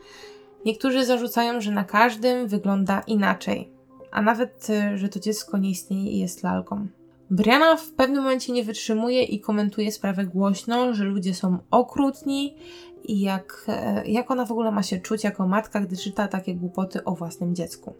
niektórzy 0.65 1.05
zarzucają, 1.05 1.61
że 1.61 1.71
na 1.71 1.85
każdym 1.85 2.49
wygląda 2.49 3.03
inaczej. 3.07 3.72
A 4.13 4.23
nawet, 4.23 4.71
y, 4.71 4.99
że 4.99 5.09
to 5.09 5.21
dziecko 5.21 5.59
nie 5.59 5.71
istnieje 5.71 6.11
i 6.11 6.19
jest 6.19 6.43
lalką. 6.43 6.87
Brianna 7.31 7.77
w 7.77 7.91
pewnym 7.91 8.23
momencie 8.23 8.53
nie 8.53 8.65
wytrzymuje 8.65 9.23
i 9.23 9.41
komentuje 9.41 9.93
sprawę 9.93 10.25
głośno, 10.25 10.95
że 10.95 11.05
ludzie 11.05 11.35
są 11.35 11.59
okrutni 11.71 12.57
i 13.05 13.21
jak, 13.21 13.65
e, 13.69 14.03
jak 14.07 14.31
ona 14.31 14.45
w 14.47 14.53
ogóle 14.53 14.71
ma 14.71 14.83
się 14.83 15.01
czuć 15.01 15.25
jako 15.25 15.49
matka, 15.49 15.81
gdy 15.81 15.97
czyta 15.97 16.29
takie 16.29 16.55
głupoty 16.55 17.05
o 17.05 17.15
własnym 17.15 17.55
dziecku. 17.55 17.95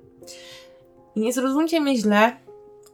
I 1.17 1.21
nie 1.21 1.33
zrozumcie 1.33 1.81
mnie 1.81 1.97
źle, 1.97 2.37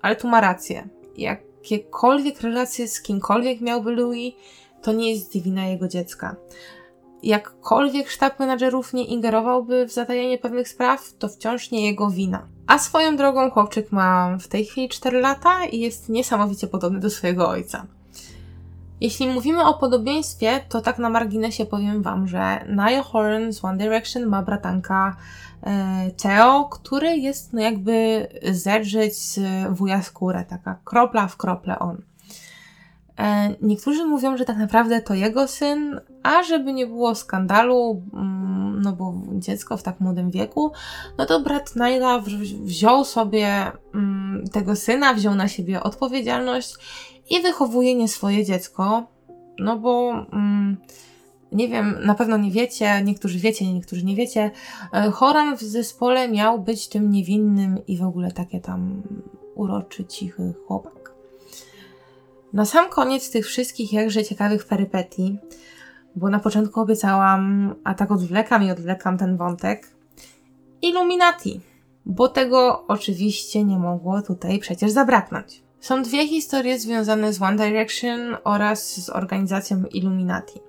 ale 0.02 0.16
tu 0.16 0.28
ma 0.28 0.40
rację. 0.40 0.88
Jakiekolwiek 1.16 2.40
relacje 2.40 2.88
z 2.88 3.02
kimkolwiek 3.02 3.60
miałby 3.60 3.92
Louis, 3.92 4.34
to 4.82 4.92
nie 4.92 5.12
jest 5.12 5.42
wina 5.42 5.66
jego 5.66 5.88
dziecka. 5.88 6.36
Jakkolwiek 7.22 8.10
sztab 8.10 8.40
menadżerów 8.40 8.92
nie 8.92 9.04
ingerowałby 9.04 9.86
w 9.86 9.92
zatajenie 9.92 10.38
pewnych 10.38 10.68
spraw, 10.68 11.12
to 11.18 11.28
wciąż 11.28 11.70
nie 11.70 11.86
jego 11.86 12.10
wina. 12.10 12.46
A 12.66 12.78
swoją 12.78 13.16
drogą 13.16 13.50
chłopczyk 13.50 13.92
ma 13.92 14.36
w 14.40 14.48
tej 14.48 14.64
chwili 14.64 14.88
4 14.88 15.20
lata 15.20 15.64
i 15.64 15.80
jest 15.80 16.08
niesamowicie 16.08 16.66
podobny 16.66 17.00
do 17.00 17.10
swojego 17.10 17.48
ojca. 17.48 17.86
Jeśli 19.00 19.28
mówimy 19.28 19.64
o 19.64 19.74
podobieństwie, 19.74 20.60
to 20.68 20.80
tak 20.80 20.98
na 20.98 21.10
marginesie 21.10 21.66
powiem 21.66 22.02
Wam, 22.02 22.28
że 22.28 22.64
Niall 22.68 23.02
Horan 23.02 23.52
z 23.52 23.64
One 23.64 23.78
Direction 23.78 24.26
ma 24.26 24.42
bratanka 24.42 25.16
e, 25.62 26.10
Theo, 26.10 26.64
który 26.64 27.16
jest 27.16 27.52
no 27.52 27.60
jakby 27.60 28.26
zedrzeć 28.52 29.18
z 29.18 29.40
wuja 29.70 30.02
skórę, 30.02 30.44
taka 30.48 30.78
kropla 30.84 31.28
w 31.28 31.36
krople 31.36 31.78
on. 31.78 32.02
E, 33.18 33.54
niektórzy 33.62 34.04
mówią, 34.04 34.36
że 34.36 34.44
tak 34.44 34.56
naprawdę 34.56 35.02
to 35.02 35.14
jego 35.14 35.48
syn, 35.48 36.00
a 36.28 36.42
żeby 36.42 36.72
nie 36.72 36.86
było 36.86 37.14
skandalu, 37.14 38.02
mm, 38.14 38.80
no 38.82 38.92
bo 38.92 39.14
dziecko 39.32 39.76
w 39.76 39.82
tak 39.82 40.00
młodym 40.00 40.30
wieku, 40.30 40.72
no 41.18 41.26
to 41.26 41.40
brat 41.40 41.76
Naila 41.76 42.22
wziął 42.64 43.04
sobie 43.04 43.72
mm, 43.94 44.44
tego 44.52 44.76
syna, 44.76 45.14
wziął 45.14 45.34
na 45.34 45.48
siebie 45.48 45.82
odpowiedzialność 45.82 46.74
i 47.30 47.42
wychowuje 47.42 47.94
nie 47.94 48.08
swoje 48.08 48.44
dziecko, 48.44 49.06
no 49.58 49.78
bo 49.78 50.12
mm, 50.32 50.76
nie 51.52 51.68
wiem, 51.68 51.96
na 52.04 52.14
pewno 52.14 52.36
nie 52.36 52.50
wiecie, 52.50 53.02
niektórzy 53.04 53.38
wiecie, 53.38 53.72
niektórzy 53.72 54.04
nie 54.04 54.16
wiecie, 54.16 54.50
e, 54.92 55.10
Horan 55.10 55.56
w 55.56 55.62
zespole 55.62 56.28
miał 56.28 56.58
być 56.58 56.88
tym 56.88 57.10
niewinnym 57.10 57.86
i 57.86 57.96
w 57.96 58.02
ogóle 58.02 58.32
takie 58.32 58.60
tam 58.60 59.02
uroczy, 59.54 60.04
cichy 60.04 60.54
chłopak. 60.66 61.12
Na 62.52 62.64
sam 62.64 62.88
koniec 62.90 63.30
tych 63.30 63.46
wszystkich 63.46 63.92
jakże 63.92 64.24
ciekawych 64.24 64.66
perypetii, 64.66 65.38
bo 66.16 66.28
na 66.28 66.38
początku 66.38 66.80
obiecałam, 66.80 67.74
a 67.84 67.94
tak 67.94 68.10
odwlekam 68.10 68.62
i 68.62 68.70
odwlekam 68.70 69.18
ten 69.18 69.36
wątek, 69.36 69.98
Illuminati, 70.82 71.60
bo 72.06 72.28
tego 72.28 72.86
oczywiście 72.86 73.64
nie 73.64 73.78
mogło 73.78 74.22
tutaj 74.22 74.58
przecież 74.58 74.90
zabraknąć. 74.90 75.62
Są 75.80 76.02
dwie 76.02 76.28
historie 76.28 76.78
związane 76.78 77.32
z 77.32 77.42
One 77.42 77.56
Direction 77.56 78.36
oraz 78.44 79.04
z 79.04 79.10
organizacją 79.10 79.84
Illuminati. 79.84 80.60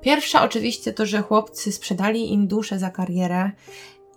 Pierwsza 0.00 0.42
oczywiście 0.42 0.92
to, 0.92 1.06
że 1.06 1.22
chłopcy 1.22 1.72
sprzedali 1.72 2.32
im 2.32 2.46
duszę 2.46 2.78
za 2.78 2.90
karierę. 2.90 3.50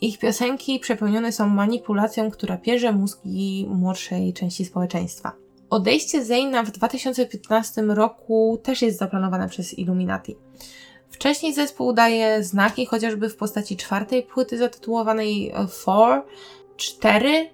Ich 0.01 0.19
piosenki 0.19 0.79
przepełnione 0.79 1.31
są 1.31 1.49
manipulacją, 1.49 2.31
która 2.31 2.57
pierze 2.57 2.91
mózgi 2.91 3.67
młodszej 3.69 4.33
części 4.33 4.65
społeczeństwa. 4.65 5.46
Odejście 5.69 6.25
Zayna 6.25 6.63
w 6.63 6.71
2015 6.71 7.81
roku 7.81 8.59
też 8.63 8.81
jest 8.81 8.97
zaplanowane 8.97 9.49
przez 9.49 9.79
Illuminati. 9.79 10.35
Wcześniej 11.09 11.53
zespół 11.53 11.93
daje 11.93 12.43
znaki 12.43 12.85
chociażby 12.85 13.29
w 13.29 13.35
postaci 13.35 13.77
czwartej 13.77 14.23
płyty 14.23 14.57
zatytułowanej 14.57 15.53
Four, 15.69 16.25
4, 16.77 17.49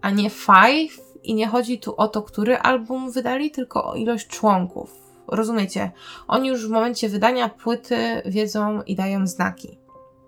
a 0.00 0.10
nie 0.10 0.30
Five 0.30 1.00
i 1.22 1.34
nie 1.34 1.46
chodzi 1.46 1.78
tu 1.78 1.96
o 1.96 2.08
to, 2.08 2.22
który 2.22 2.56
album 2.56 3.10
wydali, 3.10 3.50
tylko 3.50 3.84
o 3.84 3.94
ilość 3.94 4.26
członków. 4.26 4.94
Rozumiecie? 5.26 5.90
Oni 6.28 6.48
już 6.48 6.66
w 6.66 6.70
momencie 6.70 7.08
wydania 7.08 7.48
płyty 7.48 7.96
wiedzą 8.24 8.82
i 8.82 8.94
dają 8.96 9.26
znaki. 9.26 9.78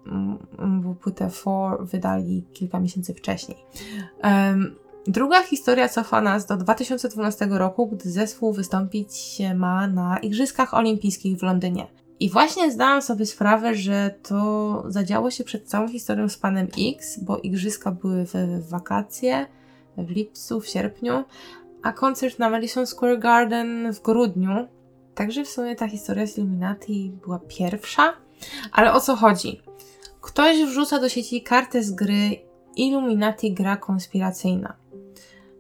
Mm, 0.06 0.38
bo 0.82 0.94
płytę 0.94 1.30
Four 1.30 1.86
wydali 1.86 2.44
kilka 2.52 2.80
miesięcy 2.80 3.14
wcześniej. 3.14 3.58
Um, 4.24 4.76
druga 5.06 5.42
historia 5.42 5.88
cofa 5.88 6.20
nas 6.20 6.46
do 6.46 6.56
2012 6.56 7.46
roku, 7.50 7.86
gdy 7.86 8.10
zespół 8.10 8.52
wystąpić 8.52 9.38
ma 9.54 9.86
na 9.86 10.18
Igrzyskach 10.18 10.74
Olimpijskich 10.74 11.38
w 11.38 11.42
Londynie. 11.42 11.86
I 12.20 12.30
właśnie 12.30 12.70
zdałam 12.70 13.02
sobie 13.02 13.26
sprawę, 13.26 13.74
że 13.74 14.14
to 14.22 14.84
zadziało 14.88 15.30
się 15.30 15.44
przed 15.44 15.68
całą 15.68 15.88
historią 15.88 16.28
z 16.28 16.36
panem 16.36 16.68
X, 16.96 17.18
bo 17.22 17.38
igrzyska 17.38 17.90
były 17.90 18.24
w 18.24 18.68
wakacje, 18.68 19.46
w 19.96 20.10
lipcu, 20.10 20.60
w 20.60 20.66
sierpniu, 20.66 21.24
a 21.82 21.92
koncert 21.92 22.38
na 22.38 22.50
Madison 22.50 22.86
Square 22.86 23.18
Garden 23.18 23.92
w 23.92 24.02
grudniu. 24.02 24.68
Także 25.14 25.44
w 25.44 25.48
sumie 25.48 25.76
ta 25.76 25.88
historia 25.88 26.26
z 26.26 26.38
Illuminati 26.38 27.12
była 27.24 27.38
pierwsza. 27.38 28.12
Ale 28.72 28.92
o 28.92 29.00
co 29.00 29.16
chodzi? 29.16 29.60
Ktoś 30.20 30.64
wrzuca 30.64 30.98
do 30.98 31.08
sieci 31.08 31.42
kartę 31.42 31.82
z 31.82 31.90
gry 31.90 32.36
Illuminati 32.76 33.52
gra 33.52 33.76
konspiracyjna. 33.76 34.79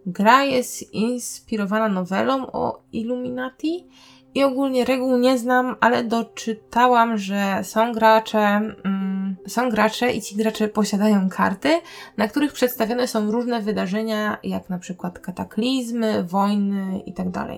Gra 0.06 0.44
jest 0.44 0.94
inspirowana 0.94 1.88
nowelą 1.88 2.46
o 2.46 2.82
Illuminati 2.92 3.86
i 4.34 4.44
ogólnie 4.44 4.84
reguł 4.84 5.16
nie 5.16 5.38
znam, 5.38 5.76
ale 5.80 6.04
doczytałam, 6.04 7.18
że 7.18 7.60
są 7.62 7.92
gracze, 7.92 8.38
mm, 8.84 9.36
są 9.46 9.70
gracze 9.70 10.12
i 10.12 10.22
ci 10.22 10.36
gracze 10.36 10.68
posiadają 10.68 11.28
karty, 11.28 11.68
na 12.16 12.28
których 12.28 12.52
przedstawione 12.52 13.08
są 13.08 13.30
różne 13.30 13.60
wydarzenia, 13.62 14.38
jak 14.42 14.70
na 14.70 14.78
przykład 14.78 15.18
kataklizmy, 15.18 16.24
wojny 16.24 17.02
itd. 17.06 17.32
Tak 17.32 17.50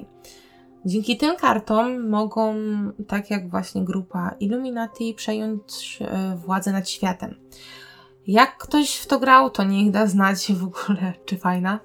Dzięki 0.85 1.17
tym 1.17 1.37
kartom 1.37 2.09
mogą, 2.09 2.55
tak 3.09 3.31
jak 3.31 3.51
właśnie 3.51 3.85
grupa 3.85 4.35
Illuminati, 4.41 5.15
przejąć 5.15 5.99
e, 6.01 6.37
władzę 6.37 6.73
nad 6.73 6.89
światem. 6.89 7.35
Jak 8.27 8.57
ktoś 8.57 8.97
w 8.97 9.07
to 9.07 9.19
grał, 9.19 9.51
to 9.51 9.65
niech 9.65 9.91
da 9.91 10.07
znać 10.07 10.53
w 10.53 10.65
ogóle, 10.65 11.13
czy 11.27 11.37
fajna. 11.37 11.81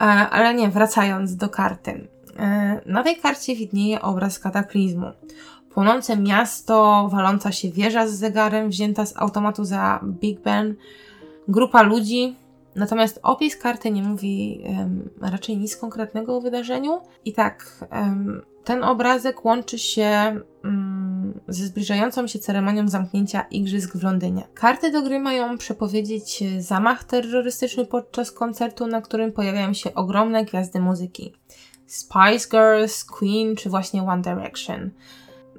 E, 0.00 0.04
ale 0.04 0.54
nie, 0.54 0.68
wracając 0.68 1.36
do 1.36 1.48
karty. 1.48 2.08
E, 2.38 2.80
na 2.86 3.02
tej 3.02 3.16
karcie 3.16 3.56
widnieje 3.56 4.02
obraz 4.02 4.38
kataklizmu. 4.38 5.06
Płonące 5.70 6.16
miasto, 6.16 7.08
waląca 7.12 7.52
się 7.52 7.70
wieża 7.70 8.06
z 8.06 8.12
zegarem 8.12 8.68
wzięta 8.68 9.06
z 9.06 9.16
automatu 9.16 9.64
za 9.64 10.00
Big 10.04 10.40
Ben, 10.40 10.74
grupa 11.48 11.82
ludzi. 11.82 12.36
Natomiast 12.74 13.20
opis 13.22 13.56
karty 13.56 13.90
nie 13.90 14.02
mówi 14.02 14.62
um, 14.64 15.10
raczej 15.20 15.56
nic 15.56 15.76
konkretnego 15.76 16.36
o 16.36 16.40
wydarzeniu. 16.40 17.00
I 17.24 17.32
tak, 17.32 17.86
um, 17.92 18.42
ten 18.64 18.84
obrazek 18.84 19.44
łączy 19.44 19.78
się 19.78 20.40
um, 20.64 20.85
ze 21.48 21.66
zbliżającą 21.66 22.26
się 22.26 22.38
ceremonią 22.38 22.88
zamknięcia 22.88 23.46
igrzysk 23.50 23.96
w 23.96 24.02
Londynie. 24.02 24.48
Karty 24.54 24.90
do 24.90 25.02
gry 25.02 25.20
mają 25.20 25.58
przepowiedzieć 25.58 26.44
zamach 26.58 27.04
terrorystyczny 27.04 27.86
podczas 27.86 28.32
koncertu, 28.32 28.86
na 28.86 29.02
którym 29.02 29.32
pojawiają 29.32 29.72
się 29.72 29.94
ogromne 29.94 30.44
gwiazdy 30.44 30.80
muzyki. 30.80 31.32
Spice 31.86 32.48
Girls, 32.50 33.04
Queen 33.04 33.56
czy 33.56 33.70
właśnie 33.70 34.02
One 34.02 34.22
Direction. 34.22 34.90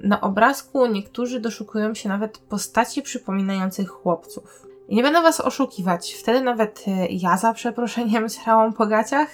Na 0.02 0.20
obrazku 0.20 0.86
niektórzy 0.86 1.40
doszukują 1.40 1.94
się 1.94 2.08
nawet 2.08 2.38
postaci 2.38 3.02
przypominających 3.02 3.88
chłopców. 3.88 4.66
I 4.88 4.96
nie 4.96 5.02
będę 5.02 5.22
was 5.22 5.40
oszukiwać, 5.40 6.14
wtedy 6.14 6.40
nawet 6.40 6.84
e, 6.86 7.06
ja 7.06 7.36
za 7.36 7.52
przeproszeniem 7.52 8.30
srałam 8.30 8.72
po 8.72 8.86
gaciach 8.86 9.28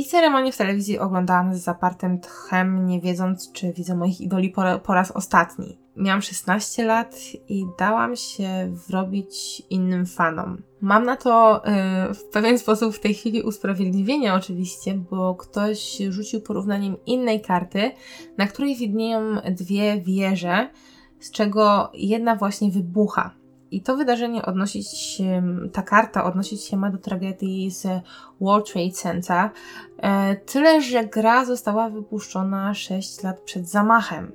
i 0.00 0.04
ceremonię 0.04 0.52
w 0.52 0.56
telewizji 0.56 0.98
oglądałam 0.98 1.54
z 1.54 1.58
zapartym 1.58 2.20
tchem, 2.20 2.86
nie 2.86 3.00
wiedząc, 3.00 3.52
czy 3.52 3.72
widzę 3.72 3.94
moich 3.94 4.20
idoli 4.20 4.50
po, 4.50 4.62
po 4.78 4.94
raz 4.94 5.10
ostatni. 5.10 5.78
Miałam 5.96 6.22
16 6.22 6.84
lat 6.84 7.16
i 7.48 7.66
dałam 7.78 8.16
się 8.16 8.72
wrobić 8.88 9.62
innym 9.70 10.06
fanom. 10.06 10.62
Mam 10.80 11.04
na 11.04 11.16
to 11.16 11.62
y, 12.10 12.14
w 12.14 12.24
pewien 12.24 12.58
sposób 12.58 12.94
w 12.94 13.00
tej 13.00 13.14
chwili 13.14 13.42
usprawiedliwienie 13.42 14.34
oczywiście, 14.34 14.94
bo 14.94 15.34
ktoś 15.34 15.98
rzucił 16.08 16.40
porównaniem 16.40 16.96
innej 17.06 17.40
karty, 17.40 17.90
na 18.38 18.46
której 18.46 18.76
widnieją 18.76 19.20
dwie 19.50 20.00
wieże, 20.00 20.68
z 21.20 21.30
czego 21.30 21.90
jedna 21.94 22.36
właśnie 22.36 22.70
wybucha. 22.70 23.39
I 23.70 23.82
to 23.82 23.96
wydarzenie 23.96 24.42
odnosić 24.42 24.88
się, 24.88 25.42
ta 25.72 25.82
karta 25.82 26.24
odnosić 26.24 26.64
się 26.64 26.76
ma 26.76 26.90
do 26.90 26.98
tragedii 26.98 27.70
z 27.70 27.86
World 28.40 28.72
Trade 28.72 28.90
Center. 28.90 29.50
E, 29.98 30.36
tyle, 30.36 30.82
że 30.82 31.04
gra 31.04 31.44
została 31.44 31.90
wypuszczona 31.90 32.74
6 32.74 33.22
lat 33.22 33.40
przed 33.40 33.68
zamachem. 33.68 34.32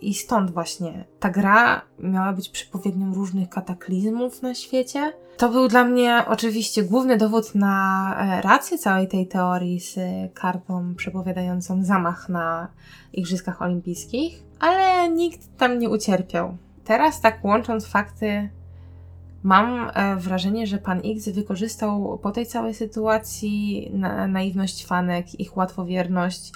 I 0.00 0.14
stąd 0.14 0.50
właśnie 0.50 1.04
ta 1.18 1.30
gra 1.30 1.82
miała 1.98 2.32
być 2.32 2.48
przepowiednią 2.48 3.14
różnych 3.14 3.48
kataklizmów 3.48 4.42
na 4.42 4.54
świecie. 4.54 5.12
To 5.36 5.48
był 5.48 5.68
dla 5.68 5.84
mnie 5.84 6.24
oczywiście 6.28 6.82
główny 6.82 7.16
dowód 7.16 7.54
na 7.54 8.16
e, 8.18 8.42
rację 8.42 8.78
całej 8.78 9.08
tej 9.08 9.26
teorii 9.26 9.80
z 9.80 9.98
kartą 10.34 10.94
przepowiadającą 10.94 11.84
zamach 11.84 12.28
na 12.28 12.68
Igrzyskach 13.12 13.62
Olimpijskich, 13.62 14.42
ale 14.60 15.08
nikt 15.10 15.56
tam 15.56 15.78
nie 15.78 15.88
ucierpiał. 15.90 16.56
Teraz, 16.84 17.20
tak 17.20 17.44
łącząc 17.44 17.86
fakty, 17.86 18.50
mam 19.42 19.90
e, 19.94 20.16
wrażenie, 20.16 20.66
że 20.66 20.78
pan 20.78 21.00
X 21.04 21.28
wykorzystał 21.28 22.18
po 22.22 22.30
tej 22.30 22.46
całej 22.46 22.74
sytuacji 22.74 23.90
na 23.92 24.26
naiwność 24.26 24.86
fanek, 24.86 25.40
ich 25.40 25.56
łatwowierność 25.56 26.52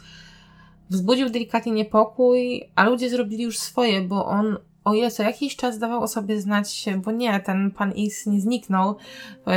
wzbudził 0.90 1.30
delikatnie 1.30 1.72
niepokój, 1.72 2.64
a 2.74 2.84
ludzie 2.84 3.10
zrobili 3.10 3.42
już 3.42 3.58
swoje, 3.58 4.00
bo 4.02 4.26
on 4.26 4.56
o 4.84 4.94
ile 4.94 5.10
co 5.10 5.22
jakiś 5.22 5.56
czas 5.56 5.78
dawał 5.78 6.02
o 6.02 6.08
sobie 6.08 6.40
znać, 6.40 6.84
bo 7.04 7.12
nie, 7.12 7.40
ten 7.40 7.70
pan 7.70 7.92
X 7.98 8.26
nie 8.26 8.40
zniknął. 8.40 8.96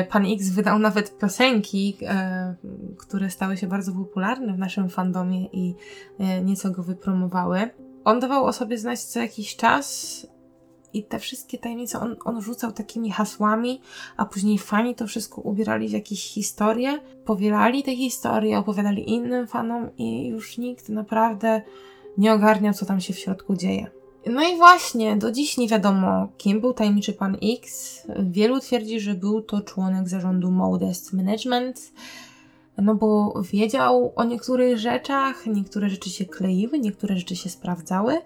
Pan 0.10 0.26
X 0.34 0.50
wydał 0.50 0.80
nawet 0.80 1.18
piosenki, 1.18 1.98
e, 2.02 2.56
które 2.98 3.30
stały 3.30 3.58
się 3.58 3.68
bardzo 3.68 3.92
popularne 3.92 4.54
w 4.54 4.60
naszym 4.60 4.90
fandomie 4.90 5.46
i 5.46 5.76
e, 6.20 6.42
nieco 6.42 6.72
go 6.72 6.84
wypromowały. 6.84 7.70
On 8.04 8.20
dawał 8.20 8.46
o 8.46 8.54
sobie 8.54 8.78
znać 8.78 9.00
co 9.00 9.20
jakiś 9.20 9.56
czas 9.56 10.28
i 10.94 11.04
te 11.04 11.20
wszystkie 11.20 11.58
tajemnice 11.58 12.00
on, 12.00 12.16
on 12.26 12.42
rzucał 12.42 12.72
takimi 12.72 13.12
hasłami, 13.12 13.82
a 14.18 14.26
później 14.26 14.58
fani 14.58 14.96
to 14.96 15.08
wszystko 15.08 15.42
ubierali 15.42 15.90
w 15.90 15.92
jakieś 15.92 16.28
historie, 16.28 17.00
powielali 17.26 17.84
te 17.84 17.96
historie, 17.96 18.58
opowiadali 18.58 19.10
innym 19.10 19.48
fanom 19.48 19.90
i 19.98 20.28
już 20.28 20.58
nikt 20.58 20.90
naprawdę 20.90 21.62
nie 22.18 22.34
ogarniał, 22.34 22.74
co 22.74 22.86
tam 22.86 23.02
się 23.02 23.14
w 23.14 23.20
środku 23.20 23.56
dzieje. 23.56 23.88
No 24.26 24.50
i 24.50 24.56
właśnie, 24.56 25.18
do 25.18 25.32
dziś 25.32 25.58
nie 25.58 25.68
wiadomo, 25.68 26.28
kim 26.38 26.62
był 26.62 26.74
tajemniczy 26.74 27.14
pan 27.14 27.38
X. 27.44 28.02
Wielu 28.20 28.60
twierdzi, 28.60 29.00
że 29.00 29.14
był 29.14 29.42
to 29.42 29.62
członek 29.62 30.10
zarządu 30.10 30.52
Modest 30.52 31.14
Management, 31.14 31.92
no 32.78 32.96
bo 32.96 33.42
wiedział 33.52 34.14
o 34.16 34.24
niektórych 34.24 34.78
rzeczach, 34.78 35.46
niektóre 35.46 35.90
rzeczy 35.90 36.10
się 36.10 36.26
kleiły, 36.26 36.80
niektóre 36.80 37.18
rzeczy 37.18 37.36
się 37.36 37.50
sprawdzały, 37.50 38.18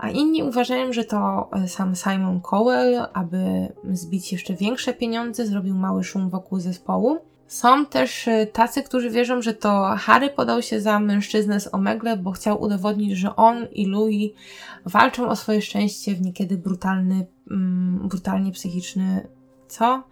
a 0.00 0.10
inni 0.10 0.42
uważają, 0.42 0.92
że 0.92 1.04
to 1.04 1.50
sam 1.66 1.96
Simon 1.96 2.40
Cowell, 2.40 3.06
aby 3.12 3.72
zbić 3.92 4.32
jeszcze 4.32 4.54
większe 4.54 4.94
pieniądze, 4.94 5.46
zrobił 5.46 5.74
mały 5.74 6.04
szum 6.04 6.30
wokół 6.30 6.60
zespołu. 6.60 7.18
Są 7.46 7.86
też 7.86 8.28
y, 8.28 8.48
tacy, 8.52 8.82
którzy 8.82 9.10
wierzą, 9.10 9.42
że 9.42 9.54
to 9.54 9.94
Harry 9.98 10.30
podał 10.30 10.62
się 10.62 10.80
za 10.80 11.00
mężczyznę 11.00 11.60
z 11.60 11.74
Omegle, 11.74 12.16
bo 12.16 12.30
chciał 12.30 12.62
udowodnić, 12.62 13.18
że 13.18 13.36
on 13.36 13.66
i 13.72 13.86
Louis 13.86 14.32
walczą 14.86 15.28
o 15.28 15.36
swoje 15.36 15.62
szczęście 15.62 16.14
w 16.14 16.22
niekiedy 16.22 16.58
brutalny, 16.58 17.26
mm, 17.50 18.08
brutalnie 18.08 18.52
psychiczny, 18.52 19.28
co? 19.68 20.02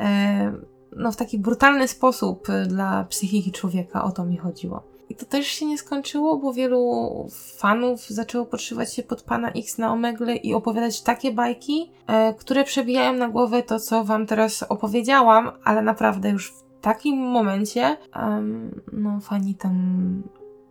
E, 0.00 0.52
no 0.96 1.12
w 1.12 1.16
taki 1.16 1.38
brutalny 1.38 1.88
sposób 1.88 2.48
dla 2.68 3.04
psychiki 3.04 3.52
człowieka, 3.52 4.04
o 4.04 4.12
to 4.12 4.24
mi 4.24 4.36
chodziło. 4.36 4.89
I 5.10 5.14
to 5.14 5.26
też 5.26 5.46
się 5.46 5.66
nie 5.66 5.78
skończyło, 5.78 6.36
bo 6.36 6.52
wielu 6.52 7.26
fanów 7.56 8.08
zaczęło 8.08 8.46
podszywać 8.46 8.94
się 8.94 9.02
pod 9.02 9.22
pana 9.22 9.50
X 9.50 9.78
na 9.78 9.92
Omegle 9.92 10.36
i 10.36 10.54
opowiadać 10.54 11.02
takie 11.02 11.32
bajki, 11.32 11.90
e, 12.06 12.34
które 12.34 12.64
przebijają 12.64 13.12
na 13.12 13.28
głowę 13.28 13.62
to, 13.62 13.80
co 13.80 14.04
wam 14.04 14.26
teraz 14.26 14.62
opowiedziałam, 14.62 15.50
ale 15.64 15.82
naprawdę 15.82 16.30
już 16.30 16.52
w 16.52 16.62
takim 16.80 17.18
momencie 17.18 17.96
um, 18.16 18.80
no 18.92 19.20
fani 19.20 19.54
tam 19.54 20.22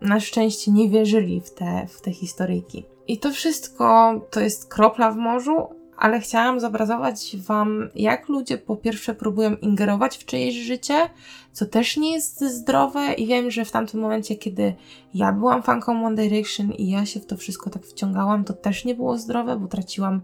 na 0.02 0.20
szczęście 0.20 0.72
nie 0.72 0.90
wierzyli 0.90 1.42
w 1.42 1.52
te, 1.52 1.88
w 1.90 2.02
te 2.02 2.12
historyjki. 2.12 2.86
I 3.08 3.18
to 3.18 3.32
wszystko 3.32 4.14
to 4.32 4.40
jest 4.40 4.70
kropla 4.70 5.12
w 5.12 5.18
morzu, 5.18 5.68
ale 6.00 6.20
chciałam 6.20 6.60
zobrazować 6.60 7.36
Wam, 7.38 7.90
jak 7.96 8.30
ludzie 8.30 8.58
po 8.58 8.76
pierwsze 8.76 9.14
próbują 9.14 9.56
ingerować 9.56 10.18
w 10.18 10.26
czyjeś 10.26 10.56
życie, 10.56 11.10
co 11.52 11.66
też 11.66 11.98
nie 11.98 12.12
jest 12.12 12.44
zdrowe 12.44 13.14
i 13.14 13.28
wiem, 13.28 13.52
że 13.52 13.66
w 13.66 13.72
tamtym 13.72 14.00
momencie, 14.00 14.36
kiedy 14.36 14.76
ja 15.14 15.32
byłam 15.32 15.64
fanką 15.64 16.06
One 16.06 16.16
Direction 16.16 16.72
i 16.72 16.90
ja 16.90 17.06
się 17.06 17.20
w 17.20 17.26
to 17.26 17.38
wszystko 17.38 17.70
tak 17.70 17.86
wciągałam, 17.86 18.44
to 18.44 18.54
też 18.54 18.86
nie 18.86 18.96
było 18.96 19.18
zdrowe, 19.18 19.60
bo 19.60 19.68
traciłam 19.68 20.22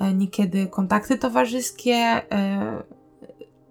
e, 0.00 0.14
niekiedy 0.14 0.66
kontakty 0.66 1.18
towarzyskie. 1.18 1.94
E, 1.94 2.82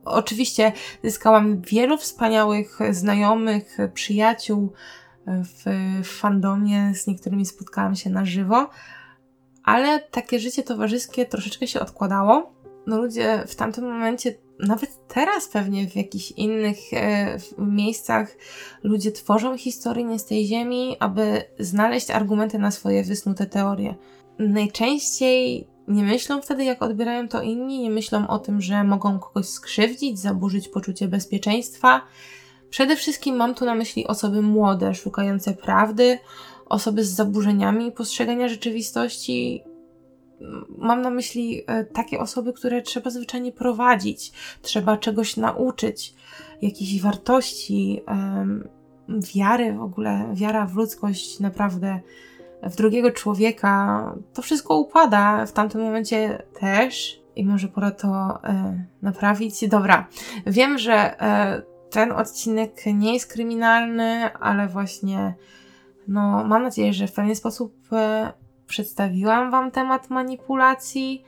oczywiście 0.06 0.72
zyskałam 1.04 1.62
wielu 1.62 1.98
wspaniałych 1.98 2.80
znajomych, 2.92 3.78
przyjaciół 3.94 4.74
e, 5.28 5.44
w, 5.44 5.64
w 6.04 6.20
fandomie, 6.20 6.96
z 6.96 7.08
niektórymi 7.08 7.46
spotkałam 7.46 7.96
się 7.96 8.10
na 8.10 8.26
żywo, 8.26 8.70
ale 9.64 10.00
takie 10.00 10.40
życie 10.40 10.64
towarzyskie 10.64 11.26
troszeczkę 11.26 11.68
się 11.68 11.80
odkładało. 11.80 12.54
No 12.88 12.98
ludzie 12.98 13.44
w 13.48 13.56
tamtym 13.56 13.84
momencie, 13.84 14.36
nawet 14.60 15.08
teraz 15.08 15.48
pewnie 15.48 15.88
w 15.88 15.96
jakichś 15.96 16.32
innych 16.32 16.78
e, 16.94 17.38
miejscach, 17.58 18.38
ludzie 18.84 19.12
tworzą 19.12 19.58
historię 19.58 20.06
nie 20.06 20.20
z 20.20 20.26
tej 20.26 20.46
ziemi, 20.46 20.96
aby 21.00 21.44
znaleźć 21.60 22.12
argumenty 22.12 22.60
na 22.60 22.72
swoje 22.72 23.04
wysnute 23.04 23.46
teorie. 23.46 23.96
Najczęściej 24.40 25.68
nie 25.88 26.04
myślą 26.04 26.42
wtedy, 26.42 26.64
jak 26.64 26.82
odbierają 26.82 27.28
to 27.28 27.42
inni, 27.42 27.80
nie 27.80 27.90
myślą 27.90 28.28
o 28.28 28.40
tym, 28.40 28.62
że 28.62 28.84
mogą 28.84 29.20
kogoś 29.20 29.46
skrzywdzić, 29.46 30.20
zaburzyć 30.20 30.68
poczucie 30.68 31.08
bezpieczeństwa. 31.08 32.02
Przede 32.70 32.96
wszystkim 32.96 33.36
mam 33.36 33.56
tu 33.56 33.66
na 33.66 33.76
myśli 33.76 34.08
osoby 34.08 34.42
młode, 34.42 34.96
szukające 34.96 35.54
prawdy, 35.54 36.20
osoby 36.72 37.04
z 37.04 37.10
zaburzeniami 37.10 37.92
postrzegania 37.92 38.48
rzeczywistości. 38.48 39.64
Mam 40.78 41.02
na 41.02 41.10
myśli 41.10 41.64
e, 41.68 41.86
takie 41.86 42.20
osoby, 42.20 42.54
które 42.54 42.82
trzeba 42.82 43.10
zwyczajnie 43.10 43.52
prowadzić, 43.52 44.32
trzeba 44.62 44.98
czegoś 44.98 45.38
nauczyć, 45.38 46.14
jakiejś 46.62 47.02
wartości, 47.02 48.02
wiary 49.36 49.74
w 49.74 49.82
ogóle, 49.82 50.32
wiara 50.34 50.66
w 50.66 50.76
ludzkość 50.76 51.40
naprawdę 51.40 52.00
w 52.64 52.76
drugiego 52.76 53.12
człowieka. 53.12 54.16
To 54.34 54.42
wszystko 54.42 54.78
upada 54.78 55.46
w 55.46 55.52
tamtym 55.52 55.82
momencie 55.82 56.44
też. 56.60 57.22
I 57.36 57.46
może 57.46 57.68
pora 57.68 57.92
to 57.92 58.40
e, 58.44 58.86
naprawić. 59.02 59.68
Dobra, 59.68 60.08
wiem, 60.46 60.78
że 60.78 61.22
e, 61.22 61.62
ten 61.90 62.12
odcinek 62.12 62.86
nie 62.94 63.14
jest 63.14 63.34
kryminalny, 63.34 64.34
ale 64.34 64.68
właśnie 64.68 65.36
no, 66.12 66.44
mam 66.44 66.64
nadzieję, 66.64 66.94
że 66.94 67.08
w 67.08 67.14
pewien 67.14 67.36
sposób 67.36 67.74
e, 67.92 68.34
przedstawiłam 68.68 69.52
Wam 69.52 69.72
temat 69.72 70.10
manipulacji. 70.10 71.24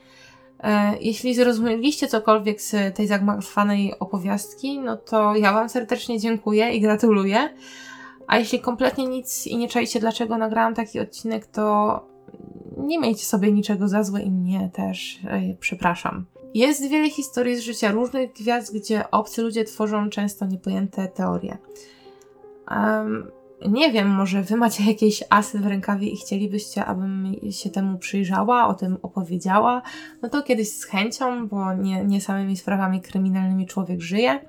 E, 0.60 0.98
jeśli 1.00 1.34
zrozumieliście 1.34 2.08
cokolwiek 2.08 2.60
z 2.60 2.96
tej 2.96 3.06
zagmatwanej 3.06 3.98
opowiastki, 3.98 4.78
no 4.78 4.96
to 4.96 5.36
ja 5.36 5.52
Wam 5.52 5.68
serdecznie 5.68 6.20
dziękuję 6.20 6.70
i 6.70 6.80
gratuluję. 6.80 7.54
A 8.26 8.38
jeśli 8.38 8.60
kompletnie 8.60 9.06
nic 9.06 9.46
i 9.46 9.56
nie 9.56 9.68
czajcie, 9.68 10.00
dlaczego 10.00 10.38
nagrałam 10.38 10.74
taki 10.74 11.00
odcinek, 11.00 11.46
to 11.46 12.00
nie 12.76 12.98
miejcie 12.98 13.24
sobie 13.24 13.52
niczego 13.52 13.88
za 13.88 14.02
złe 14.02 14.22
i 14.22 14.30
mnie 14.30 14.70
też 14.72 15.20
e, 15.26 15.54
przepraszam. 15.60 16.26
Jest 16.54 16.88
wiele 16.88 17.10
historii 17.10 17.56
z 17.56 17.60
życia 17.60 17.92
różnych 17.92 18.32
gwiazd, 18.32 18.74
gdzie 18.74 19.10
obcy 19.10 19.42
ludzie 19.42 19.64
tworzą 19.64 20.10
często 20.10 20.46
niepojęte 20.46 21.08
teorie. 21.08 21.58
Um, 22.70 23.30
nie 23.68 23.92
wiem, 23.92 24.08
może 24.08 24.42
wy 24.42 24.56
macie 24.56 24.84
jakieś 24.92 25.24
asy 25.30 25.58
w 25.58 25.66
rękawie 25.66 26.08
i 26.08 26.16
chcielibyście, 26.16 26.84
abym 26.84 27.36
się 27.50 27.70
temu 27.70 27.98
przyjrzała, 27.98 28.68
o 28.68 28.74
tym 28.74 28.98
opowiedziała, 29.02 29.82
no 30.22 30.28
to 30.28 30.42
kiedyś 30.42 30.72
z 30.72 30.84
chęcią, 30.84 31.48
bo 31.48 31.74
nie, 31.74 32.04
nie 32.04 32.20
samymi 32.20 32.56
sprawami 32.56 33.00
kryminalnymi 33.00 33.66
człowiek 33.66 34.00
żyje. 34.00 34.40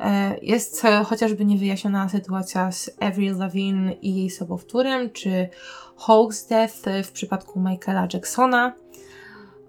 E, 0.00 0.36
jest 0.42 0.82
chociażby 1.04 1.44
niewyjaśniona 1.44 2.08
sytuacja 2.08 2.72
z 2.72 2.90
Avril 3.00 3.38
Lavigne 3.38 3.92
i 3.92 4.14
jej 4.14 4.30
sobowtórem, 4.30 5.10
czy 5.10 5.48
Hawk's 5.98 6.48
Death 6.48 7.06
w 7.08 7.12
przypadku 7.12 7.60
Michaela 7.60 8.08
Jacksona. 8.12 8.72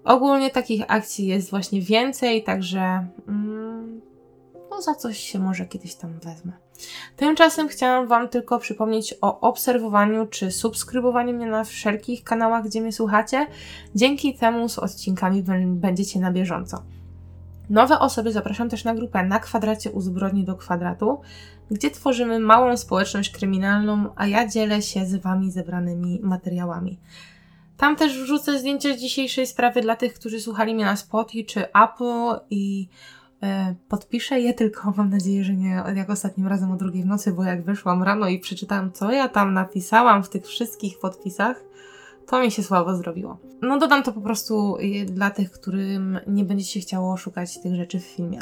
Ogólnie 0.04 0.50
takich 0.50 0.84
akcji 0.88 1.26
jest 1.26 1.50
właśnie 1.50 1.80
więcej, 1.80 2.44
także 2.44 3.06
mm, 3.28 4.00
no 4.70 4.82
za 4.82 4.94
coś 4.94 5.18
się 5.18 5.38
może 5.38 5.66
kiedyś 5.66 5.94
tam 5.94 6.18
wezmę. 6.20 6.65
Tymczasem 7.16 7.68
chciałam 7.68 8.06
Wam 8.06 8.28
tylko 8.28 8.58
przypomnieć 8.58 9.14
o 9.20 9.40
obserwowaniu 9.40 10.26
czy 10.26 10.50
subskrybowaniu 10.50 11.32
mnie 11.32 11.46
na 11.46 11.64
wszelkich 11.64 12.24
kanałach, 12.24 12.64
gdzie 12.64 12.80
mnie 12.80 12.92
słuchacie. 12.92 13.46
Dzięki 13.94 14.34
temu 14.34 14.68
z 14.68 14.78
odcinkami 14.78 15.44
będziecie 15.66 16.20
na 16.20 16.32
bieżąco. 16.32 16.82
Nowe 17.70 17.98
osoby 17.98 18.32
zapraszam 18.32 18.68
też 18.68 18.84
na 18.84 18.94
grupę 18.94 19.24
Na 19.24 19.38
kwadracie 19.38 19.90
u 19.90 20.00
zbrodni 20.00 20.44
do 20.44 20.56
kwadratu, 20.56 21.20
gdzie 21.70 21.90
tworzymy 21.90 22.38
małą 22.38 22.76
społeczność 22.76 23.30
kryminalną, 23.30 24.08
a 24.16 24.26
ja 24.26 24.48
dzielę 24.48 24.82
się 24.82 25.06
z 25.06 25.16
Wami 25.16 25.50
zebranymi 25.50 26.20
materiałami. 26.22 27.00
Tam 27.76 27.96
też 27.96 28.18
wrzucę 28.18 28.58
zdjęcia 28.58 28.94
z 28.94 29.00
dzisiejszej 29.00 29.46
sprawy 29.46 29.80
dla 29.80 29.96
tych, 29.96 30.14
którzy 30.14 30.40
słuchali 30.40 30.74
mnie 30.74 30.84
na 30.84 30.96
Spotify 30.96 31.44
czy 31.44 31.72
Apple 31.72 32.46
i 32.50 32.88
podpiszę 33.88 34.40
je, 34.40 34.54
tylko 34.54 34.90
mam 34.96 35.10
nadzieję, 35.10 35.44
że 35.44 35.54
nie 35.54 35.82
jak 35.94 36.10
ostatnim 36.10 36.46
razem 36.46 36.70
o 36.70 36.76
drugiej 36.76 37.02
w 37.02 37.06
nocy, 37.06 37.32
bo 37.32 37.44
jak 37.44 37.64
wyszłam 37.64 38.02
rano 38.02 38.28
i 38.28 38.38
przeczytałam, 38.38 38.92
co 38.92 39.12
ja 39.12 39.28
tam 39.28 39.52
napisałam 39.52 40.22
w 40.22 40.28
tych 40.28 40.46
wszystkich 40.46 40.98
podpisach, 40.98 41.64
to 42.26 42.40
mi 42.40 42.50
się 42.50 42.62
słabo 42.62 42.96
zrobiło. 42.96 43.38
No 43.62 43.78
dodam 43.78 44.02
to 44.02 44.12
po 44.12 44.20
prostu 44.20 44.76
dla 45.06 45.30
tych, 45.30 45.50
którym 45.50 46.20
nie 46.26 46.44
będzie 46.44 46.64
się 46.64 46.80
chciało 46.80 47.16
szukać 47.16 47.60
tych 47.60 47.74
rzeczy 47.74 48.00
w 48.00 48.04
filmie. 48.04 48.38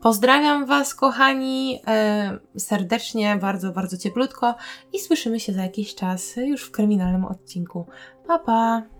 Pozdrawiam 0.00 0.66
Was, 0.66 0.94
kochani, 0.94 1.80
e, 1.86 2.38
serdecznie, 2.58 3.36
bardzo, 3.36 3.72
bardzo 3.72 3.96
cieplutko 3.96 4.54
i 4.92 4.98
słyszymy 5.00 5.40
się 5.40 5.52
za 5.52 5.62
jakiś 5.62 5.94
czas 5.94 6.36
już 6.36 6.62
w 6.64 6.70
kryminalnym 6.70 7.24
odcinku. 7.24 7.86
Pa, 8.26 8.38
pa! 8.38 8.99